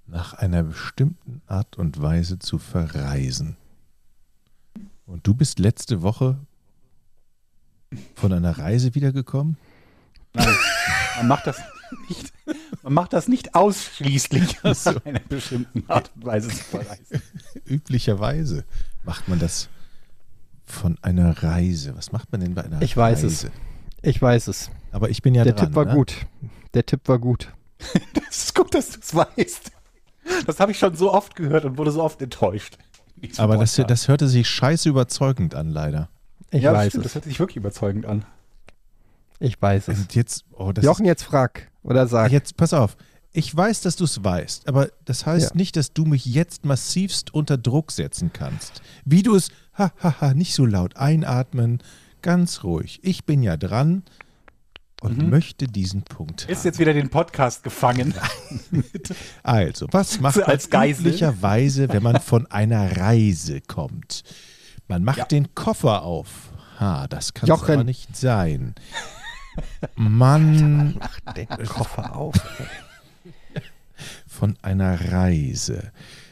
[0.06, 3.58] Nach einer bestimmten Art und Weise zu verreisen.
[5.06, 6.38] Und du bist letzte Woche
[8.16, 9.58] von einer Reise wiedergekommen?
[10.34, 10.56] Nein,
[11.18, 11.60] man macht das
[12.08, 12.32] nicht,
[12.84, 17.22] man macht das nicht ausschließlich nach einer bestimmten Art und Weise zu verreisen.
[17.66, 18.66] Üblicherweise
[19.04, 19.70] macht man das
[20.66, 21.98] von einer Reise.
[21.98, 23.46] Was macht man denn bei einer Ich weiß es.
[23.46, 23.54] Reise?
[24.04, 24.70] ich weiß es.
[24.92, 25.68] Aber ich bin ja der dran.
[25.68, 25.94] Tipp war ne?
[25.94, 26.28] gut.
[26.76, 27.52] Der Tipp war gut.
[28.14, 29.72] Das ist gut, dass du es weißt.
[30.46, 32.78] Das habe ich schon so oft gehört und wurde so oft enttäuscht.
[33.38, 36.10] Aber das, das hörte sich scheiße überzeugend an, leider.
[36.52, 38.26] Ich ja, weiß stimmt, das hört sich wirklich überzeugend an.
[39.40, 40.00] Ich weiß es.
[40.00, 42.32] Und jetzt, oh, das Jochen, jetzt frag oder sag.
[42.32, 42.98] jetzt, pass auf.
[43.32, 45.56] Ich weiß, dass du es weißt, aber das heißt Ja.
[45.58, 48.82] nicht, dass du mich jetzt massivst unter Druck setzen kannst.
[49.06, 51.82] Wie du es, ha, ha, ha, nicht so laut einatmen,
[52.22, 53.00] ganz ruhig.
[53.04, 54.04] Ich bin ja dran
[55.02, 55.30] und Mhm.
[55.30, 56.66] möchte diesen Punkt Ist haben.
[56.66, 58.14] jetzt wieder den Podcast gefangen.
[59.44, 61.08] Also, was macht So man als Geisel.
[61.08, 64.24] üblicherweise, wenn man von einer Reise kommt?
[64.88, 65.26] Man macht Ja.
[65.26, 66.52] den Koffer auf.
[66.80, 67.74] Ha, das kann Jochen.
[67.76, 68.74] aber nicht sein.
[69.96, 70.98] Man
[71.36, 72.36] den Koffer auf.
[74.28, 75.92] von einer Reise.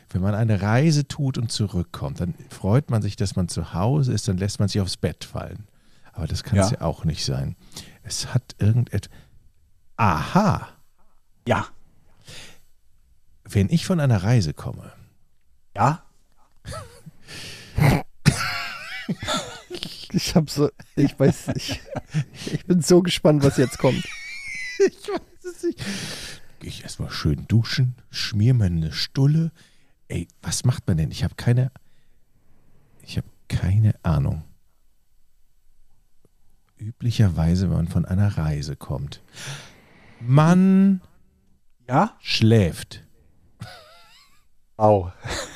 [0.10, 4.14] Wenn man eine Reise tut und zurückkommt, dann freut man sich, dass man zu Hause
[4.14, 5.68] ist, dann lässt man sich aufs Bett fallen.
[6.14, 6.78] Aber das kann es ja.
[6.80, 6.86] Ja.
[6.86, 7.56] auch nicht sein.
[8.08, 9.12] Es hat irgendetwas.
[9.98, 10.70] Aha,
[11.46, 11.68] Ja.
[13.44, 14.94] wenn ich von einer Reise komme,
[15.76, 16.04] Ja.
[20.12, 21.82] Ich hab so, ich weiß nicht.
[22.46, 24.04] Ich bin so gespannt, was jetzt kommt.
[24.80, 25.80] Ich weiß es nicht.
[26.60, 29.52] Gehe ich erstmal schön duschen, schmier mir eine Stulle.
[30.08, 31.12] Ey, was macht man denn?
[31.12, 31.72] Ich habe keine.
[33.02, 34.44] Ich habe keine Ahnung.
[36.78, 39.22] Üblicherweise, wenn man von einer Reise kommt.
[40.20, 41.02] Man
[41.88, 42.12] Ja.
[42.20, 43.04] schläft.
[44.78, 45.12] Wow.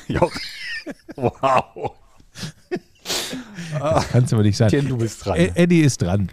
[1.16, 1.92] Wow.
[3.78, 4.68] Das kann es aber nicht sein.
[4.68, 5.36] Tien, du bist dran.
[5.38, 6.28] Eddie ist dran.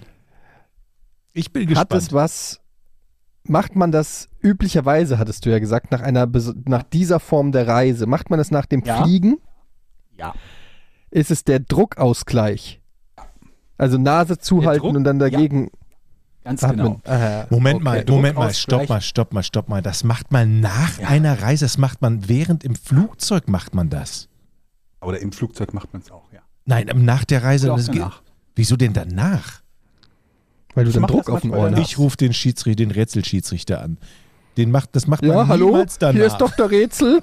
[1.34, 2.14] Ich bin Hat es gespannt.
[2.14, 2.60] was?
[3.44, 6.28] Macht man das üblicherweise, hattest du ja gesagt, nach einer
[6.66, 8.08] nach dieser Form der Reise?
[8.08, 9.04] Macht man das nach dem Ja.
[9.04, 9.38] Fliegen?
[10.18, 10.34] ja.
[11.12, 12.82] Ist es der Druckausgleich?
[13.80, 15.72] Also Nase zuhalten Druck- und dann dagegen
[16.44, 16.78] Ganz atmen.
[16.78, 17.02] genau.
[17.06, 17.48] Aha.
[17.50, 19.82] Moment Okay, mal, Moment mal, stopp mal, stopp mal, stopp mal.
[19.82, 24.28] Das macht man nach einer Reise, das macht man während im Flugzeug macht man das.
[25.02, 26.42] Oder im Flugzeug macht man es auch, ja.
[26.66, 27.68] Nein, nach der Reise.
[27.68, 28.22] Das danach.
[28.56, 29.62] Wieso denn danach?
[30.76, 31.82] Weil du Ich dann Druck auf den Ohren hast.
[31.82, 33.98] Ich rufe den Schiedsrichter, den Rätselschiedsrichter an.
[34.60, 35.68] Den macht, das macht Ja, man hallo?
[35.68, 36.16] niemals danach.
[36.16, 36.70] Hier ist Dr.
[36.70, 37.22] Rätsel.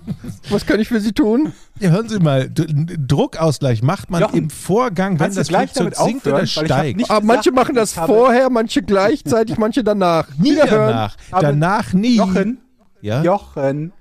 [0.49, 1.53] Was kann ich für Sie tun?
[1.79, 5.97] Ja, hören Sie mal, Druckausgleich macht man Jochen, im Vorgang, wenn das gleich Flugzeug damit
[6.09, 6.47] sinkt oder aufhören?
[6.67, 6.97] Steigt.
[6.97, 10.29] nicht- Aber manche gesagt, machen das vorher, manche gleichzeitig, manche danach.
[10.39, 10.89] Nie Wiederhören.
[10.89, 11.17] danach.
[11.31, 12.17] Danach nie.
[12.17, 12.59] Jochen,
[13.03, 13.23] ja?
[13.23, 13.93] Jochen.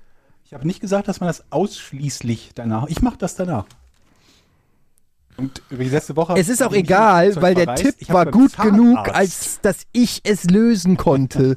[0.44, 2.86] Ich habe nicht gesagt, dass man das ausschließlich danach.
[2.88, 3.66] Ich mache das danach.
[5.36, 6.34] Und letzte Woche.
[6.36, 7.74] Es ist auch egal, weil der.
[7.74, 11.56] Tipp war gut genug, Zahnarzt- als dass ich es lösen konnte.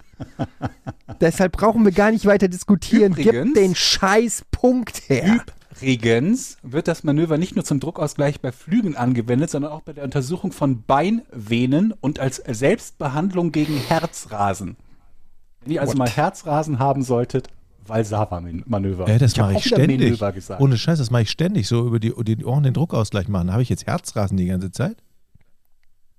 [1.21, 3.13] Deshalb brauchen wir gar nicht weiter diskutieren.
[3.15, 5.43] Gib Übrigens- den scheiß Punkt her.
[5.81, 10.03] Übrigens wird das Manöver nicht nur zum Druckausgleich bei Flügen angewendet, sondern auch bei der
[10.03, 14.75] Untersuchung von Beinvenen und als Selbstbehandlung gegen Herzrasen.
[15.61, 17.47] Wenn ihr also mal Herzrasen haben solltet,
[17.89, 19.07] Valsava-Manöver.
[19.09, 19.99] Ja, das Ich mache ich ständig.
[19.99, 20.61] Manöver gesagt.
[20.61, 21.67] Ohne Scheiß, das mache ich ständig.
[21.67, 23.51] So über die, die Ohren den Druckausgleich machen.
[23.51, 24.97] Habe ich jetzt Herzrasen die ganze Zeit?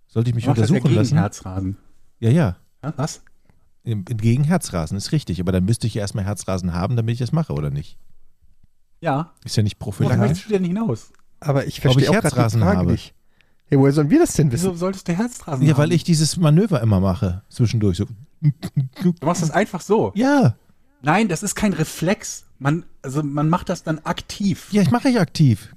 [0.08, 1.18] Sollte ich mich Ich mach das ja untersuchen gegen lassen?
[1.18, 1.76] Herzrasen.
[2.18, 2.56] Ja, ja.
[2.82, 3.22] Ja, was?
[3.84, 5.40] Im- Gegen Herzrasen ist richtig.
[5.40, 7.96] Aber dann müsste ich ja erstmal Herzrasen haben, damit ich das mache, oder nicht?
[9.00, 9.32] Ja.
[9.44, 10.20] Ist ja nicht Worauf prophylaktisch.
[10.28, 11.12] möchtest du denn hinaus?
[11.40, 12.92] Aber ich Ob verstehe ich auch Herzrasen Frage habe?
[12.92, 13.14] nicht.
[13.70, 14.78] Ja, woher sollen wir das denn Wieso wissen?
[14.78, 15.78] solltest du Herzrasen Ja, haben?
[15.78, 17.42] weil ich dieses Manöver immer mache.
[17.48, 17.96] Zwischendurch.
[17.98, 18.06] So.
[19.02, 20.12] Du machst das einfach so.
[20.16, 20.56] Ja.
[21.02, 22.44] Nein, das ist kein Reflex.
[22.58, 24.68] Man, also man macht das dann aktiv.
[24.70, 25.70] Ja, ich mache ich aktiv.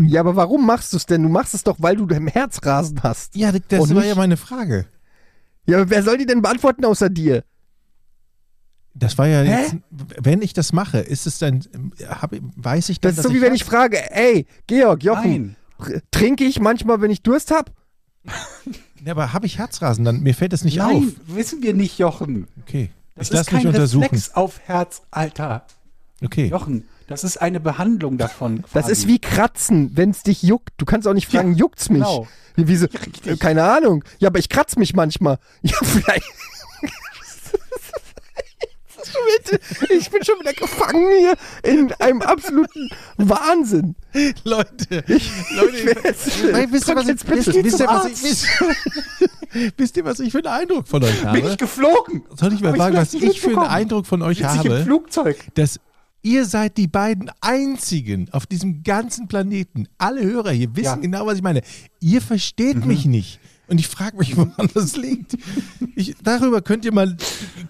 [0.00, 1.22] Ja, aber warum machst du es denn?
[1.22, 3.36] Du machst es doch, weil du dein Herzrasen hast.
[3.36, 4.86] Ja, das Und war nicht- ja meine Frage.
[5.66, 7.44] Ja, aber wer soll die denn beantworten außer dir?
[8.94, 11.62] Das war ja jetzt, wenn ich das mache, ist es dann,
[12.08, 15.30] hab, weiß ich dann, Das ist dass so wie wenn ich frage, ey, Georg, Jochen,
[15.30, 15.56] Nein.
[15.78, 17.70] tr- trinke ich manchmal, wenn ich Durst hab?
[19.04, 21.36] Ja, aber habe ich Herzrasen, dann mir fällt das nicht Nein, auf.
[21.36, 22.48] wissen wir nicht, Jochen.
[22.62, 22.90] Okay.
[23.20, 23.82] Das ich ist lasse mich kein.
[23.82, 25.66] Reflex auf Herz, Alter.
[26.24, 26.46] Okay.
[26.46, 28.62] Jochen, das ist eine Behandlung davon.
[28.62, 28.92] Das quasi.
[28.92, 30.70] ist wie Kratzen, wenn es dich juckt.
[30.78, 31.98] Du kannst auch nicht fragen, Ja, juckt's mich?
[32.02, 32.26] genau.
[32.56, 33.26] Wie, wie so, Richtig.
[33.26, 34.04] äh, keine Ahnung.
[34.20, 35.38] Ja, aber ich kratze mich manchmal.
[35.62, 36.24] Ja, vielleicht.
[39.90, 43.94] ich bin schon wieder gefangen hier in einem absoluten Wahnsinn.
[44.44, 45.76] Leute, Ich, Leute,
[46.12, 48.24] ich wisst ihr, was ich, jetzt bitte wisst, wisst, ihr, zum was ich, Arzt.
[48.24, 51.56] wisst, wisst ihr, was ich für einen Eindruck von euch Bin ich habe?
[51.56, 52.22] geflogen?
[52.36, 53.58] Soll ich mal sagen, was ich für einen?
[53.58, 54.84] Eindruck von euch Sitz ich im habe?
[54.84, 55.36] Flugzeug.
[55.54, 55.78] Dass
[56.22, 59.88] ihr seid die beiden einzigen auf diesem ganzen Planeten.
[59.98, 60.96] Alle Hörer hier wissen Ja.
[60.96, 61.02] Mhm.
[61.02, 61.62] genau, was ich meine.
[62.00, 63.40] Ihr versteht mich nicht.
[63.70, 65.38] Und ich frage mich, woran das liegt.
[65.94, 67.16] Ich, darüber könnt ihr, mal,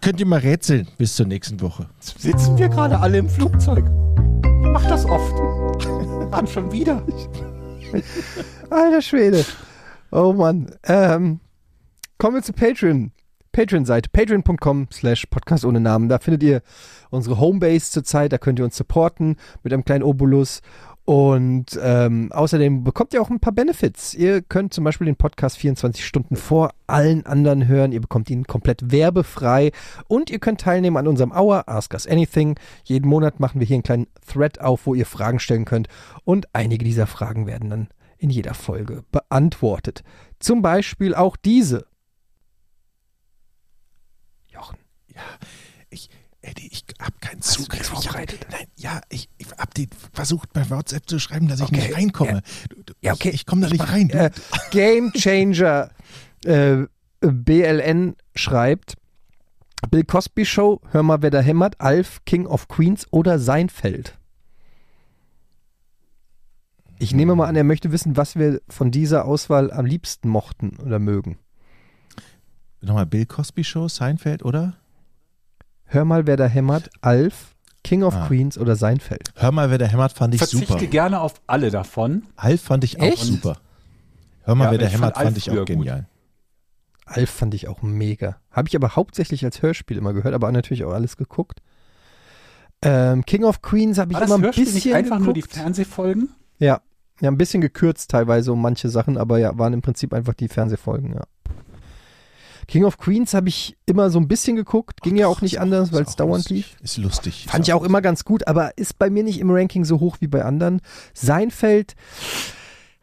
[0.01, 1.89] könnt ihr mal rätseln bis zur nächsten Woche.
[2.01, 3.85] Sitzen wir gerade alle im Flugzeug?
[3.85, 5.35] Ich mach das oft.
[6.33, 7.05] Dann schon wieder.
[8.71, 9.45] Alter Schwede.
[10.11, 10.75] Oh Mann.
[10.85, 11.41] Ähm,
[12.19, 13.13] kommen wir zu Patreon.
[13.53, 16.09] Patreon-Seite, patreon.com slash podcast ohne Namen.
[16.09, 16.63] Da findet ihr
[17.11, 20.63] unsere Homebase zurzeit, da könnt ihr uns supporten mit einem kleinen Obolus.
[21.11, 24.15] Und ähm, außerdem bekommt ihr auch ein paar Benefits.
[24.15, 27.91] Ihr könnt zum Beispiel den Podcast 24 Stunden vor allen anderen hören.
[27.91, 29.73] Ihr bekommt ihn komplett werbefrei.
[30.07, 32.57] Und ihr könnt teilnehmen an unserem Hour Ask Us Anything.
[32.85, 35.89] Jeden Monat machen wir hier einen kleinen Thread auf, wo ihr Fragen stellen könnt.
[36.23, 40.05] Und einige dieser Fragen werden dann in jeder Folge beantwortet.
[40.39, 41.87] Zum Beispiel auch diese.
[44.47, 44.79] Jochen.
[45.09, 45.17] Ich,
[46.51, 47.93] Eddie, ich habe keinen Hast Zugriff.
[48.01, 51.67] Ich hab, nein, ja, ich, ich habe die versucht bei WhatsApp zu schreiben, dass ich
[51.67, 52.43] Okay, nicht reinkomme.
[52.69, 53.29] Du, Ja, okay.
[53.29, 54.09] Ich, ich komme da nicht rein.
[54.09, 54.31] Du, Äh,
[54.71, 55.91] Game Changer
[56.45, 56.87] äh,
[57.21, 58.97] BLN schreibt,
[59.91, 64.19] Bill Cosby Show, hör mal, wer da hämmert, Alf, King of Queens oder Seinfeld.
[66.99, 70.77] Ich nehme mal an, er möchte wissen, was wir von dieser Auswahl am liebsten mochten
[70.85, 71.39] oder mögen.
[72.83, 74.77] Nochmal Bill Cosby Show, Seinfeld, oder?
[75.93, 78.27] Hör mal, wer da hämmert, Alf, King of Ah.
[78.29, 79.33] Queens oder Seinfeld.
[79.35, 80.87] Hör mal, wer da hämmert, fand ich Verzichte super.
[80.87, 82.23] gerne auf alle davon.
[82.37, 83.25] Alf fand ich auch Echt?
[83.25, 83.57] super.
[84.43, 85.67] Hör mal, Ja, wer da fand hämmert, fand Alf ich auch gut.
[85.67, 86.07] genial.
[87.07, 88.37] Alf fand ich auch mega.
[88.53, 91.61] Habe ich aber hauptsächlich als Hörspiel immer gehört, aber natürlich auch alles geguckt.
[92.83, 95.25] Ähm, King of Queens habe ich War das immer ein Hörspiel bisschen nicht einfach geguckt.
[95.25, 96.29] nur die Fernsehfolgen?
[96.61, 96.81] Ja,
[97.21, 100.49] ja, ein bisschen gekürzt teilweise um manche Sachen, aber ja, waren im Prinzip einfach die
[100.49, 101.23] Fernsehfolgen, ja.
[102.71, 105.93] King of Queens habe ich immer so ein bisschen geguckt, ging ja auch nicht anders,
[105.93, 106.57] weil es auch dauernd lustig.
[106.57, 106.77] lief.
[106.83, 107.47] Ist lustig.
[107.49, 110.19] Fand ich auch immer ganz gut, aber ist bei mir nicht im Ranking so hoch
[110.21, 110.81] wie bei anderen.
[111.13, 111.97] Seinfeld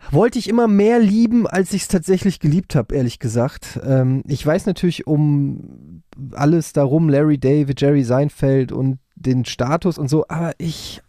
[0.10, 3.78] wollte ich immer mehr lieben, als ich es tatsächlich geliebt habe, ehrlich gesagt.
[3.84, 10.08] Ähm, ich weiß natürlich um alles darum, Larry David, Jerry Seinfeld und den Status und
[10.10, 11.02] so, aber ich,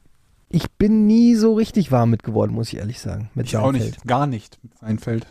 [0.48, 3.30] ich bin nie so richtig warm mit geworden, muss ich ehrlich sagen.
[3.34, 3.84] Mit Ich auch Seinfeld.
[3.92, 4.06] nicht.
[4.08, 5.26] Gar nicht mit Seinfeld.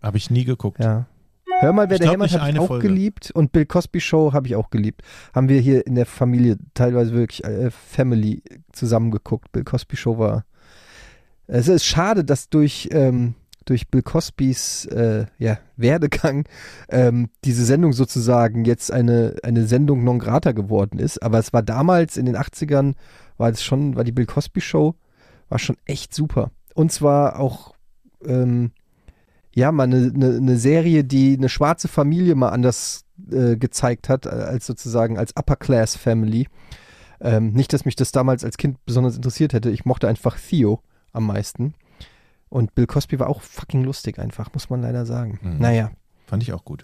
[0.00, 0.82] Habe ich nie geguckt.
[0.82, 1.04] Ja.
[1.62, 2.88] Hör mal, wer Ich der hämmert, habe ich auch Folge.
[2.88, 5.02] geliebt und Bill Cosby Show habe ich auch geliebt.
[5.32, 9.52] Haben wir hier in der Familie teilweise wirklich äh, Family zusammengeguckt.
[9.52, 10.44] Bill Cosby Show war.
[11.46, 13.34] Es ist schade, dass durch ähm,
[13.64, 16.46] durch Bill Cosbys äh, ja, Werdegang
[16.88, 21.22] ähm, diese Sendung sozusagen jetzt eine eine Sendung non grata geworden ist.
[21.22, 22.94] Aber es war damals in den 80ern
[23.36, 24.96] war es schon war die Bill Cosby Show
[25.48, 26.50] war schon echt super.
[26.74, 27.74] Und zwar auch
[28.24, 28.72] ähm,
[29.54, 34.26] ja, mal eine, eine, eine Serie, die eine schwarze Familie mal anders äh, gezeigt hat,
[34.26, 36.48] äh, als sozusagen als Upper Class Family.
[37.20, 39.70] Ähm, nicht, dass mich das damals als Kind besonders interessiert hätte.
[39.70, 40.80] Ich mochte einfach Theo
[41.12, 41.74] am meisten.
[42.48, 45.38] Und Bill Cosby war auch fucking lustig einfach, muss man leider sagen.
[45.42, 45.58] Mhm.
[45.58, 45.90] Naja,
[46.26, 46.82] Fand ich auch gut.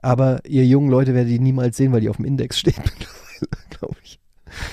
[0.00, 3.68] aber ihr jungen Leute werdet die niemals sehen, weil die auf dem Index stehen mittlerweile,
[3.70, 4.20] glaube ich.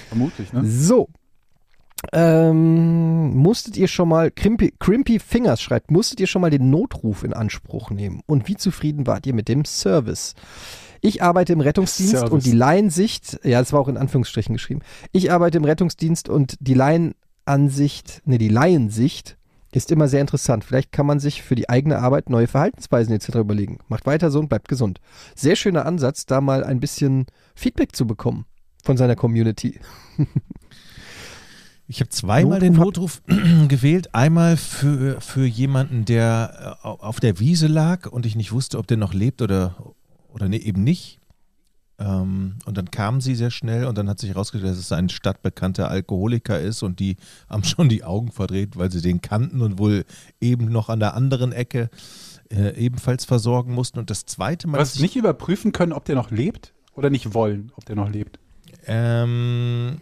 [0.09, 0.65] Vermutlich, ne?
[0.65, 1.07] So.
[2.13, 7.23] Ähm, musstet ihr schon mal, Crimpy, Crimpy Fingers schreibt, musstet ihr schon mal den Notruf
[7.23, 8.21] in Anspruch nehmen?
[8.25, 10.33] Und wie zufrieden wart ihr mit dem Service?
[11.01, 12.31] Ich arbeite im Rettungsdienst Service.
[12.31, 14.81] und die Laiensicht, ja, es war auch in Anführungsstrichen geschrieben.
[15.11, 19.37] Ich arbeite im Rettungsdienst und die Laienansicht, ne, die Laiensicht
[19.71, 20.63] ist immer sehr interessant.
[20.63, 23.35] Vielleicht kann man sich für die eigene Arbeit neue Verhaltensweisen etc.
[23.35, 23.79] überlegen.
[23.87, 24.99] Macht weiter so und bleibt gesund.
[25.35, 28.45] Sehr schöner Ansatz, da mal ein bisschen Feedback zu bekommen
[28.83, 29.79] von seiner Community.
[31.89, 33.23] Ich habe zweimal den Notruf
[33.67, 34.13] gewählt.
[34.13, 38.85] Einmal für, für jemanden, der äh, auf der Wiese lag und ich nicht wusste, ob
[38.85, 39.75] der noch lebt oder,
[40.31, 41.19] oder ne, eben nicht.
[41.97, 45.09] Ähm, und dann kamen sie sehr schnell und dann hat sich herausgestellt, dass es ein
[45.09, 47.17] stadtbekannter Alkoholiker ist und die
[47.49, 50.05] haben schon die Augen verdreht, weil sie den kannten und wohl
[50.39, 51.89] eben noch an der anderen Ecke
[52.51, 53.97] äh, ebenfalls versorgen mussten.
[53.97, 54.77] Und das zweite Mal.
[54.77, 58.09] Du hast nicht überprüfen können, ob der noch lebt oder nicht wollen, ob der noch
[58.09, 58.37] lebt.
[58.85, 60.01] Ähm,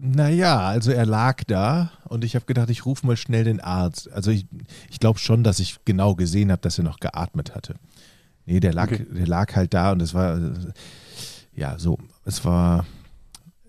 [0.00, 4.10] naja, also er lag da und ich habe gedacht, ich rufe mal schnell den Arzt.
[4.12, 4.46] Also ich,
[4.90, 7.76] ich glaube schon, dass ich genau gesehen habe, dass er noch geatmet hatte.
[8.46, 9.06] Nee, der lag, Okay.
[9.10, 10.38] der lag halt da und es war,
[11.54, 12.84] ja, so, es war,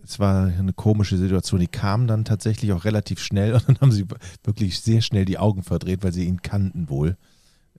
[0.04, 1.62] es war eine komische Situation.
[1.62, 4.06] Die kamen dann tatsächlich auch relativ schnell und dann haben sie
[4.44, 7.18] wirklich sehr schnell die Augen verdreht, weil sie ihn kannten wohl.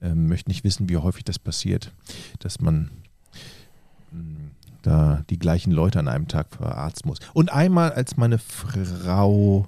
[0.01, 1.91] Ähm, möchte nicht wissen, wie häufig das passiert,
[2.39, 2.91] dass man
[4.11, 4.36] mh,
[4.87, 7.19] da die gleichen Leute an einem Tag verarzten muss.
[7.33, 9.67] Und einmal, als meine Frau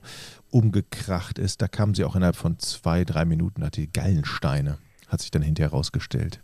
[0.49, 4.77] umgekracht ist, da kam sie auch innerhalb von zwei, drei Minuten, hatte die Gallensteine,
[5.07, 6.41] hat sich dann hinterher rausgestellt.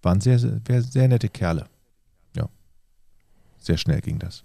[0.00, 1.66] Waren sehr, sehr, sehr nette Kerle.
[2.34, 2.48] Ja.
[3.58, 4.44] Sehr schnell ging das.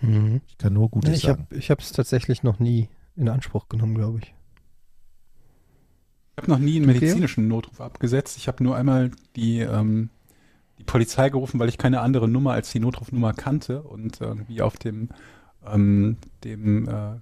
[0.00, 1.46] Ich kann nur Gutes ich sagen.
[1.50, 4.34] habe es tatsächlich noch nie in Anspruch genommen, glaube ich.
[6.36, 8.38] Ich habe noch nie einen medizinischen Notruf abgesetzt.
[8.38, 10.08] Ich habe nur einmal die, ähm,
[10.80, 14.78] die Polizei gerufen, weil ich keine andere Nummer als die Notrufnummer kannte und irgendwie auf
[14.78, 15.10] dem,
[15.70, 17.18] ähm, dem äh, äh,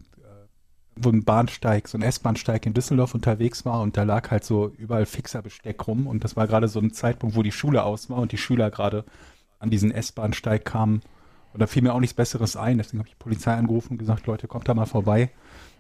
[0.95, 4.69] wo ein Bahnsteig, so ein S-Bahnsteig in Düsseldorf unterwegs war und da lag halt so
[4.79, 8.09] überall fixer Besteck rum und das war gerade so ein Zeitpunkt, wo die Schule aus
[8.09, 9.05] war und die Schüler gerade
[9.59, 11.03] an diesen S-Bahnsteig kamen
[11.53, 13.99] und da fiel mir auch nichts Besseres ein, deswegen habe ich die Polizei angerufen und
[13.99, 15.31] gesagt, Leute, kommt da mal vorbei.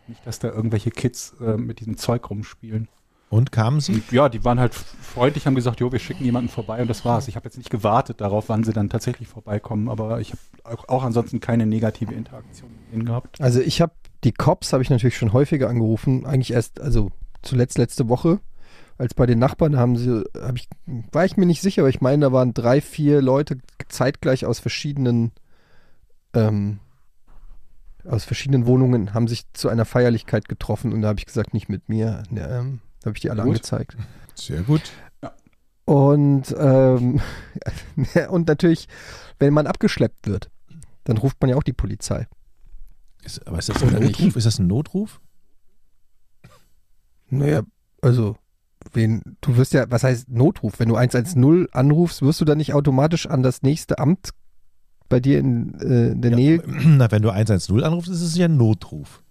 [0.08, 2.88] Nicht, dass da irgendwelche Kids äh, mit diesem Zeug rumspielen.
[3.30, 4.02] Und kamen sie?
[4.10, 7.28] Ja, die waren halt freundlich, haben gesagt, jo, wir schicken jemanden vorbei und das war's.
[7.28, 10.88] Ich habe jetzt nicht gewartet darauf, wann sie dann tatsächlich vorbeikommen, aber ich habe auch,
[10.88, 13.40] auch ansonsten keine negative Interaktion mit ihnen gehabt.
[13.40, 13.92] Also ich habe
[14.24, 17.10] die Cops habe ich natürlich schon häufiger angerufen, eigentlich erst, also
[17.42, 18.40] zuletzt letzte Woche,
[18.96, 20.68] als bei den Nachbarn haben sie, habe ich,
[21.12, 24.58] war ich mir nicht sicher, aber ich meine, da waren drei, vier Leute zeitgleich aus
[24.58, 25.30] verschiedenen,
[26.34, 26.80] ähm,
[28.04, 31.68] aus verschiedenen Wohnungen, haben sich zu einer Feierlichkeit getroffen und da habe ich gesagt, nicht
[31.68, 32.24] mit mir.
[32.30, 33.50] Ne, ähm, da habe ich die alle Gut.
[33.52, 33.96] angezeigt.
[34.34, 34.82] Sehr gut.
[35.84, 37.20] Und, ähm,
[38.30, 38.88] und natürlich,
[39.38, 40.50] wenn man abgeschleppt wird,
[41.04, 42.26] dann ruft man ja auch die Polizei.
[43.24, 44.18] Ist, aber ist das ein Oder nicht?
[44.20, 44.36] Notruf?
[44.36, 45.20] Ist das ein Notruf?
[47.30, 47.62] Naja,
[48.00, 48.36] also,
[48.92, 50.78] wen, du wirst ja, was heißt Notruf?
[50.78, 54.30] Wenn du 110 anrufst, wirst du dann nicht automatisch an das nächste Amt
[55.08, 56.62] bei dir in, äh, in der Nähe.
[56.66, 59.22] Na, wenn du 110 anrufst, ist es ja ein Notruf.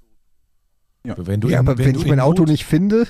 [1.05, 1.15] Ja.
[1.17, 3.07] Wenn du ja, in- aber wenn, du ich in mein Auto Not- nicht finde,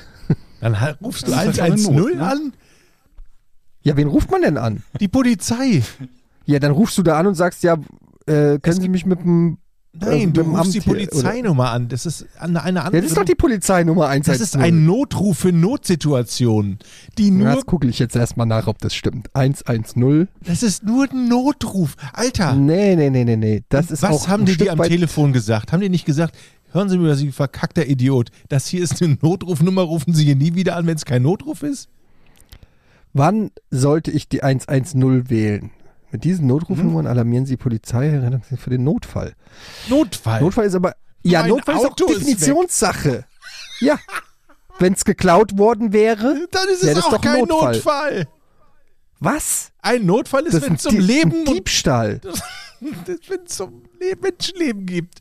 [0.62, 2.28] Dann rufst du Das ist ja schon 110 eine Not, ne?
[2.28, 2.54] an?
[3.84, 4.84] ja, wen ruft man denn an?
[5.00, 5.84] Die Polizei.
[6.46, 7.74] Ja, dann rufst du da an und sagst, ja,
[8.26, 9.58] äh, können Sie mich mit dem.
[10.00, 11.88] Nein, Also du dem rufst die Amt hier, Polizeinummer an.
[11.88, 13.02] Das ist eine, eine Ja, andere.
[13.02, 14.34] das ist doch die Polizeinummer 110.
[14.34, 16.78] das ist ein Notruf für Notsituationen.
[17.18, 19.30] Die nur, Das gucke ich jetzt erstmal nach, ob das stimmt.
[19.34, 20.28] 110.
[20.46, 21.96] das ist nur ein Notruf.
[22.14, 23.64] Alter, Nee, nee, nee, nee, nee.
[23.70, 25.72] Das ist was auch haben die dir am Telefon gesagt?
[25.72, 26.36] Haben die nicht gesagt,
[26.78, 30.56] hören Sie mir, Sie verkackter Idiot, das hier ist eine Notrufnummer, rufen Sie hier nie
[30.56, 31.90] wieder an, wenn es kein Notruf ist?
[33.14, 35.72] Wann sollte ich die 110 wählen?
[36.12, 36.48] Mit diesen.
[36.48, 39.36] Notrufnummern alarmieren Sie Polizei für den Notfall.
[39.90, 40.40] Notfall.
[40.40, 40.96] Notfall ist aber.
[41.24, 43.26] Ja, Mein Notfall ist auch Auto ist Definitionssache.
[43.82, 44.00] Ja.
[44.80, 46.48] Wenn es geklaut worden wäre.
[46.52, 47.74] Dann ist es das auch doch kein Notfall.
[47.74, 48.28] Notfall.
[49.20, 49.72] Was?
[49.82, 52.22] Ein Notfall ist, wenn es zum Dieb- Leben und Diebstahl.
[52.80, 55.20] wenn es zum Leben, Menschenleben gibt.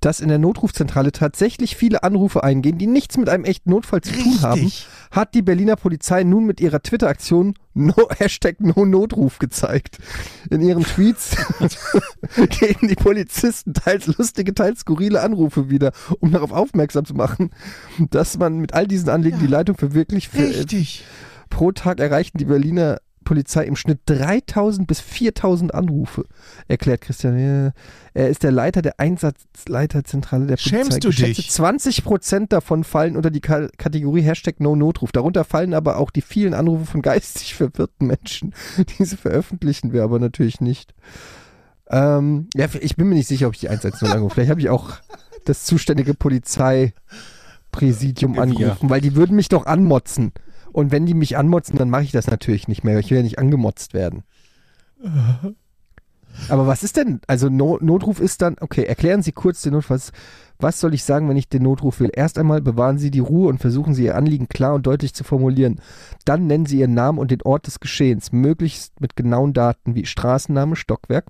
[0.00, 4.12] Dass in der Notrufzentrale tatsächlich viele Anrufe eingehen, die nichts mit einem echten Notfall zu
[4.12, 4.86] tun haben, Richtig.
[5.10, 9.98] hat die Berliner Polizei nun mit ihrer Twitter-Aktion no, Hashtag No-Notruf gezeigt.
[10.50, 11.36] In ihren Tweets
[12.60, 17.50] geben die Polizisten teils lustige, teils skurrile Anrufe wieder, um darauf aufmerksam zu machen,
[18.10, 19.42] dass man mit all diesen Anliegen Ja.
[19.42, 21.04] die Leitung für wirklich für, Richtig.
[21.50, 22.98] pro Tag erreichten die Berliner
[23.28, 26.24] Polizei im Schnitt 3000 bis 4000 Anrufe,
[26.66, 27.74] erklärt Christian.
[28.14, 30.78] Er ist der Leiter der Einsatzleiterzentrale der Polizei.
[30.78, 31.50] Schämst du dich?
[31.50, 35.12] 20 Prozent davon fallen unter die Ka Kategorie Hashtag No-Notruf.
[35.12, 38.54] Darunter fallen aber auch die vielen Anrufe von geistig verwirrten Menschen.
[38.98, 40.94] Diese veröffentlichen wir aber natürlich nicht.
[41.90, 44.36] Ähm, ja, ich bin mir nicht sicher, ob ich die 110 anrufe.
[44.36, 44.92] Vielleicht habe ich auch
[45.44, 50.32] das zuständige Polizeipräsidium angerufen, weil die würden mich doch anmotzen.
[50.72, 52.98] Und wenn die mich anmotzen, dann mache ich das natürlich nicht mehr.
[52.98, 54.24] Ich will ja nicht angemotzt werden.
[56.48, 59.96] Aber was ist denn, also no Notruf ist dann, okay, erklären Sie kurz den Notfall.
[59.96, 60.12] Was,
[60.58, 62.10] was soll ich sagen, wenn ich den Notruf will?
[62.12, 65.24] Erst einmal bewahren Sie die Ruhe und versuchen Sie Ihr Anliegen klar und deutlich zu
[65.24, 65.80] formulieren.
[66.24, 70.06] Dann nennen Sie Ihren Namen und den Ort des Geschehens, möglichst mit genauen Daten wie
[70.06, 71.26] Straßenname, Stockwerk,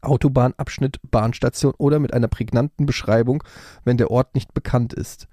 [0.00, 3.44] Autobahnabschnitt, Bahnstation oder mit einer prägnanten Beschreibung,
[3.84, 5.28] wenn der Ort nicht bekannt ist.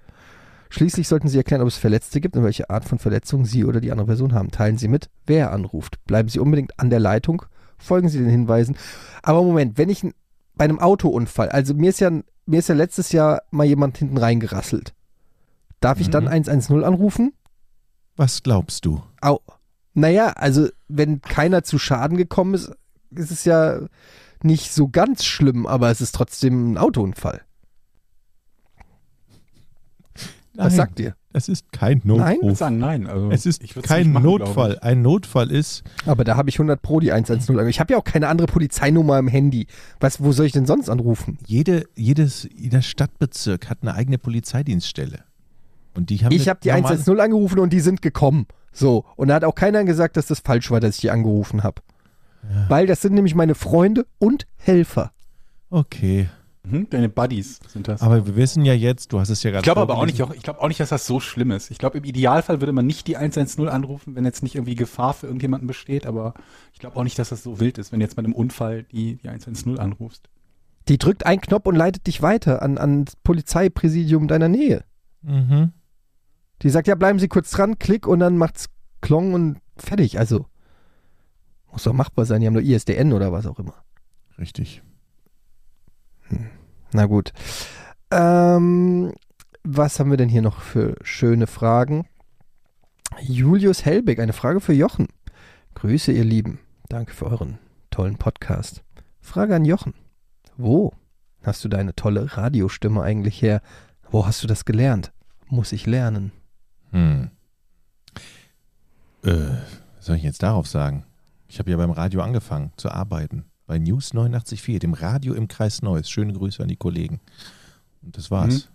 [0.74, 3.80] Schließlich sollten Sie erklären, ob es Verletzte gibt und welche Art von Verletzung Sie oder
[3.80, 4.50] die andere Person haben.
[4.50, 6.04] Teilen Sie mit, wer anruft.
[6.04, 7.44] Bleiben Sie unbedingt an der Leitung.
[7.78, 8.76] Folgen Sie den Hinweisen.
[9.22, 10.02] Aber Moment, wenn ich
[10.56, 14.18] bei einem Autounfall, also mir ist ja, mir ist ja letztes Jahr mal jemand hinten
[14.18, 14.94] reingerasselt.
[15.78, 16.30] Darf ich dann Mhm.
[16.30, 17.34] 110 anrufen?
[18.16, 19.00] Was glaubst du?
[19.20, 19.38] Au.
[19.92, 22.72] Naja, also wenn keiner zu Schaden gekommen ist,
[23.14, 23.78] ist es ja
[24.42, 27.42] nicht so ganz schlimm, aber es ist trotzdem ein Autounfall.
[30.56, 31.16] Was Nein, sagt ihr?
[31.32, 32.58] Das ist kein würde Notruf.
[32.58, 33.08] sagen, nein.
[33.08, 34.78] Also, Es ist kein machen, Notfall.
[34.80, 37.58] Ein Notfall ist, Aber da habe ich 100 Pro die 110.
[37.68, 39.66] Ich habe ja auch keine andere Polizeinummer im Handy.
[39.98, 41.38] Was, wo soll ich denn sonst anrufen?
[41.46, 45.24] jede, jedes, jeder Stadtbezirk hat eine eigene Polizeidienststelle.
[45.94, 48.46] Und die haben Ich habe die normale- 110 angerufen und die sind gekommen.
[48.72, 49.04] So.
[49.16, 51.82] Und da hat auch keiner gesagt, dass das falsch war, dass ich die angerufen habe.
[52.68, 55.12] Weil das sind nämlich meine Freunde und Helfer.
[55.70, 56.28] Okay.
[56.66, 58.00] Mhm, deine Buddies sind das.
[58.00, 60.18] Aber wir wissen ja jetzt, du hast es ja gerade ich glaube aber auch nicht,
[60.18, 61.70] ich glaube auch nicht, dass das so schlimm ist.
[61.70, 65.12] Ich glaube, im Idealfall würde man nicht die 110 anrufen, wenn jetzt nicht irgendwie Gefahr
[65.12, 66.32] für irgendjemanden besteht, aber
[66.72, 69.16] ich glaube auch nicht, dass das so wild ist, wenn jetzt bei einem Unfall die,
[69.16, 70.30] die 110 anrufst.
[70.88, 74.84] Die drückt einen Knopf und leitet dich weiter an, an das Polizeipräsidium deiner Nähe.
[75.22, 75.72] Mhm.
[76.62, 78.70] Die sagt, ja, bleiben Sie kurz dran, klick und dann macht's
[79.02, 80.18] Klong und fertig.
[80.18, 80.46] Also,
[81.70, 82.40] muss doch machbar sein.
[82.40, 83.74] Die haben nur ISDN oder was auch immer.
[84.38, 84.82] Richtig.
[86.92, 87.32] Na gut.
[88.10, 89.12] Ähm,
[89.62, 92.06] was haben wir denn hier noch für schöne Fragen?
[93.20, 95.08] Julius Helbig, eine Frage für Jochen.
[95.74, 96.60] Grüße, ihr Lieben.
[96.88, 97.58] Danke für euren
[97.90, 98.82] tollen Podcast.
[99.20, 99.94] Frage an Jochen.
[100.56, 100.92] Wo
[101.42, 103.62] hast du deine tolle Radiostimme eigentlich her?
[104.10, 105.12] Wo hast du das gelernt?
[105.48, 106.32] Muss ich lernen?
[106.90, 107.30] Hm.
[109.22, 109.30] Äh,
[109.96, 111.04] was soll ich jetzt darauf sagen?
[111.48, 113.44] Ich habe ja beim Radio angefangen zu arbeiten.
[113.66, 116.10] Bei News 89.4, dem Radio im Kreis Neuss.
[116.10, 117.20] Schöne Grüße an die Kollegen.
[118.02, 118.68] Und das war's.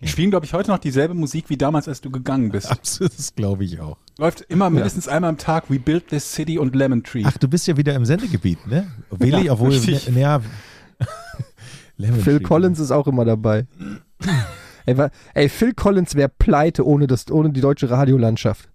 [0.00, 2.70] Die spielen, glaube ich, heute noch dieselbe Musik wie damals, als du gegangen bist.
[2.70, 3.96] Absolut, das glaube ich auch.
[4.18, 7.22] Läuft immer mindestens einmal am Tag We Built This City und Lemon Tree.
[7.24, 8.90] Ach, du bist ja wieder im Sendegebiet, ne?
[9.10, 9.70] Willi, Ja, obwohl.
[9.70, 10.10] richtig.
[10.10, 10.40] Ne, ja.
[11.96, 12.44] Lemon Phil Tree.
[12.44, 13.66] Collins ist auch immer dabei.
[14.84, 18.68] ey, wa- ey, Phil Collins wäre pleite ohne, das, ohne die deutsche Radiolandschaft.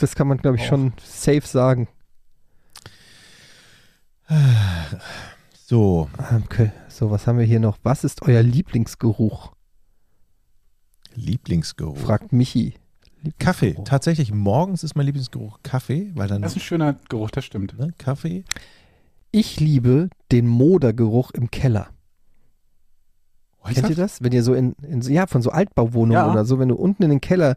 [0.00, 1.86] Das kann man, glaube ich, schon safe sagen.
[5.66, 6.08] So,
[6.44, 7.78] Okay, so, was haben wir hier noch?
[7.82, 9.52] Was ist euer Lieblingsgeruch?
[11.14, 11.96] Lieblingsgeruch.
[11.96, 12.74] Fragt Michi.
[13.38, 13.66] Kaffee.
[13.68, 13.84] Lieblingsgeruch.
[13.88, 16.42] Tatsächlich, morgens ist mein Lieblingsgeruch Kaffee, weil dann.
[16.42, 17.78] Das ist ein schöner Geruch, das stimmt.
[17.78, 18.44] Ne, Kaffee.
[19.30, 21.88] Ich liebe den Modergeruch im Keller.
[23.64, 24.22] Kennt ihr das?
[24.22, 26.30] Wenn ihr so in, in so- ja, von so Altbauwohnungen Ja.
[26.30, 27.56] oder so, wenn du unten in den Keller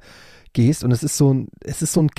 [0.53, 2.11] gehst und es ist so ein, es ist so ein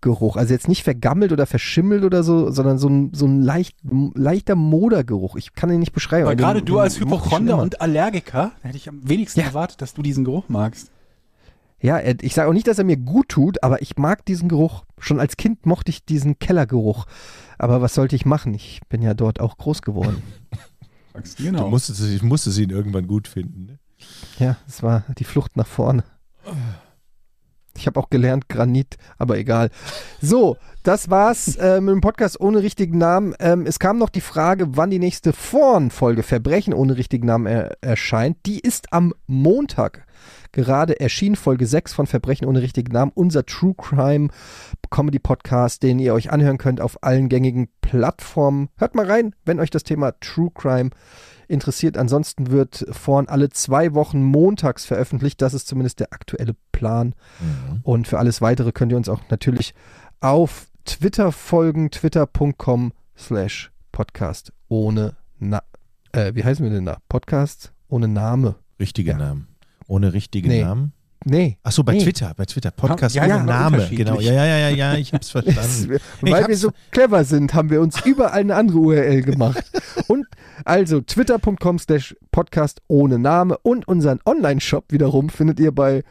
[0.00, 0.36] Kellergeruch.
[0.36, 3.76] Also jetzt nicht vergammelt oder verschimmelt oder so, sondern so ein, so ein leicht,
[4.14, 5.36] leichter Modergeruch.
[5.36, 6.22] Ich kann ihn nicht beschreiben.
[6.22, 9.46] Aber aber gerade den- du den als Hypochonder und Allergiker, hätte ich am wenigsten Ja.
[9.46, 10.90] erwartet, dass du diesen Geruch magst.
[11.80, 14.84] Ja, ich sage auch nicht, dass er mir gut tut, aber ich mag diesen Geruch.
[14.98, 17.06] Schon als Kind mochte ich diesen Kellergeruch.
[17.56, 18.52] Aber was sollte ich machen?
[18.54, 20.22] Ich bin ja dort auch groß geworden.
[21.36, 21.64] Genau.
[21.64, 23.64] Du musstest, ich musste ihn irgendwann gut finden.
[23.66, 23.78] Ne?
[24.38, 26.04] ja, es war die Flucht nach vorne.
[27.78, 29.70] Ich habe auch gelernt Granit, aber egal.
[30.20, 33.34] So, das war's äh, mit dem Podcast ohne richtigen Namen.
[33.40, 37.76] Ähm, es kam noch die Frage, wann die nächste Vorn-Folge Verbrechen ohne richtigen Namen er
[37.80, 38.38] erscheint.
[38.46, 40.06] Die ist am Montag.
[40.52, 44.28] Gerade erschien Folge 6 von Verbrechen ohne richtigen Namen, unser True Crime
[44.90, 48.68] Comedy Podcast, den ihr euch anhören könnt auf allen gängigen Plattformen.
[48.76, 50.90] Hört mal rein, wenn euch das Thema True Crime
[51.48, 51.96] interessiert.
[51.96, 55.40] Ansonsten wird vorn alle zwei Wochen montags veröffentlicht.
[55.42, 57.14] Das ist zumindest der aktuelle Plan.
[57.40, 57.80] Mhm.
[57.82, 59.74] Und für alles weitere könnt ihr uns auch natürlich
[60.20, 65.62] auf Twitter folgen, twitter.com slash podcast ohne Na
[66.12, 66.98] äh, wie heißen wir denn da?
[67.08, 68.54] Podcast ohne Name.
[68.80, 69.18] Richtige Ja.
[69.18, 69.48] Namen.
[69.86, 70.62] Ohne richtigen Nee.
[70.62, 70.92] Namen.
[71.24, 71.58] Nee.
[71.64, 72.04] Achso, bei Nee.
[72.04, 72.70] Twitter, bei Twitter.
[72.70, 73.88] Podcast Ja, ohne ja, Name.
[73.90, 74.20] Genau.
[74.20, 75.98] Ja, ja, ja, ja, ja, ich hab's verstanden.
[76.20, 79.64] Weil wir hab's- so clever sind, haben wir uns überall eine andere URL gemacht.
[80.06, 80.17] Und
[80.68, 86.04] also twitter.com slash podcast ohne Name und unseren Online-Shop wiederum findet ihr bei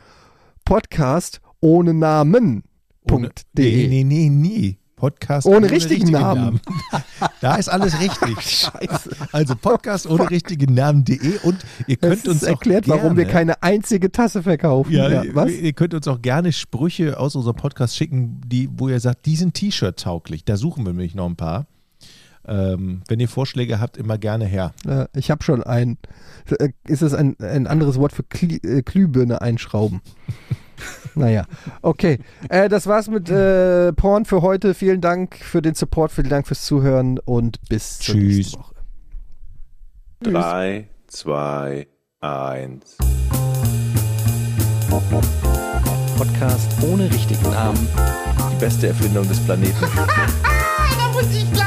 [0.65, 2.63] podcast ohne Namen.
[3.09, 4.77] Ohne, nee, nee, nee, nie.
[4.97, 6.59] Podcast Ohne richtigen Namen.
[7.41, 8.41] da ist alles richtig.
[8.41, 9.11] Scheiße.
[9.31, 13.15] Also Podcast ohne richtigen Namen.de und ihr Das könnt uns ist auch erklärt, gerne, warum
[13.15, 14.91] wir keine einzige Tasse verkaufen.
[14.91, 15.51] ja, was?
[15.51, 19.35] Ihr könnt uns auch gerne Sprüche aus unserem Podcast schicken, die, wo ihr sagt, die
[19.35, 20.43] sind T-Shirt tauglich.
[20.45, 21.67] Da suchen wir nämlich noch ein paar.
[22.47, 24.73] Ähm, wenn ihr Vorschläge habt, immer gerne her.
[24.87, 25.97] Äh, ich habe schon ein.
[26.59, 30.01] Äh, Ist es ein, ein anderes Wort für Kli äh, Glühbirne einschrauben?
[31.15, 31.45] naja,
[31.81, 32.19] okay.
[32.49, 34.73] Äh, das war's mit äh, Porn für heute.
[34.73, 38.35] Vielen Dank für den Support, vielen Dank fürs Zuhören und bis zur Tschüss.
[38.37, 38.73] nächsten Woche.
[40.21, 41.87] Drei, zwei,
[42.21, 42.97] eins.
[46.17, 47.87] Podcast ohne richtigen Namen.
[48.51, 49.75] Die beste Erfindung des Planeten.